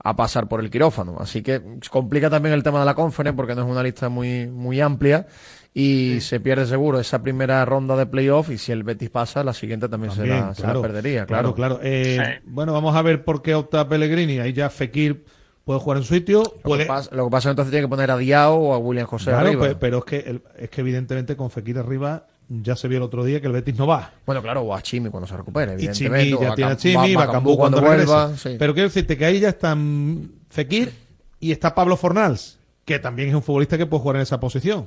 [0.02, 1.16] a pasar por el quirófano.
[1.18, 4.46] Así que complica también el tema de la conference porque no es una lista muy,
[4.46, 5.26] muy amplia
[5.74, 9.54] y se pierde seguro esa primera ronda de playoff y si el Betis pasa, la
[9.54, 11.24] siguiente también, se, la, perdería.
[11.24, 11.80] Claro, claro.
[11.82, 14.38] Eh, bueno, vamos a ver por qué opta Pellegrini.
[14.38, 15.24] Ahí ya Fekir
[15.64, 16.42] puede jugar en su sitio.
[16.64, 19.06] Lo, que pasa, lo que pasa entonces tiene que poner a Diao o a William
[19.06, 19.62] José arriba.
[19.62, 22.26] Pero, pero es que, es que evidentemente con Fekir arriba
[22.60, 24.12] ya se vio el otro día que el Betis no va.
[24.26, 26.26] Bueno, claro, o a Chimi cuando se recupere, evidentemente.
[26.26, 28.32] Y Chimi ya tiene a Chimi, va, Cambú cuando, vuelva.
[28.42, 30.92] Pero quiero decirte que ahí ya están Fekir
[31.40, 34.86] y está Pablo Fornals, que también es un futbolista que puede jugar en esa posición.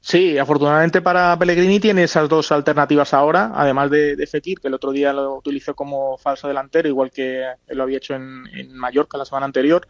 [0.00, 4.92] Sí, afortunadamente para Pellegrini tiene esas dos alternativas ahora, además de, Fekir, que el otro
[4.92, 9.24] día lo utilizó como falso delantero, igual que lo había hecho en, en Mallorca la
[9.24, 9.86] semana anterior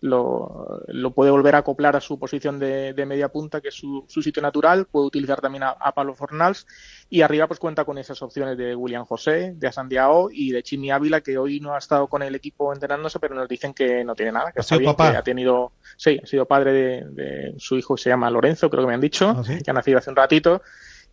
[0.00, 4.04] lo, lo, puede volver a acoplar a su posición de, media punta, que es su,
[4.08, 6.66] sitio natural, puede utilizar también a, Pablo Fornals.
[7.10, 10.90] Y arriba pues cuenta con esas opciones de William José, de Asandiao y de Chimi
[10.90, 14.14] Ávila, que hoy no ha estado con el equipo entrenándose, pero nos dicen que no
[14.14, 17.96] tiene nada, que está bien, que ha tenido, sí, ha sido padre de, su hijo,
[17.96, 20.62] se llama Lorenzo, creo que me han dicho, ¿Ah, que ha nacido hace un ratito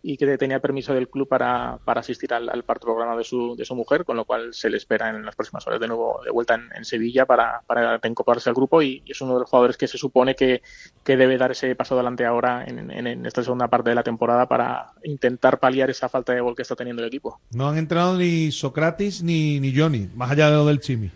[0.08, 3.56] y que tenía permiso del club para, para asistir al, al, parto programa de su,
[3.56, 6.20] de su mujer, con lo cual se le espera en las próximas horas de nuevo
[6.24, 9.88] de vuelta en, Sevilla para, para al grupo y, es uno de los jugadores que
[9.88, 10.62] se supone que,
[11.02, 14.46] que debe dar ese paso adelante ahora en, en, esta segunda parte de la temporada
[14.46, 17.40] para intentar paliar esa falta de gol que está teniendo el equipo.
[17.50, 21.10] No han entrenado ni Socrates ni, ni Johnny, más allá de lo del Chimi.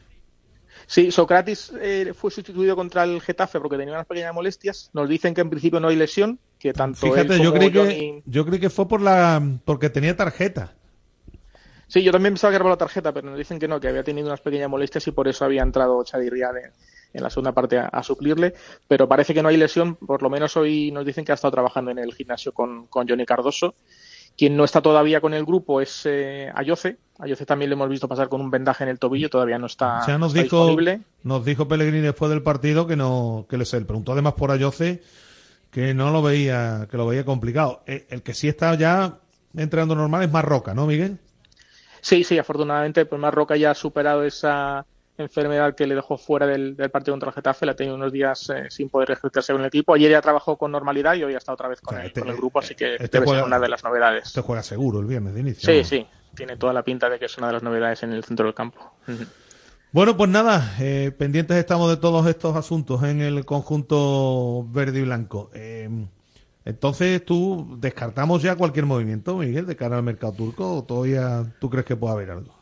[0.90, 4.90] Sí, Socrates eh, fue sustituido contra el Getafe porque tenía unas pequeñas molestias.
[4.92, 8.44] Nos dicen que en principio no hay lesión, que tanto Fíjate, yo creí que yo
[8.44, 10.74] creí que fue por la porque tenía tarjeta.
[11.86, 13.86] Sí, yo también pensaba que era por la tarjeta, pero nos dicen que no, que
[13.86, 17.52] había tenido unas pequeñas molestias y por eso había entrado Chadi Riad en, la segunda
[17.52, 18.54] parte a, suplirle.
[18.88, 21.52] Pero parece que no hay lesión, por lo menos hoy nos dicen que ha estado
[21.52, 23.76] trabajando en el gimnasio con, con Johnny Cardoso
[24.36, 26.96] quien no está todavía con el grupo es eh, Ayoce.
[27.22, 30.06] Ayoce también lo hemos visto pasar con un vendaje en el tobillo, todavía no está,
[30.06, 31.00] ya nos dijo, disponible.
[31.22, 35.02] Nos dijo Pellegrini después del partido que no, que le preguntó además por Ayoce
[35.70, 37.82] que no lo veía, que lo veía complicado.
[37.86, 39.18] Eh, el que sí está ya
[39.56, 41.18] entrenando normal es Marroca, ¿no, Miguel?
[42.00, 44.86] Sí, sí, afortunadamente, pues Marroca ya ha superado esa
[45.18, 48.48] enfermedad que le dejó fuera del, partido contra el Getafe, la ha tenido unos días
[48.50, 49.94] eh, sin poder ejercitarse con el equipo.
[49.94, 52.60] Ayer ya trabajó con normalidad y hoy ha estado otra vez con, el, este grupo,
[52.60, 54.28] así que este debe ser una de las novedades.
[54.28, 55.70] Este juega seguro el viernes de inicio.
[55.70, 58.24] Sí, sí, tiene toda la pinta de que es una de las novedades en el
[58.24, 58.94] centro del campo.
[59.92, 65.02] Bueno, pues nada, eh, pendientes estamos de todos estos asuntos en el conjunto verde y
[65.02, 65.50] blanco.
[65.52, 65.88] Eh,
[66.64, 71.70] entonces, ¿tú descartamos ya cualquier movimiento, Miguel, de cara al mercado turco o todavía tú
[71.70, 72.59] crees que puede haber algo?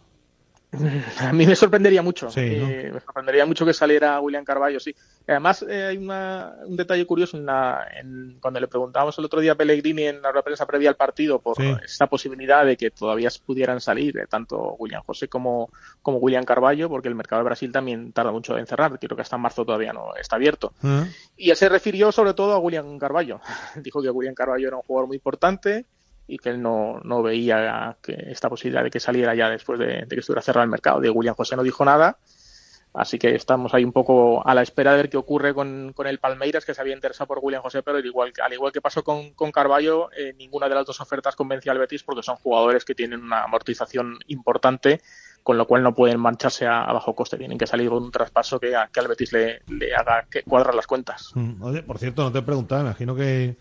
[1.20, 2.28] A mí me sorprendería mucho.
[2.36, 4.94] Eh, me sorprendería mucho que saliera William Carballo, sí.
[5.26, 9.52] Además, eh, hay un detalle curioso en, la, en cuando le preguntábamos el otro día
[9.52, 13.80] a Pellegrini en la prensa previa al partido por esa posibilidad de que todavía pudieran
[13.80, 15.70] salir eh, tanto William José como,
[16.02, 18.98] como William Carballo, porque el mercado de Brasil también tarda mucho en cerrar.
[18.98, 20.74] Creo que hasta marzo todavía no está abierto.
[20.82, 21.06] Ah.
[21.36, 23.40] Y él se refirió sobre todo a William Carballo.
[23.76, 25.86] Dijo que William Carballo era un jugador muy importante
[26.28, 30.06] y que él no, no veía que esta posibilidad de que saliera ya después de,
[30.08, 31.00] que estuviera cerrado el mercado.
[31.00, 32.18] De William José no dijo nada,
[32.92, 36.06] así que estamos ahí un poco a la espera de ver qué ocurre con, con
[36.06, 38.82] el Palmeiras, que se había interesado por William José, pero al igual, al igual que
[38.82, 42.36] pasó con, con Carballo, eh, ninguna de las dos ofertas convencía al Betis porque son
[42.36, 45.00] jugadores que tienen una amortización importante
[45.42, 48.60] con lo cual no pueden mancharse a, bajo coste, tienen que salir con un traspaso
[48.60, 51.32] que, que al Betis le, le haga que cuadrar las cuentas.
[51.34, 53.56] Mm, oye, por cierto, no te he preguntado, imagino que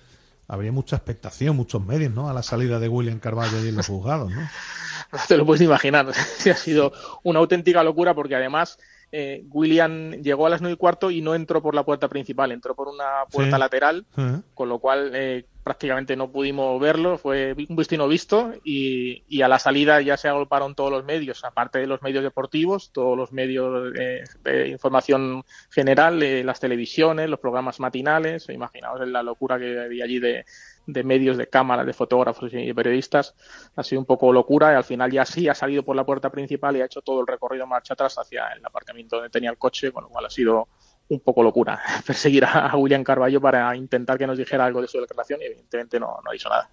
[0.48, 2.30] habría mucha expectación, muchos medios, ¿no?
[2.30, 4.42] A la salida de William Carvalho y en los juzgados, ¿no?
[4.42, 6.08] No te lo puedes imaginar.
[6.52, 6.92] ha sido
[7.24, 8.78] una auténtica locura porque además
[9.12, 12.52] eh, William llegó a las nueve y cuarto y no entró por la puerta principal,
[12.52, 14.06] entró por una puerta lateral,
[14.54, 19.50] con lo cual eh, prácticamente no pudimos verlo, fue un destino visto y, y, a
[19.50, 23.34] la salida ya se agolparon todos los medios, aparte de los medios deportivos, todos los
[23.34, 30.06] medios de, información general, eh, las televisiones, los programas matinales, imaginaos la locura que había
[30.06, 30.46] allí de,
[30.86, 33.36] de medios, de cámaras, de fotógrafos y periodistas,
[33.76, 36.30] ha sido un poco locura y al final ya sí ha salido por la puerta
[36.30, 39.58] principal y ha hecho todo el recorrido marcha atrás hacia el aparcamiento donde tenía el
[39.58, 40.70] coche, con lo cual ha sido
[41.10, 45.00] un poco locura perseguir a William Carballo para intentar que nos dijera algo de su
[45.00, 46.70] declaración y evidentemente no, no hizo nada.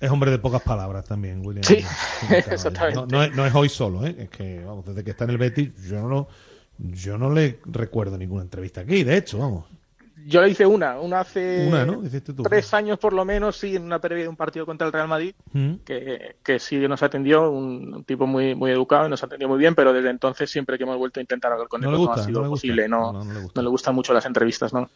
[0.00, 1.62] Es hombre de pocas palabras también, William.
[1.62, 1.84] Sí,
[2.50, 3.06] exactamente.
[3.08, 4.16] No, es, hoy solo, ¿eh?
[4.18, 6.26] es que vamos, desde que está en el Betis yo no,
[6.78, 9.66] Yo no le recuerdo ninguna entrevista aquí, de hecho, vamos.
[10.26, 12.04] Yo le hice una, una hace Una, ¿no?
[12.04, 12.42] Hiciste tú.
[12.42, 15.08] tres años por lo menos, sí, en una previa de un partido contra el Real
[15.08, 15.74] Madrid, Mm.
[15.84, 19.58] que, que sí nos atendió, un, un tipo muy, muy educado y nos atendió muy
[19.58, 22.06] bien, pero desde entonces siempre que hemos vuelto a intentar hablar con No él pues,
[22.06, 23.52] gusta, no ha sido posible, no, le gusta.
[23.60, 24.88] no le gustan mucho las entrevistas, ¿no?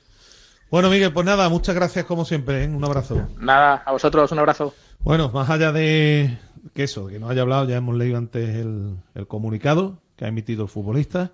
[0.70, 2.68] Bueno, Miguel, pues nada, muchas gracias como siempre, ¿eh?
[2.68, 3.28] un abrazo.
[3.38, 4.74] Nada, a vosotros un abrazo.
[5.00, 6.38] Bueno, más allá de
[6.74, 10.28] que eso, que nos haya hablado, ya hemos leído antes el, el comunicado que ha
[10.28, 11.30] emitido el futbolista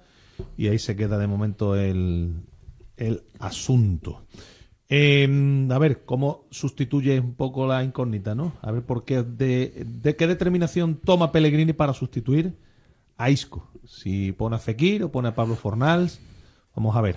[0.59, 2.35] y ahí se queda de momento el,
[2.97, 4.23] el asunto.
[4.89, 8.53] Eh, a ver, ¿cómo sustituye un poco la incógnita, no?
[8.61, 12.59] A ver, ¿por qué, de, de qué determinación toma Pellegrini para sustituir
[13.17, 13.71] a Isco?
[13.87, 16.21] Si pone a Fekir o pone a Pablo Fornals,
[16.77, 17.17] vamos a ver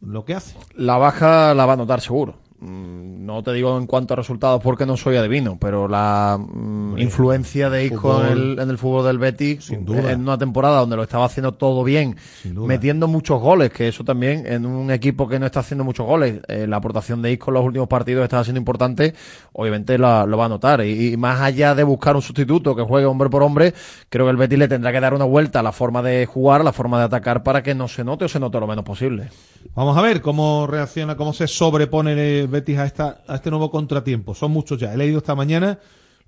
[0.00, 0.56] lo que hace.
[0.74, 2.45] La baja la va a notar seguro.
[2.66, 6.86] Mm, No te digo en cuanto a resultados porque no soy adivino, pero la mm,
[6.88, 10.12] Hombre, influencia de Isco en el, en el fútbol del Betis Sin duda.
[10.12, 12.16] en una temporada donde lo estaba haciendo todo bien,
[12.54, 16.40] metiendo muchos goles, que eso también en un equipo que no está haciendo muchos goles,
[16.48, 19.14] eh, la aportación de Isco en los últimos partidos está siendo importante,
[19.52, 20.84] obviamente la- lo va a notar.
[20.84, 23.74] Y, y más allá de buscar un sustituto que juegue hombre por hombre,
[24.08, 26.60] creo que el Betis le tendrá que dar una vuelta a la forma de jugar,
[26.60, 28.84] a la forma de atacar para que no se note o se note lo menos
[28.84, 29.28] posible.
[29.74, 34.34] Vamos a ver cómo reacciona, cómo se sobrepone el Betis a, este nuevo contratiempo.
[34.34, 34.92] Son muchos ya.
[34.92, 35.78] He leído esta mañana,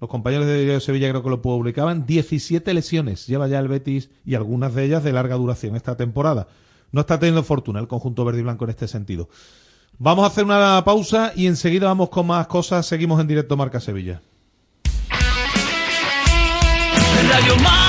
[0.00, 3.68] los compañeros de Diario de Sevilla creo que lo publicaban, 17 lesiones lleva ya el
[3.68, 6.48] Betis y algunas de ellas de larga duración esta temporada.
[6.92, 9.28] No está teniendo fortuna el conjunto verde y blanco en este sentido.
[9.98, 12.86] Vamos a hacer una pausa y enseguida vamos con más cosas.
[12.86, 14.22] Seguimos en directo Marca Sevilla.
[17.30, 17.88] Radio Marca.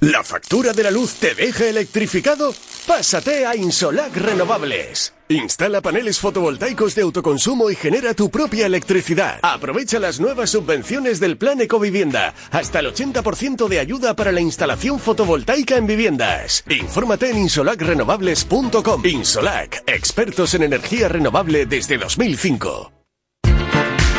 [0.00, 2.54] ¿La factura de la luz te deja electrificado?
[2.86, 5.12] Pásate a Insolac Renovables.
[5.26, 9.40] Instala paneles fotovoltaicos de autoconsumo y genera tu propia electricidad.
[9.42, 12.32] Aprovecha las nuevas subvenciones del Plan Ecovivienda.
[12.52, 16.62] Hasta el 80% de ayuda para la instalación fotovoltaica en viviendas.
[16.70, 19.04] Infórmate en insolacrenovables.com.
[19.04, 22.92] Insolac, expertos en energía renovable desde 2005.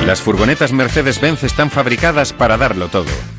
[0.05, 3.38] Las furgonetas Mercedes-Benz están fabricadas para darlo todo.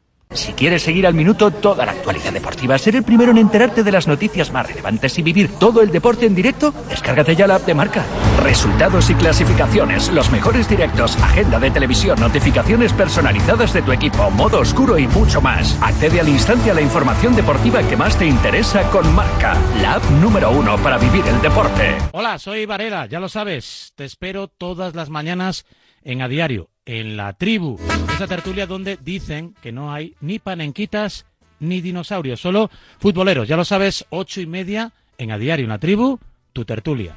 [0.33, 3.91] Si quieres seguir al minuto toda la actualidad deportiva, ser el primero en enterarte de
[3.91, 7.65] las noticias más relevantes y vivir todo el deporte en directo, descárgate ya la app
[7.65, 8.05] de marca.
[8.41, 14.59] Resultados y clasificaciones, los mejores directos, agenda de televisión, notificaciones personalizadas de tu equipo, modo
[14.59, 15.77] oscuro y mucho más.
[15.81, 20.09] Accede al instante a la información deportiva que más te interesa con marca, la app
[20.21, 21.97] número uno para vivir el deporte.
[22.13, 23.91] Hola, soy Varela, ya lo sabes.
[23.95, 25.65] Te espero todas las mañanas
[26.03, 27.79] en A Diario, en la tribu.
[28.13, 31.25] Esa tertulia donde dicen que no hay ni panenquitas
[31.59, 32.69] ni dinosaurios, solo
[32.99, 33.47] futboleros.
[33.47, 36.19] Ya lo sabes, ocho y media en A Diario, en la tribu,
[36.53, 37.15] tu tertulia.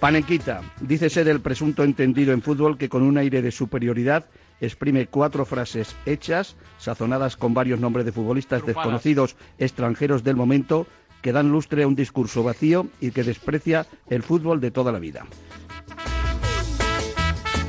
[0.00, 4.26] Panenquita, dícese del presunto entendido en fútbol que con un aire de superioridad
[4.60, 10.86] exprime cuatro frases hechas, sazonadas con varios nombres de futbolistas desconocidos extranjeros del momento,
[11.20, 15.00] que dan lustre a un discurso vacío y que desprecia el fútbol de toda la
[15.00, 15.26] vida.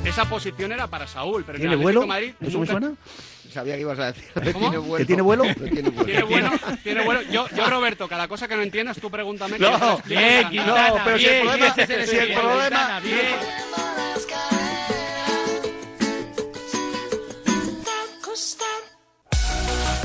[0.09, 2.05] Esa posición era para Saúl, pero en ¿Tiene el vuelo?
[2.07, 2.93] Madrid ¿Eso me suena?
[3.53, 4.53] Sabía que ibas a decir.
[4.53, 4.95] ¿Cómo?
[4.97, 5.43] ¿Que tiene vuelo?
[5.55, 6.13] tiene vuelo.
[6.23, 6.51] Tiene
[6.83, 7.21] tiene bueno.
[7.31, 9.57] Yo, yo, Roberto, cada cosa que no entiendas, tú pregúntame.
[9.57, 10.97] que No, bien, encantado.
[10.97, 13.01] no, pero si el problema- si el problema-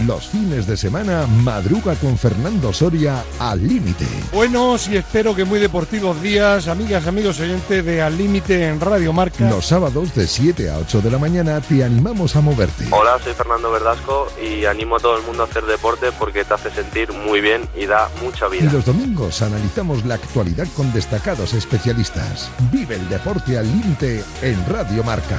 [0.07, 4.07] Los fines de semana madruga con Fernando Soria al límite.
[4.33, 9.13] Buenos y espero que muy deportivos días, amigas, amigos oyentes de Al Límite en Radio
[9.13, 9.49] Marca.
[9.49, 12.87] Los sábados de 7 a 8 de la mañana te animamos a moverte.
[12.91, 16.55] Hola, soy Fernando Verdasco y animo a todo el mundo a hacer deporte porque te
[16.55, 18.73] hace sentir muy bien y da mucha Y vida.
[18.73, 22.51] los domingos analizamos la actualidad con destacados especialistas.
[22.73, 25.39] Vive el deporte al límite en Radio Marca.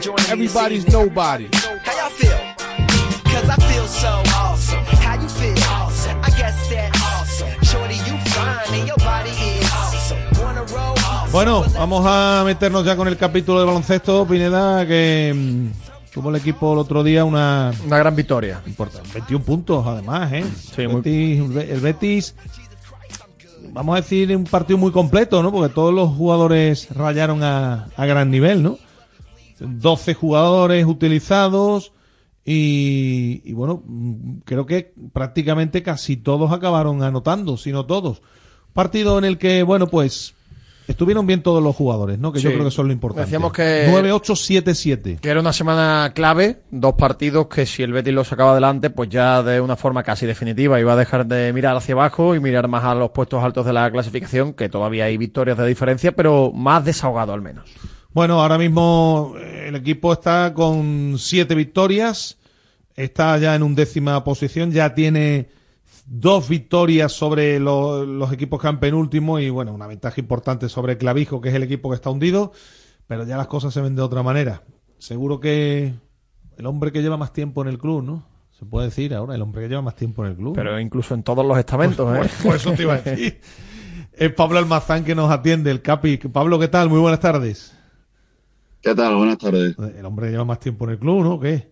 [0.00, 1.46] Everybody's nobody.
[1.52, 2.38] How y'all feel?
[3.24, 4.82] Cause I feel so awesome.
[4.96, 5.52] How you feel?
[5.68, 6.18] Awesome.
[6.22, 7.48] I guess that's awesome.
[7.62, 10.18] Shorty, you fine and your body is awesome.
[10.42, 10.94] Wanna roll?
[10.96, 11.32] Awesome.
[11.32, 16.36] Bueno, vamos a meternos ya con el capítulo de baloncesto, Pineda, que mm, tuvo el
[16.36, 17.70] equipo el otro día una...
[17.84, 18.62] Una gran victoria.
[18.66, 20.44] Importante, 21 puntos además, ¿eh?
[20.74, 22.34] Sí, muy- el Betis,
[23.70, 25.52] vamos a decir, un partido muy completo, ¿no?
[25.52, 28.78] Porque todos los jugadores rayaron a, a gran nivel, ¿no?
[29.60, 31.92] 12 jugadores utilizados
[32.44, 33.82] y, y bueno,
[34.44, 38.22] creo que prácticamente casi todos acabaron anotando, si no todos.
[38.72, 40.34] Partido en el que, bueno, pues
[40.88, 42.32] estuvieron bien todos los jugadores, ¿no?
[42.32, 43.26] Que yo creo que son lo importante.
[43.26, 45.20] Decíamos que- 9-8-7-7.
[45.20, 49.08] Que era una semana clave, dos partidos que si el Betis los sacaba adelante, pues
[49.08, 52.66] ya de una forma casi definitiva iba a dejar de mirar hacia abajo y mirar
[52.68, 56.50] más a los puestos altos de la clasificación, que todavía hay victorias de diferencia, pero
[56.52, 57.70] más desahogado al menos.
[58.12, 62.38] Bueno, ahora mismo eh, el equipo está con siete victorias,
[62.96, 65.48] está ya en undécima posición, ya tiene
[66.06, 70.98] dos victorias sobre lo- los equipos que han penúltimo y bueno, una ventaja importante sobre
[70.98, 72.52] Clavijo, que es el equipo que está hundido,
[73.06, 74.64] pero ya las cosas se ven de otra manera.
[74.98, 75.94] Seguro que
[76.56, 78.26] el hombre que lleva más tiempo en el club, ¿no?
[78.58, 80.54] Se puede decir ahora, el hombre que lleva más tiempo en el club.
[80.56, 82.34] Pero incluso en todos los estamentos, Pues- ¿eh?
[82.42, 83.40] pues eso te iba a decir.
[84.12, 86.18] Es Pablo Almazán que nos atiende, el Capi.
[86.18, 86.90] Pablo, ¿qué tal?
[86.90, 87.74] Muy buenas tardes.
[88.82, 89.16] ¿Qué tal?
[89.16, 89.76] Buenas tardes.
[89.78, 91.38] El hombre lleva más tiempo en el club, ¿no?
[91.40, 91.70] ¿Qué?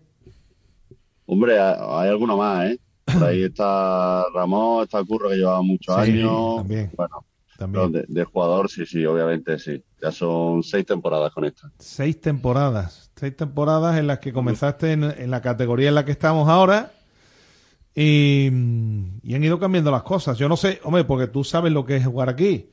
[1.25, 2.79] Hombre, ha- hay alguno más, ¿eh?
[3.05, 6.57] Por ahí está Ramón, está Curro, que lleva muchos Sí, años.
[6.57, 6.91] también.
[6.95, 7.25] Bueno,
[7.57, 7.91] También.
[7.91, 9.83] de, de jugador, sí, sí, obviamente sí.
[10.01, 11.71] Ya son seis temporadas con esta.
[11.79, 13.11] Seis temporadas.
[13.15, 16.91] Seis temporadas en las que comenzaste en, en la categoría en la que estamos ahora.
[17.95, 18.47] Y,
[19.23, 20.37] y han ido cambiando las cosas.
[20.37, 22.69] Yo no sé, hombre, porque tú sabes lo que es jugar aquí.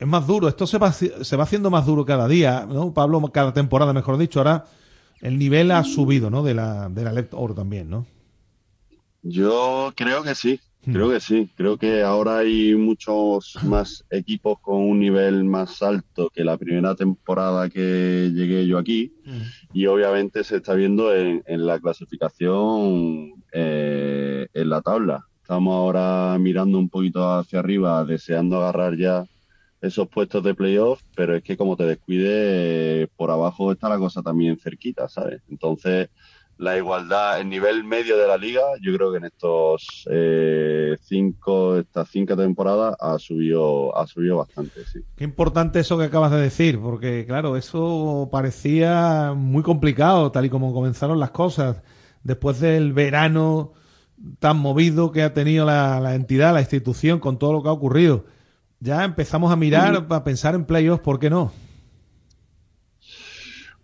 [0.00, 0.48] Es más duro.
[0.48, 2.94] Esto se va, se va haciendo más duro cada día, ¿no?
[2.94, 4.40] Pablo, cada temporada, mejor dicho.
[4.40, 4.64] Ahora
[5.20, 6.42] el nivel ha subido, ¿no?
[6.42, 8.06] De la, de la Left Oro también, ¿no?
[9.22, 11.50] Yo creo que sí, creo que sí.
[11.54, 16.94] Creo que ahora hay muchos más equipos con un nivel más alto que la primera
[16.94, 19.12] temporada que llegué yo aquí.
[19.74, 25.26] y obviamente se está viendo en, en la clasificación eh, en la tabla.
[25.42, 29.26] Estamos ahora mirando un poquito hacia arriba, deseando agarrar ya
[29.80, 34.22] esos puestos de playoff, pero es que como te descuide, por abajo está la cosa
[34.22, 35.42] también cerquita, ¿sabes?
[35.48, 36.10] Entonces,
[36.58, 41.78] la igualdad, el nivel medio de la liga, yo creo que en estos eh, cinco,
[41.78, 45.00] estas cinco temporadas ha subido, ha subido bastante, sí.
[45.16, 50.50] Qué importante eso que acabas de decir, porque claro, eso parecía muy complicado, tal y
[50.50, 51.82] como comenzaron las cosas,
[52.22, 53.72] después del verano
[54.38, 58.26] tan movido que ha tenido la entidad, la institución, con todo lo que ha ocurrido.
[58.80, 61.52] Ya empezamos a mirar, a pensar en playoffs, ¿por qué no?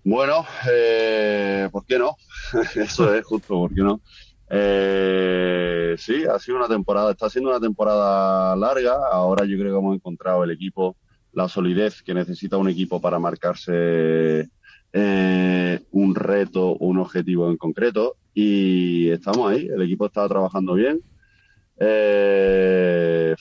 [0.02, 2.16] Bueno, eh, ¿por qué no?
[2.74, 4.00] Eso es justo, ¿por qué no?
[4.48, 8.96] Eh, sí, ha sido una temporada, está siendo una temporada larga.
[9.12, 10.96] Ahora yo creo que hemos encontrado el equipo,
[11.32, 14.48] la solidez que necesita un equipo para marcarse
[14.94, 18.16] eh, un reto, un objetivo en concreto.
[18.32, 21.00] Y estamos ahí, el equipo está trabajando bien.
[21.78, 23.34] Eh,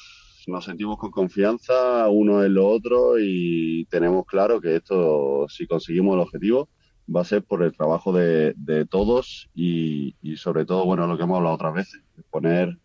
[0.47, 6.15] nos sentimos con confianza uno en lo otro y tenemos claro que esto, si conseguimos
[6.15, 6.69] el objetivo,
[7.13, 11.17] va a ser por el trabajo de, de todos y, y sobre todo, bueno, lo
[11.17, 12.77] que hemos hablado otras veces, poner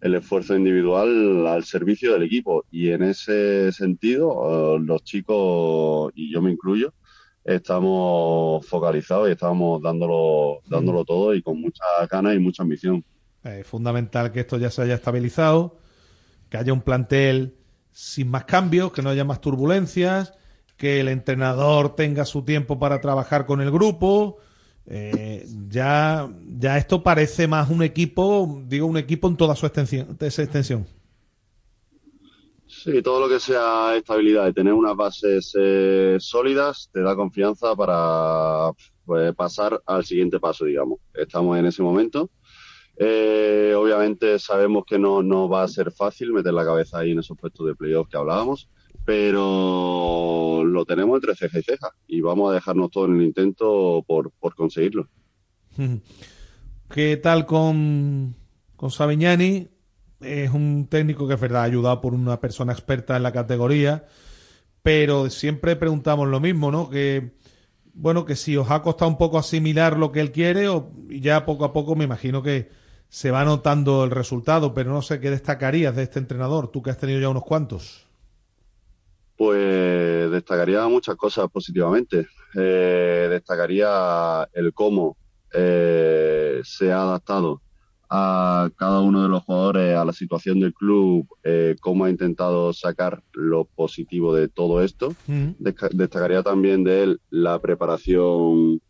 [0.00, 2.64] el esfuerzo individual al servicio del equipo.
[2.70, 6.92] Y en ese sentido, eh, los chicos, y yo me incluyo,
[7.42, 13.04] estamos focalizados y estamos dándolo, dándolo todo y con mucha ganas y mucha ambición.
[13.42, 15.78] Es fundamental que esto ya se haya estabilizado,
[16.54, 17.56] que haya un plantel
[17.90, 20.34] sin más cambios, que no haya más turbulencias,
[20.76, 24.38] que el entrenador tenga su tiempo para trabajar con el grupo.
[24.86, 30.16] Eh, ya, ya esto parece más un equipo, digo un equipo en toda su extensión.
[30.20, 30.86] esa extensión.
[32.68, 37.74] Sí, todo lo que sea estabilidad y tener unas bases eh, sólidas te da confianza
[37.74, 38.70] para
[39.04, 41.00] pues, pasar al siguiente paso, digamos.
[41.14, 42.30] Estamos en ese momento.
[42.96, 47.18] Eh, obviamente sabemos que no, no va a ser fácil meter la cabeza ahí en
[47.18, 48.68] esos puestos de playoff que hablábamos,
[49.04, 54.04] pero lo tenemos entre ceja y ceja y vamos a dejarnos todo en el intento
[54.06, 55.08] por, por conseguirlo.
[56.90, 58.36] ¿Qué tal con,
[58.76, 59.68] con Savignani?
[60.20, 64.06] Es un técnico que es verdad, ayudado por una persona experta en la categoría,
[64.82, 66.88] pero siempre preguntamos lo mismo, ¿no?
[66.88, 67.32] Que,
[67.92, 71.44] bueno, que si os ha costado un poco asimilar lo que él quiere, o ya
[71.44, 72.68] poco a poco me imagino que
[73.14, 76.90] se va notando el resultado, pero no sé qué destacarías de este entrenador, tú que
[76.90, 78.08] has tenido ya unos cuantos.
[79.36, 82.26] Pues destacaría muchas cosas positivamente.
[82.56, 85.16] Eh, destacaría el cómo
[85.52, 87.62] eh, se ha adaptado
[88.10, 92.72] a cada uno de los jugadores, a la situación del club, eh, cómo ha intentado
[92.72, 95.14] sacar lo positivo de todo esto.
[95.60, 98.80] Desca- Destacaría también de él la preparación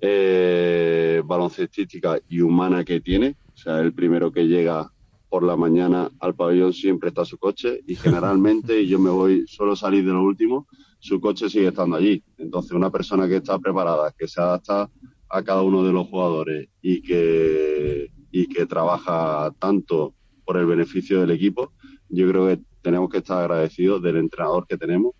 [0.00, 3.36] eh, baloncestística y humana que tiene.
[3.60, 4.90] O sea, el primero que llega
[5.28, 9.44] por la mañana al pabellón siempre está su coche y generalmente y yo me voy,
[9.46, 10.66] solo salir de lo último,
[10.98, 12.24] su coche sigue estando allí.
[12.38, 14.90] Entonces, una persona que está preparada, que se adapta
[15.28, 20.14] a cada uno de los jugadores y que, y que trabaja tanto
[20.46, 21.74] por el beneficio del equipo,
[22.08, 25.12] yo creo que tenemos que estar agradecidos del entrenador que tenemos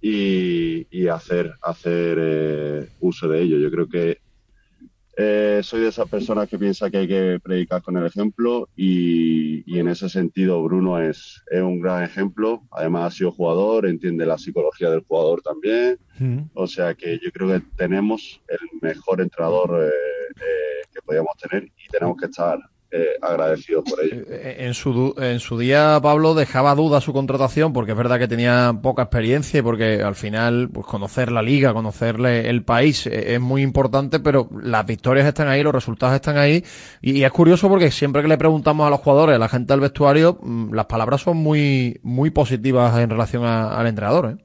[0.00, 3.58] y, y hacer, hacer eh, uso de ello.
[3.58, 4.25] Yo creo que
[5.18, 9.64] eh, soy de esas personas que piensa que hay que predicar con el ejemplo y,
[9.64, 12.62] y en ese sentido Bruno es, es un gran ejemplo.
[12.70, 15.98] Además ha sido jugador, entiende la psicología del jugador también.
[16.52, 21.64] O sea que yo creo que tenemos el mejor entrenador eh, eh, que podíamos tener
[21.64, 22.58] y tenemos que estar
[22.90, 24.24] eh, agradecidos por ello.
[24.30, 28.28] En su, du- en su día, Pablo dejaba duda su contratación porque es verdad que
[28.28, 33.34] tenía poca experiencia y porque al final pues, conocer la liga, conocerle el país eh,
[33.34, 36.64] es muy importante, pero las victorias están ahí, los resultados están ahí.
[37.02, 39.72] Y, y es curioso porque siempre que le preguntamos a los jugadores, a la gente
[39.72, 44.36] del vestuario, mm, las palabras son muy, muy positivas en relación a- al entrenador.
[44.38, 44.42] ¿eh?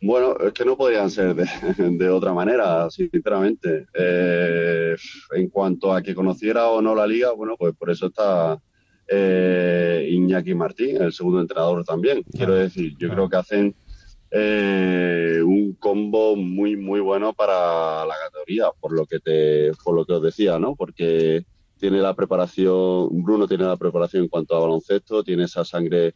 [0.00, 1.44] Bueno, es que no podrían ser de,
[1.98, 3.86] de otra manera, sinceramente.
[3.92, 4.47] Eh,
[5.38, 8.58] en cuanto a que conociera o no la liga, bueno, pues por eso está
[9.06, 12.22] eh, Iñaki Martín, el segundo entrenador también.
[12.30, 13.74] Quiero decir, yo creo que hacen
[14.30, 20.04] eh, un combo muy, muy bueno para la categoría, por lo que te, por lo
[20.04, 20.74] que os decía, ¿no?
[20.74, 21.44] Porque
[21.78, 26.14] tiene la preparación, Bruno tiene la preparación en cuanto a baloncesto, tiene esa sangre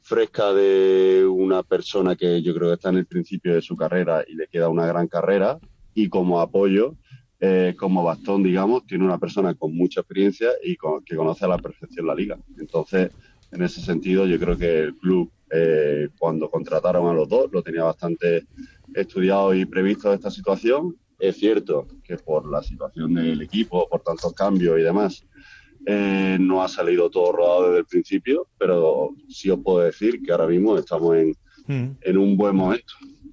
[0.00, 4.24] fresca de una persona que yo creo que está en el principio de su carrera
[4.26, 5.58] y le queda una gran carrera
[5.94, 6.96] y como apoyo,
[7.44, 11.48] eh, como bastón, digamos, tiene una persona con mucha experiencia y con- que conoce a
[11.48, 12.38] la perfección la liga.
[12.56, 13.10] Entonces,
[13.50, 17.60] en ese sentido, yo creo que el club, eh, cuando contrataron a los dos, lo
[17.60, 18.46] tenía bastante
[18.94, 20.96] estudiado y previsto esta situación.
[21.18, 25.26] Es cierto que por la situación del equipo, por tantos cambios y demás,
[25.84, 30.30] eh, no ha salido todo rodado desde el principio, pero sí os puedo decir que
[30.30, 31.34] ahora mismo estamos en,
[32.02, 32.92] en un buen momento.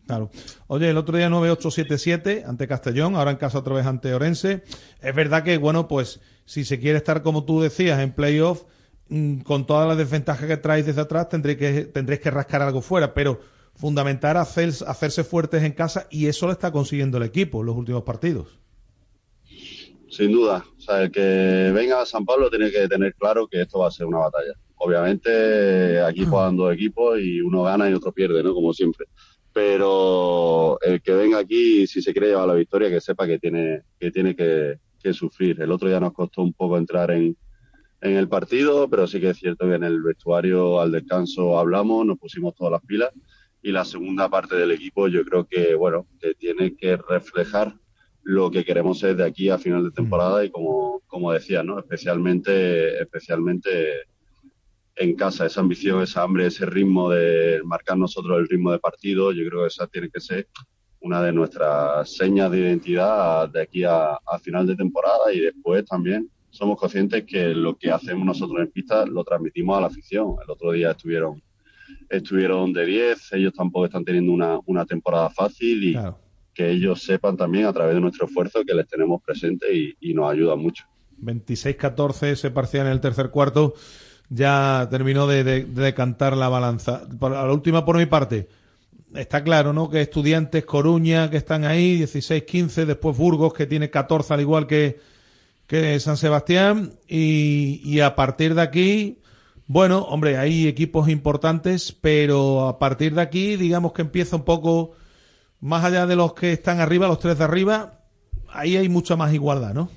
[0.09, 0.31] Claro.
[0.65, 4.63] Oye, el otro día 9-8-7-7 ante Castellón, ahora en casa otra vez ante Orense.
[5.03, 8.63] Es verdad que, bueno, pues si se quiere estar, como tú decías, en playoff,
[9.09, 12.81] mm, con todas las desventajas que traéis desde atrás, tendréis que, tendréis que rascar algo
[12.81, 13.39] fuera, pero
[13.75, 17.75] fundamental hacer, hacerse fuertes en casa y eso lo está consiguiendo el equipo en los
[17.75, 18.47] últimos partidos.
[20.09, 20.65] Sin duda.
[20.75, 23.89] O sea, el que venga a San Pablo tiene que tener claro que esto va
[23.89, 24.53] a ser una batalla.
[24.77, 28.55] Obviamente, aquí juegan dos equipos y uno gana y otro pierde, ¿no?
[28.55, 29.05] Como siempre.
[29.59, 33.81] Pero el que venga aquí, si se quiere llevar la victoria, que sepa que tiene
[33.99, 35.59] que, tiene que, que sufrir.
[35.59, 37.35] El otro día nos costó un poco entrar en,
[37.99, 42.05] en el partido, pero sí que es cierto que en el vestuario al descanso hablamos,
[42.05, 43.09] nos pusimos todas las pilas
[43.61, 47.75] y la segunda parte del equipo yo creo que, bueno, que tiene que reflejar
[48.23, 51.79] lo que queremos ser de aquí a final de temporada y como, como decía, ¿no?
[51.79, 54.05] Especialmente, especialmente
[54.99, 59.31] en casa, esa ambición, esa hambre, ese ritmo de marcar nosotros el ritmo de partido,
[59.31, 60.47] yo creo que esa tiene que ser
[60.99, 65.85] una de nuestras señas de identidad de aquí a, a final de temporada y después
[65.85, 70.35] también somos conscientes que lo que hacemos nosotros en pista lo transmitimos a la afición.
[70.43, 71.41] El otro día estuvieron
[72.09, 75.97] estuvieron de 10, ellos tampoco están teniendo una, una temporada fácil y
[76.53, 80.13] que ellos sepan también a través de nuestro esfuerzo que les tenemos presente y, y
[80.13, 80.83] nos ayuda mucho.
[81.21, 83.73] 26-14 ese parcial en el tercer cuarto
[84.29, 87.03] ya terminó de, de- de decantar la balanza.
[87.21, 88.47] A la última por mi parte,
[89.15, 89.89] está claro, ¿no?
[89.89, 94.99] Que Estudiantes, Coruña, que están ahí, 16-15, después Burgos, que tiene 14 al igual que,
[95.67, 99.19] que San Sebastián, y, y a partir de aquí,
[99.67, 104.91] bueno, hombre, hay equipos importantes, pero a partir de aquí, digamos que empieza un poco,
[105.59, 107.99] más allá de los que están arriba, los tres de arriba,
[108.51, 109.89] ahí hay mucha más igualdad, ¿no?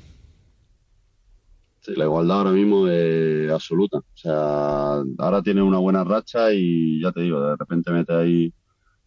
[1.84, 3.98] Sí, la igualdad ahora mismo es absoluta.
[3.98, 8.54] O sea, ahora tiene una buena racha y ya te digo, de repente mete ahí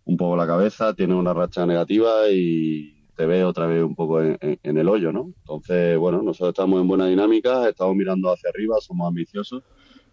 [0.05, 4.21] un poco la cabeza, tiene una racha negativa y te ve otra vez un poco
[4.21, 5.33] en, el hoyo, ¿no?
[5.45, 9.63] Entonces, bueno, nosotros estamos en buena dinámica, estamos mirando hacia arriba, somos ambiciosos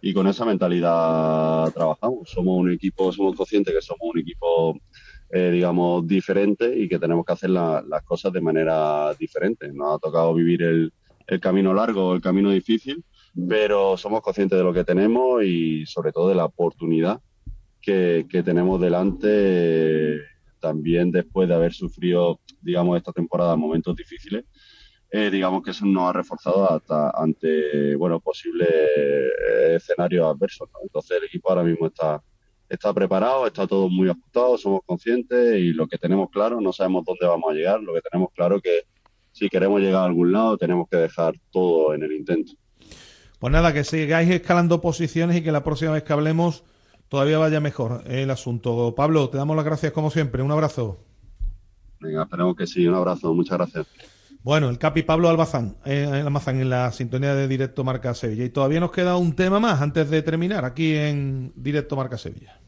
[0.01, 2.29] y con esa mentalidad trabajamos.
[2.31, 4.77] Somos un equipo, somos conscientes que somos un equipo,
[5.29, 9.71] eh, digamos, diferente y que tenemos que hacer la- las cosas de manera diferente.
[9.73, 10.93] Nos ha tocado vivir el,
[11.27, 13.03] el camino largo, el camino difícil,
[13.47, 17.19] pero somos conscientes de lo que tenemos y sobre todo de la oportunidad
[17.81, 20.21] que, que tenemos delante
[20.59, 24.45] también después de haber sufrido, digamos, esta temporada momentos difíciles.
[25.11, 30.67] Eh, digamos que eso nos ha reforzado hasta ante bueno posibles eh, escenarios adversos.
[30.73, 30.79] ¿no?
[30.81, 32.23] Entonces el equipo ahora mismo está
[32.67, 37.05] está preparado, está todo muy ajustado, somos conscientes y lo que tenemos claro, no sabemos
[37.05, 38.85] dónde vamos a llegar, lo que tenemos claro que
[39.33, 42.53] si queremos llegar a algún lado tenemos que dejar todo en el intento.
[43.39, 46.63] Pues nada, que sigáis escalando posiciones y que la próxima vez que hablemos
[47.09, 48.95] todavía vaya mejor el asunto.
[48.95, 50.41] Pablo, te damos las gracias como siempre.
[50.41, 50.99] Un abrazo.
[51.99, 52.87] Venga, esperemos que sí.
[52.87, 53.33] Un abrazo.
[53.33, 53.87] Muchas gracias.
[54.43, 58.45] Bueno, el Capi Pablo Albazán, eh, Almazán en la sintonía de Directo Marca Sevilla.
[58.45, 62.59] Y todavía nos queda un tema más antes de terminar aquí en Directo Marca Sevilla.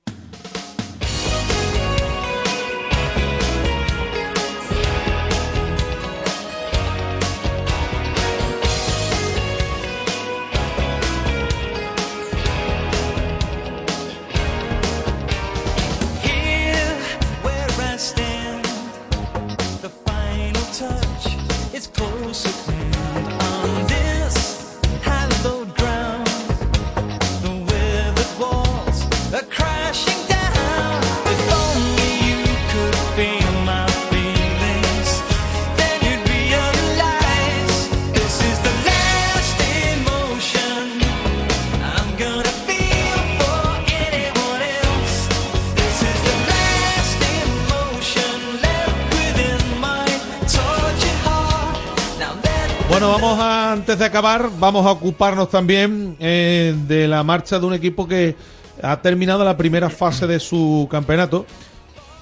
[54.16, 58.34] Acabar, vamos a ocuparnos también eh, de la marcha de un equipo que
[58.82, 61.46] ha terminado la primera fase de su campeonato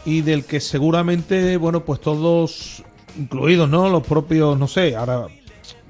[0.04, 2.84] y del que seguramente, bueno, pues todos
[3.16, 3.90] incluidos, ¿no?
[3.90, 5.28] Los propios, no sé, ahora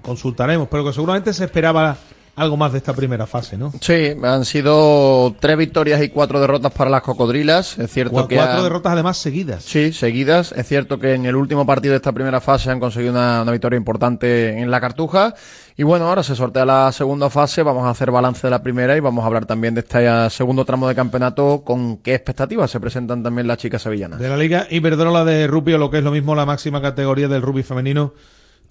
[0.01, 1.95] consultaremos, pero que seguramente se esperaba
[2.35, 3.71] algo más de esta primera fase, ¿no?
[3.79, 7.77] Sí, han sido tres victorias y cuatro derrotas para las cocodrilas.
[7.77, 9.63] Es cierto Cu- que cuatro han- derrotas además seguidas.
[9.63, 10.51] Sí, seguidas.
[10.51, 13.51] Es cierto que en el último partido de esta primera fase han conseguido una, una
[13.51, 15.35] victoria importante en la Cartuja.
[15.75, 17.63] Y bueno, ahora se sortea la segunda fase.
[17.63, 20.29] Vamos a hacer balance de la primera y vamos a hablar también de este eh,
[20.29, 21.63] segundo tramo de campeonato.
[21.63, 24.19] Con qué expectativas se presentan también las chicas sevillanas.
[24.19, 27.27] De la Liga Iberdrola de Rugby, o lo que es lo mismo la máxima categoría
[27.27, 28.13] del rugby femenino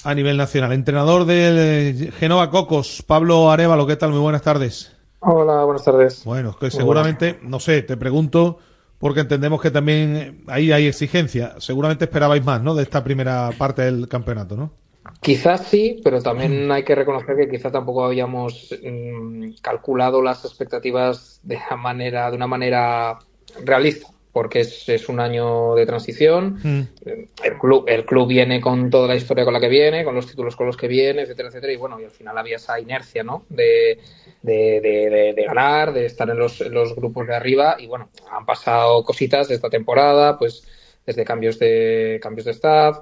[0.04, 0.72] a nivel nacional.
[0.72, 4.10] Entrenador del eh, Genova Cocos, Pablo Arevalo, ¿qué tal?
[4.10, 4.92] Muy buenas tardes.
[5.20, 6.24] Hola, buenas tardes.
[6.24, 8.58] Bueno, que seguramente, no sé, te pregunto,
[8.98, 11.54] porque entendemos que también eh, ahí hay exigencia.
[11.58, 12.76] Seguramente esperabais más, ¿no?
[12.76, 14.81] De esta primera parte del campeonato, ¿no?
[15.22, 21.38] Quizás sí, pero también hay que reconocer que quizá tampoco habíamos mm, calculado las expectativas
[21.44, 23.18] de la manera, de una manera
[23.64, 26.58] realista, porque es, es un año de transición.
[27.44, 30.26] El club, el club viene con toda la historia con la que viene, con los
[30.26, 31.72] títulos con los que viene, etcétera, etcétera.
[31.72, 33.44] Y bueno, y al final había esa inercia, ¿no?
[33.48, 34.00] De,
[34.42, 37.76] de, de- de- de ganar, de estar en los, en los grupos de arriba.
[37.78, 40.66] Y bueno, han pasado cositas de esta temporada, pues
[41.06, 42.98] desde cambios de cambios de staff,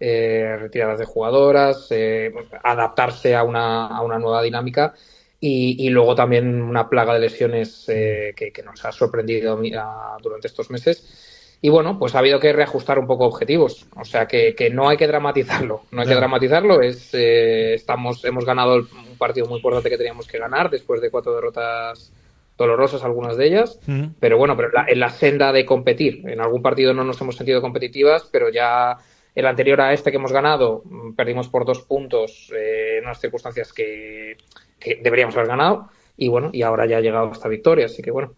[0.00, 4.94] eh, retiradas de jugadoras, eh, adaptarse a una, a una nueva dinámica.
[5.40, 10.16] Y, y luego también una plaga de lesiones eh, que, que nos ha sorprendido a-
[10.22, 11.58] durante estos meses.
[11.60, 13.86] Y bueno, pues ha habido que reajustar un poco objetivos.
[13.96, 15.82] O sea que, que no hay que dramatizarlo.
[15.90, 16.80] No hay que dramatizarlo.
[16.80, 21.00] Es, eh, estamos, hemos ganado el- un partido muy importante que teníamos que ganar después
[21.02, 22.10] de cuatro derrotas
[22.56, 23.78] dolorosas, algunas de ellas.
[24.20, 26.22] Pero bueno, pero la, en la senda de competir.
[26.28, 28.96] En algún partido no nos hemos sentido competitivas, pero ya
[29.34, 33.20] el anterior a este que hemos ganado, mm, perdimos por dos puntos eh, en unas
[33.20, 34.36] circunstancias que,
[34.78, 35.88] que deberíamos haber ganado.
[36.16, 37.86] Y bueno, y ahora ya ha llegado esta victoria.
[37.86, 38.34] Así que bueno,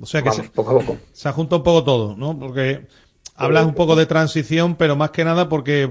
[0.00, 1.02] O sea que Vamos, se, poco a poco.
[1.12, 2.38] se ajunta un poco todo, ¿no?
[2.38, 2.86] Porque
[3.34, 5.88] hablas un poco de transición, pero más que nada porque,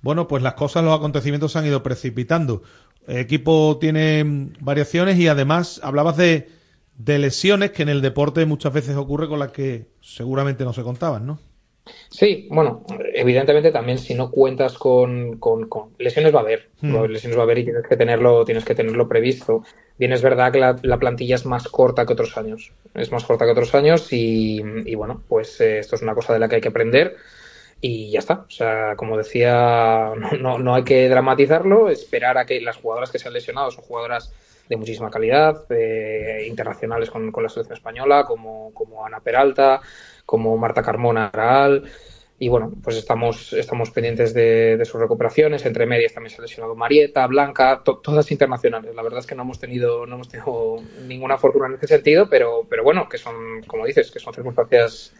[0.00, 2.62] bueno, pues las cosas, los acontecimientos se han ido precipitando.
[3.06, 6.48] El equipo tiene variaciones y además hablabas de,
[6.96, 10.82] de lesiones que en el deporte muchas veces ocurre con las que seguramente no se
[10.82, 11.38] contaban, ¿no?
[12.08, 16.92] Sí, bueno, evidentemente también si no cuentas con, con- con- lesiones va a haber, Hmm.
[16.92, 19.64] va a haber lesiones va a haber y tienes que tenerlo, tienes que tenerlo previsto.
[19.98, 23.24] Bien es verdad que la, la plantilla es más corta que otros años, es más
[23.24, 26.48] corta que otros años y, y bueno, pues eh, esto es una cosa de la
[26.48, 27.16] que hay que aprender
[27.80, 28.44] y ya está.
[28.48, 33.10] O sea, como decía, no, no, no hay que dramatizarlo, esperar a que las jugadoras
[33.10, 34.32] que se han lesionado son jugadoras
[34.68, 39.82] de muchísima calidad, eh, internacionales con, con la selección española, como, como Ana Peralta,
[40.26, 41.84] como Marta Carmona Araal.
[42.38, 45.64] Y bueno, pues estamos, estamos pendientes de, sus recuperaciones.
[45.66, 48.94] Entre medias también se ha lesionado Marieta, Blanca, to- todas internacionales.
[48.94, 50.76] La verdad es que no hemos tenido, no hemos tenido
[51.06, 55.14] ninguna fortuna en ese sentido, pero, pero bueno, que son, como dices, que son circunstancias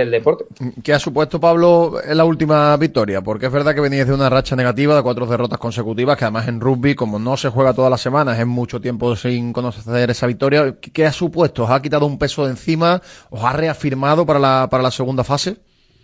[0.00, 0.44] del deporte.
[0.82, 3.20] ¿Qué ha supuesto, Pablo, en la última victoria?
[3.22, 6.48] Porque es verdad que venías de una racha negativa de cuatro derrotas consecutivas, que además
[6.48, 10.26] en rugby, como no se juega todas las semanas, es mucho tiempo sin conocer esa
[10.26, 10.76] victoria.
[10.80, 11.64] ¿Qué- ¿Qué ha supuesto?
[11.64, 13.00] ¿Os ha quitado un peso de encima?
[13.30, 15.56] ¿Os ha reafirmado para la, para la segunda fase?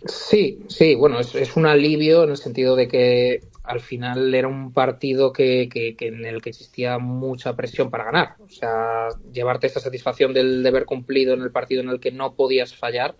[0.07, 4.47] Sí, sí, bueno, es, es un alivio en el sentido de que al final era
[4.47, 8.35] un partido que, que- que en el que existía mucha presión para ganar.
[8.45, 12.35] O sea, llevarte esta satisfacción del deber cumplido en el partido en el que no
[12.35, 13.15] podías fallar,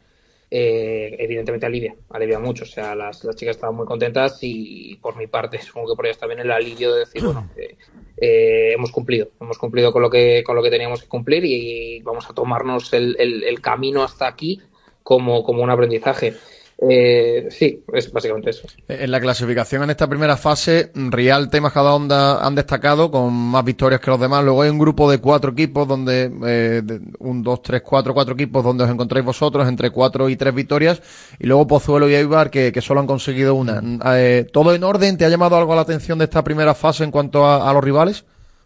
[0.51, 2.63] eh, evidentemente alivia, alivia mucho.
[2.63, 6.05] O sea, las, las chicas estaban muy contentas y por mi parte, supongo que por
[6.05, 7.75] ellas también el alivio de decir, bueno, eh,
[8.17, 12.01] eh, hemos cumplido, hemos cumplido con lo que, con lo que teníamos que cumplir y
[12.01, 14.61] vamos a tomarnos el, el- el camino hasta aquí
[15.03, 16.33] como, como un aprendizaje.
[16.77, 18.67] Eh, sí, es básicamente eso.
[18.87, 24.01] En la clasificación en esta primera fase, Rialta y Majadahonda han destacado con más victorias
[24.01, 24.43] que los demás.
[24.43, 26.81] Luego hay un grupo de cuatro equipos donde, eh,
[27.19, 31.01] un, dos, tres, cuatro, cuatro equipos donde os encontráis vosotros entre cuatro y tres victorias.
[31.39, 33.81] Y luego Pozuelo y Eibar que, solo han conseguido una.
[34.17, 35.17] Eh, ¿Todo en orden?
[35.17, 38.25] ¿Te ha llamado algo la atención de esta primera fase en cuanto a los rivales?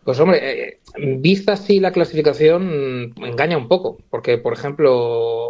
[0.09, 0.79] Pues hombre, eh,
[1.19, 4.91] vista así la clasificación mm, engaña un poco, porque por ejemplo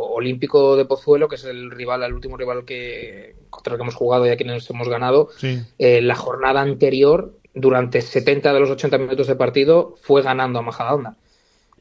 [0.10, 3.96] Olímpico de Pozuelo, que es el rival, el último rival que contra el que hemos
[3.96, 5.62] jugado y a quienes hemos ganado, Sí.
[5.78, 10.62] eh, la jornada anterior, durante 70 de los 80 minutos de partido, fue ganando a
[10.62, 11.16] Majadahonda,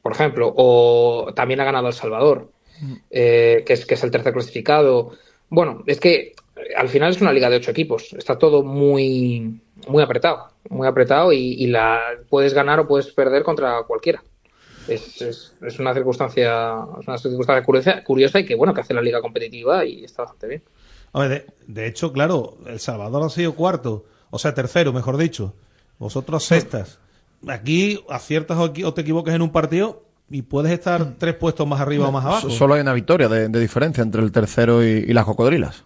[0.01, 2.53] por ejemplo, o también ha ganado El Salvador,
[3.11, 5.15] eh, que, es, que es el tercer clasificado.
[5.49, 6.35] Bueno, es que eh,
[6.77, 11.33] al final es una liga de ocho equipos, está todo muy, muy apretado, muy apretado
[11.33, 14.23] y, y la puedes ganar o puedes perder contra cualquiera.
[14.87, 18.95] Es, es, es una circunstancia, es una circunstancia curiosa, curiosa y que bueno que hace
[18.95, 20.63] la liga competitiva y está bastante bien.
[21.15, 25.55] De, de hecho, claro, El Salvador ha sido cuarto, o sea, tercero, mejor dicho.
[25.99, 26.99] Vosotros sextas.
[27.47, 32.09] Aquí aciertas o, te equivoques en un partido y puedes estar tres puestos más arriba
[32.09, 32.49] o más abajo.
[32.49, 35.85] So- Solo hay una victoria de, de diferencia entre el tercero y, y las cocodrilas.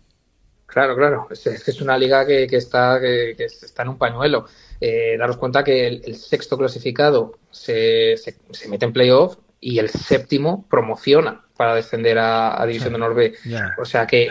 [0.66, 1.26] Claro, claro.
[1.30, 4.46] Es, es que es una liga que, que está, que, que está en un pañuelo.
[4.84, 9.78] Eh, daros cuenta que el, el sexto clasificado se, se, se mete en playoff y
[9.78, 13.34] el séptimo promociona para descender a, a División de.
[13.44, 13.76] Ya.
[13.78, 14.30] O sea que,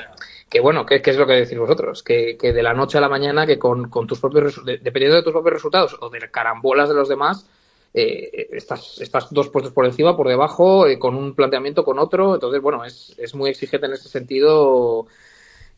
[0.50, 2.04] que bueno, ¿qué, es lo que decís vosotros?
[2.04, 5.16] Que, que de la noche a la mañana, que con, con tus propios de- dependiendo
[5.16, 7.48] de tus propios resultados o de carambolas de los demás,
[7.94, 12.34] eh, estás, estás dos puestos por encima, por debajo, eh, con un planteamiento, con otro.
[12.34, 15.08] Entonces, bueno, es, es muy exigente en ese sentido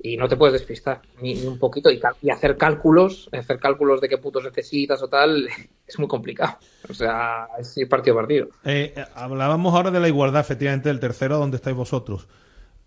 [0.04, 2.00] y no te puedes despistar ni, ni un poquito y,
[2.30, 5.48] hacer cálculos, hacer cálculos de qué puntos necesitas o tal,
[5.88, 6.58] es muy complicado.
[6.90, 8.50] O sea, es partido a partido.
[8.66, 12.28] Eh, eh, hablábamos ahora de la igualdad, efectivamente, del tercero, donde estáis vosotros.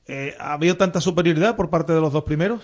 [0.07, 2.63] Eh, ¿Ha habido tanta superioridad por parte de los dos primeros?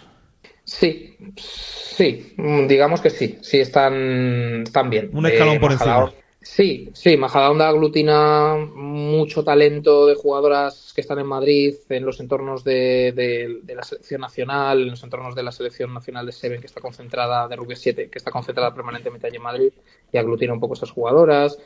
[0.64, 2.34] Sí, sí,
[2.68, 5.10] digamos que sí, sí están, están bien.
[5.12, 6.21] Un escalón por Majadahonda- encima.
[6.44, 12.64] Sí, sí, Majadahonda aglutina mucho talento de jugadoras que están en Madrid, en los entornos
[12.64, 16.60] de, de- de la selección nacional, en los entornos de la selección nacional de Seven,
[16.60, 19.72] que está concentrada, de Rugby 7, que está concentrada permanentemente allí en Madrid,
[20.12, 21.58] y aglutina un poco esas jugadoras.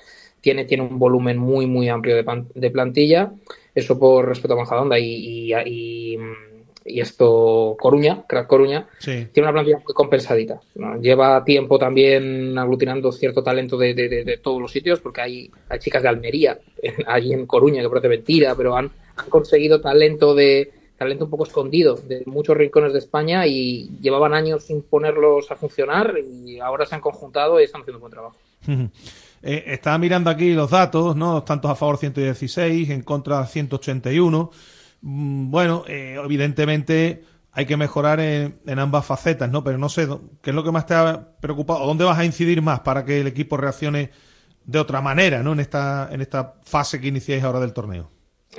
[0.43, 3.33] Tiene, tiene un volumen muy, muy amplio de, pan- de plantilla.
[3.75, 6.19] Eso por respeto a Majadahonda y, y, y,
[6.87, 9.27] y esto, Coruña, Crack Coruña, Sí.
[9.33, 10.61] tiene una plantilla muy compensadita.
[10.77, 11.01] ¿no?
[11.01, 15.51] Lleva tiempo también aglutinando cierto talento de, de- de- de todos los sitios, porque hay,
[15.69, 16.59] hay chicas de Almería,
[17.07, 21.45] allí en Coruña, que parece mentira, pero han, han conseguido talento de talento un poco
[21.45, 26.87] escondido de muchos rincones de España y llevaban años sin ponerlos a funcionar y ahora
[26.87, 28.37] se han conjuntado y están haciendo un buen trabajo.
[29.43, 31.43] Eh, estaba mirando aquí los datos, ¿no?
[31.45, 34.51] Tantos a favor 116, en contra 181.
[35.01, 39.65] Mm, Bueno, eh, evidentemente hay que mejorar en, en ambas facetas, ¿no?
[39.65, 40.07] Pero no sé,
[40.43, 41.83] ¿qué es lo que más te ha preocupado?
[41.83, 44.11] ¿O ¿Dónde vas a incidir más para que el equipo reaccione
[44.65, 45.53] de otra manera, ¿no?
[45.53, 48.11] En esta, en esta fase que iniciáis ahora del torneo.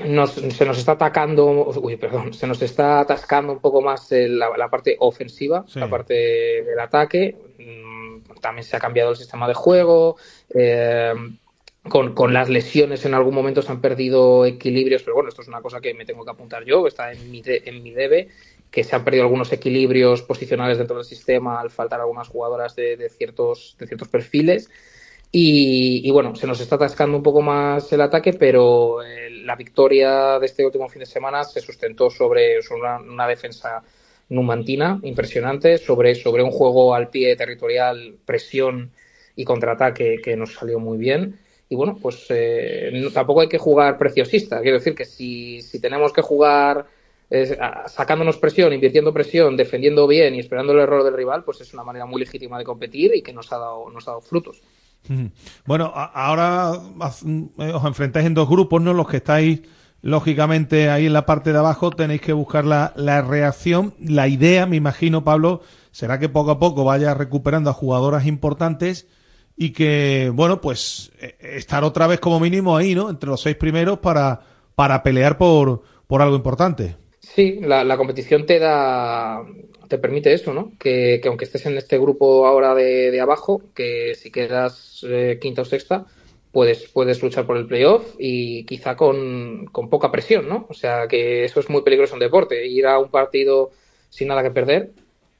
[0.05, 1.45] nos, se nos está atacando,
[1.81, 5.79] uy, perdón, se nos está atascando un poco más el- la, la parte ofensiva, Sí.
[5.79, 7.35] la parte del ataque.
[7.59, 10.17] Mm, También se ha cambiado el sistema de juego.
[10.53, 11.13] eh,
[11.87, 15.47] con, con las lesiones en algún momento se han perdido equilibrios, pero bueno, esto es
[15.47, 18.29] una cosa que me tengo que apuntar yo, está en mi, de- en mi debe,
[18.71, 22.97] que se han perdido algunos equilibrios posicionales dentro del sistema al faltar algunas jugadoras de,
[22.97, 24.69] de ciertos, de ciertos perfiles.
[25.31, 29.55] Y, y bueno, se nos está atascando un poco más el ataque, pero eh, la
[29.55, 33.83] victoria de este último fin de semana se sustentó sobre, sobre una, una defensa
[34.29, 38.91] numantina impresionante, sobre, sobre un juego al pie territorial, presión
[39.35, 41.39] y contraataque que nos salió muy bien.
[41.69, 44.61] Y bueno, pues eh, tampoco hay que jugar preciosista.
[44.61, 46.85] Quiero decir que si, si tenemos que jugar
[47.29, 47.57] eh,
[47.87, 51.83] sacándonos presión, invirtiendo presión, defendiendo bien y esperando el error del rival, pues es una
[51.83, 54.63] manera muy legítima de competir y que nos ha dado, nos ha dado frutos.
[55.65, 58.93] Bueno, ahora haz- eh, os enfrentáis en dos grupos, ¿no?
[58.93, 59.61] Los que estáis
[60.01, 63.93] lógicamente ahí en la parte de abajo tenéis que buscar la, la reacción.
[63.99, 65.61] La idea, me imagino, Pablo,
[65.91, 69.07] será que poco a poco vaya recuperando a jugadoras importantes
[69.57, 73.09] y que, bueno, pues eh, estar otra vez como mínimo ahí, ¿no?
[73.09, 74.39] Entre los seis primeros para,
[74.75, 76.95] para pelear por, por algo importante.
[77.19, 79.43] Sí, la, la competición te da,
[79.87, 80.71] te permite eso, ¿no?
[80.79, 85.39] Que, que aunque estés en este grupo ahora de, de abajo, que si quedas eh,
[85.41, 86.05] quinta o sexta,
[86.51, 90.67] puedes, puedes luchar por el playoff y quizá con, con poca presión, ¿no?
[90.69, 92.67] O sea, que eso es muy peligroso en deporte.
[92.67, 93.71] Ir a un partido
[94.09, 94.91] sin nada que perder,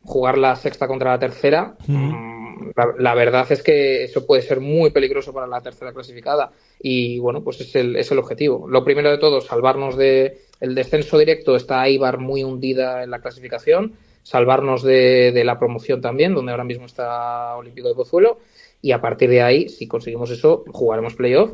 [0.04, 2.47] jugar la sexta contra la tercera, mm,
[2.78, 7.18] la, la verdad es que eso puede ser muy peligroso para la tercera clasificada y
[7.20, 8.68] bueno, pues es el, es el objetivo.
[8.70, 13.20] Lo primero de todo, salvarnos de el descenso directo, está Aibar muy hundida en la
[13.20, 13.94] clasificación,
[14.24, 18.40] salvarnos de, de la promoción también, donde ahora mismo está Olímpico de Pozuelo
[18.82, 21.52] y a partir de ahí, si conseguimos eso, jugaremos playoff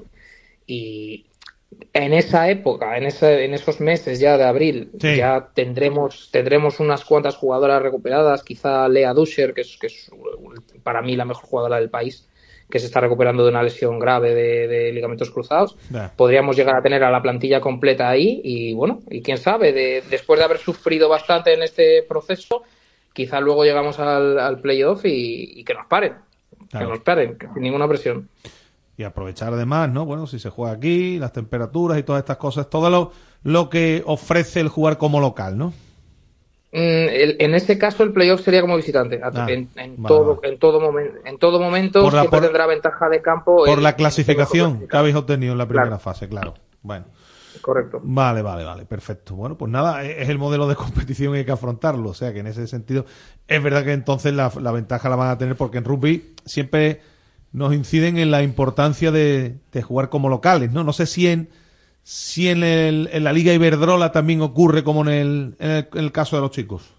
[0.67, 1.25] y
[1.91, 5.15] en esa época, en, ese, en esos meses ya de abril, Sí.
[5.17, 10.11] ya tendremos tendremos unas cuantas jugadoras recuperadas, quizá Lea Duscher, que es, que es
[10.83, 12.27] para mí la mejor jugadora del país,
[12.69, 15.75] que se está recuperando de una lesión grave de, de ligamentos cruzados.
[16.15, 20.03] Podríamos llegar a tener a la plantilla completa ahí y bueno, y quién sabe, de,
[20.09, 22.63] después de haber sufrido bastante en este proceso,
[23.13, 26.13] quizá luego llegamos al, al playoff y, y que nos paren,
[26.71, 26.87] Claro.
[26.87, 28.29] que nos paren, sin ninguna presión.
[28.97, 30.05] Y aprovechar además, ¿no?
[30.05, 33.11] Bueno, si se juega aquí, las temperaturas y todas estas cosas, todo lo,
[33.43, 35.73] lo que ofrece el jugar como local, ¿no?
[36.75, 37.05] Mm,
[37.39, 39.21] en este caso el playoff sería como visitante.
[39.23, 42.47] Ah, en, en vale, todo, en todo momento, en todo momento Por la- siempre por-
[42.47, 43.57] tendrá ventaja de campo.
[43.65, 46.55] Por el- la clasificación que habéis obtenido en la primera fase, claro.
[46.81, 47.05] Bueno.
[47.61, 48.01] Correcto.
[48.03, 49.35] Vale, vale, vale, perfecto.
[49.35, 50.75] Bueno, pues nada, e- es el modelo de
[51.15, 52.09] competición y hay que afrontarlo.
[52.09, 53.05] O sea que en ese sentido,
[53.47, 57.01] es verdad que entonces la, la ventaja la van a tener porque en rugby siempre
[57.51, 60.83] nos inciden en la importancia de, de jugar como locales, ¿no?
[60.83, 61.49] No sé si en,
[62.03, 66.35] si en, el- en la Liga Iberdrola también ocurre como en el, en el, caso
[66.35, 66.93] de los chicos.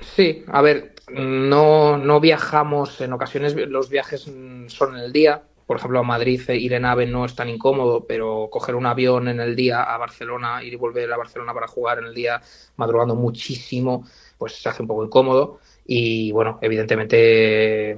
[0.00, 5.42] Sí, a ver, no, no viajamos, en ocasiones los viajes son en el día.
[5.66, 9.28] Por ejemplo, a Madrid ir en AVE no es tan incómodo, pero coger un avión
[9.28, 12.40] en el día a Barcelona, ir y volver a Barcelona para jugar en el día,
[12.76, 14.06] madrugando muchísimo,
[14.36, 15.60] pues se hace un poco incómodo.
[15.86, 17.96] Y bueno, evidentemente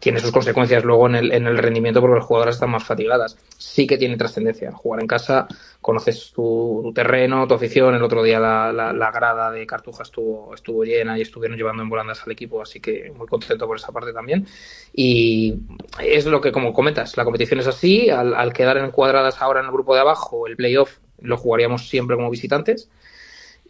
[0.00, 3.36] tiene sus consecuencias luego en el, en el rendimiento porque las jugadoras están más fatigadas.
[3.58, 4.72] Sí que tiene trascendencia.
[4.72, 5.46] Jugar en casa,
[5.80, 7.94] conoces tu, terreno, tu afición.
[7.94, 11.82] El otro día la, la, la grada de Cartuja estuvo, estuvo llena y estuvieron llevando
[11.82, 14.46] en volandas al equipo, así que muy contento por esa parte también.
[14.92, 15.56] Y
[16.02, 18.10] es lo que, como comentas, la competición es así.
[18.10, 22.16] Al, al quedar encuadradas ahora en el grupo de abajo, el playoff lo jugaríamos siempre
[22.16, 22.88] como visitantes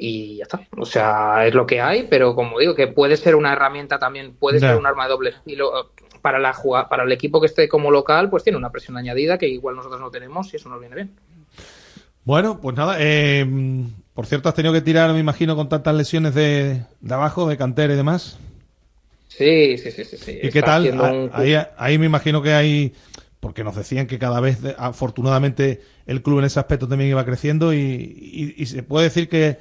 [0.03, 0.61] y ya está.
[0.79, 4.33] O sea, es lo que hay, pero como digo, que puede ser una herramienta también,
[4.35, 5.91] puede ser un arma de doble filo.
[6.23, 6.55] Para, la
[6.89, 10.01] para el equipo que esté como local, pues tiene una presión añadida que igual nosotros
[10.01, 11.11] no tenemos y eso nos viene bien.
[12.25, 13.47] Bueno, pues nada, eh,
[14.15, 17.57] por cierto, has tenido que tirar, me imagino, con tantas lesiones de, de abajo, de
[17.57, 18.39] cantera y demás.
[19.29, 20.17] Sí, sí, sí, sí.
[20.19, 20.39] sí.
[20.43, 20.91] ¿Y qué tal?
[21.01, 22.93] Ah, un- Ahí, ahí me imagino que hay,
[23.41, 27.73] porque nos decían que cada vez, afortunadamente, el club en ese aspecto también iba creciendo
[27.73, 29.57] y, y- y se puede decir que,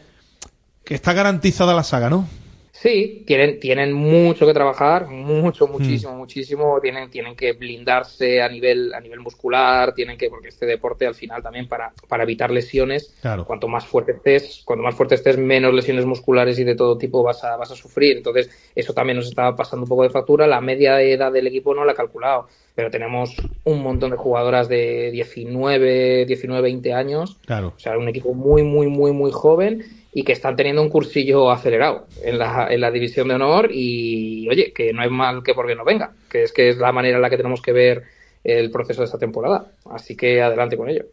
[0.89, 2.27] que está garantizada la saga, ¿no?
[2.71, 5.71] Sí, tienen, tienen mucho que trabajar, mucho, Hmm.
[5.73, 6.79] muchísimo, muchísimo.
[6.81, 11.13] Tienen, tienen que blindarse a nivel, a nivel muscular, tienen que, porque este deporte al
[11.13, 13.45] final también para, para evitar lesiones, Claro.
[13.45, 17.21] cuanto más fuerte estés, cuanto más fuerte estés, menos lesiones musculares y de todo tipo
[17.21, 18.17] vas a, vas a sufrir.
[18.17, 20.47] Entonces, eso también nos está pasando un poco de factura.
[20.47, 23.35] La media de edad del equipo no la he calculado, pero tenemos
[23.65, 27.37] un montón de jugadoras de 19, 19, 20 años.
[27.45, 27.73] Claro.
[27.75, 31.51] O sea, un equipo muy, muy, muy, muy joven y que están teniendo un cursillo
[31.51, 35.53] acelerado en la, en la división de honor y, oye, que no es mal que
[35.53, 38.03] porque no venga, que es que es la manera en la que tenemos que ver
[38.43, 39.71] el proceso de esta temporada.
[39.91, 41.05] Así que adelante con ello.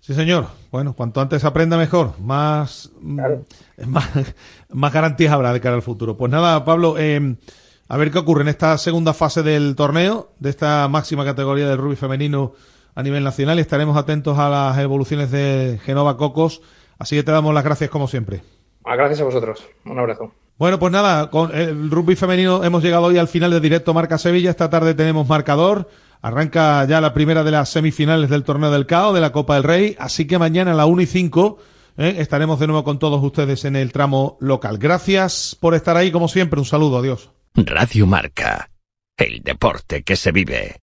[0.00, 0.46] Sí, señor.
[0.72, 3.20] Bueno, cuanto antes aprenda mejor, más, mm,
[3.86, 4.08] más,
[4.70, 6.16] más garantías habrá de cara al futuro.
[6.16, 7.36] Pues nada, Pablo, eh,
[7.88, 11.78] a ver qué ocurre en esta segunda fase del torneo, de esta máxima categoría del
[11.78, 12.54] rugby femenino
[12.94, 16.62] a nivel nacional y estaremos atentos a las evoluciones de Genova Cocos.
[17.00, 18.42] Así que te damos las gracias como siempre.
[18.84, 19.66] Ah, Gracias a vosotros.
[19.84, 20.32] Un abrazo.
[20.58, 24.18] Bueno, pues nada, con el rugby femenino hemos llegado hoy al final de directo Marca
[24.18, 24.50] Sevilla.
[24.50, 25.88] Esta tarde tenemos marcador.
[26.20, 29.64] Arranca ya la primera de las semifinales del torneo del CAO, de la Copa del
[29.64, 29.96] Rey.
[29.98, 31.58] Así que mañana a la 1 y 5
[31.96, 32.16] ¿eh?
[32.18, 34.76] estaremos de nuevo con todos ustedes en el tramo local.
[34.76, 36.60] Gracias por estar ahí, como siempre.
[36.60, 37.30] Un saludo, adiós.
[37.54, 38.70] Radio Marca.
[39.16, 40.80] El deporte que se vive.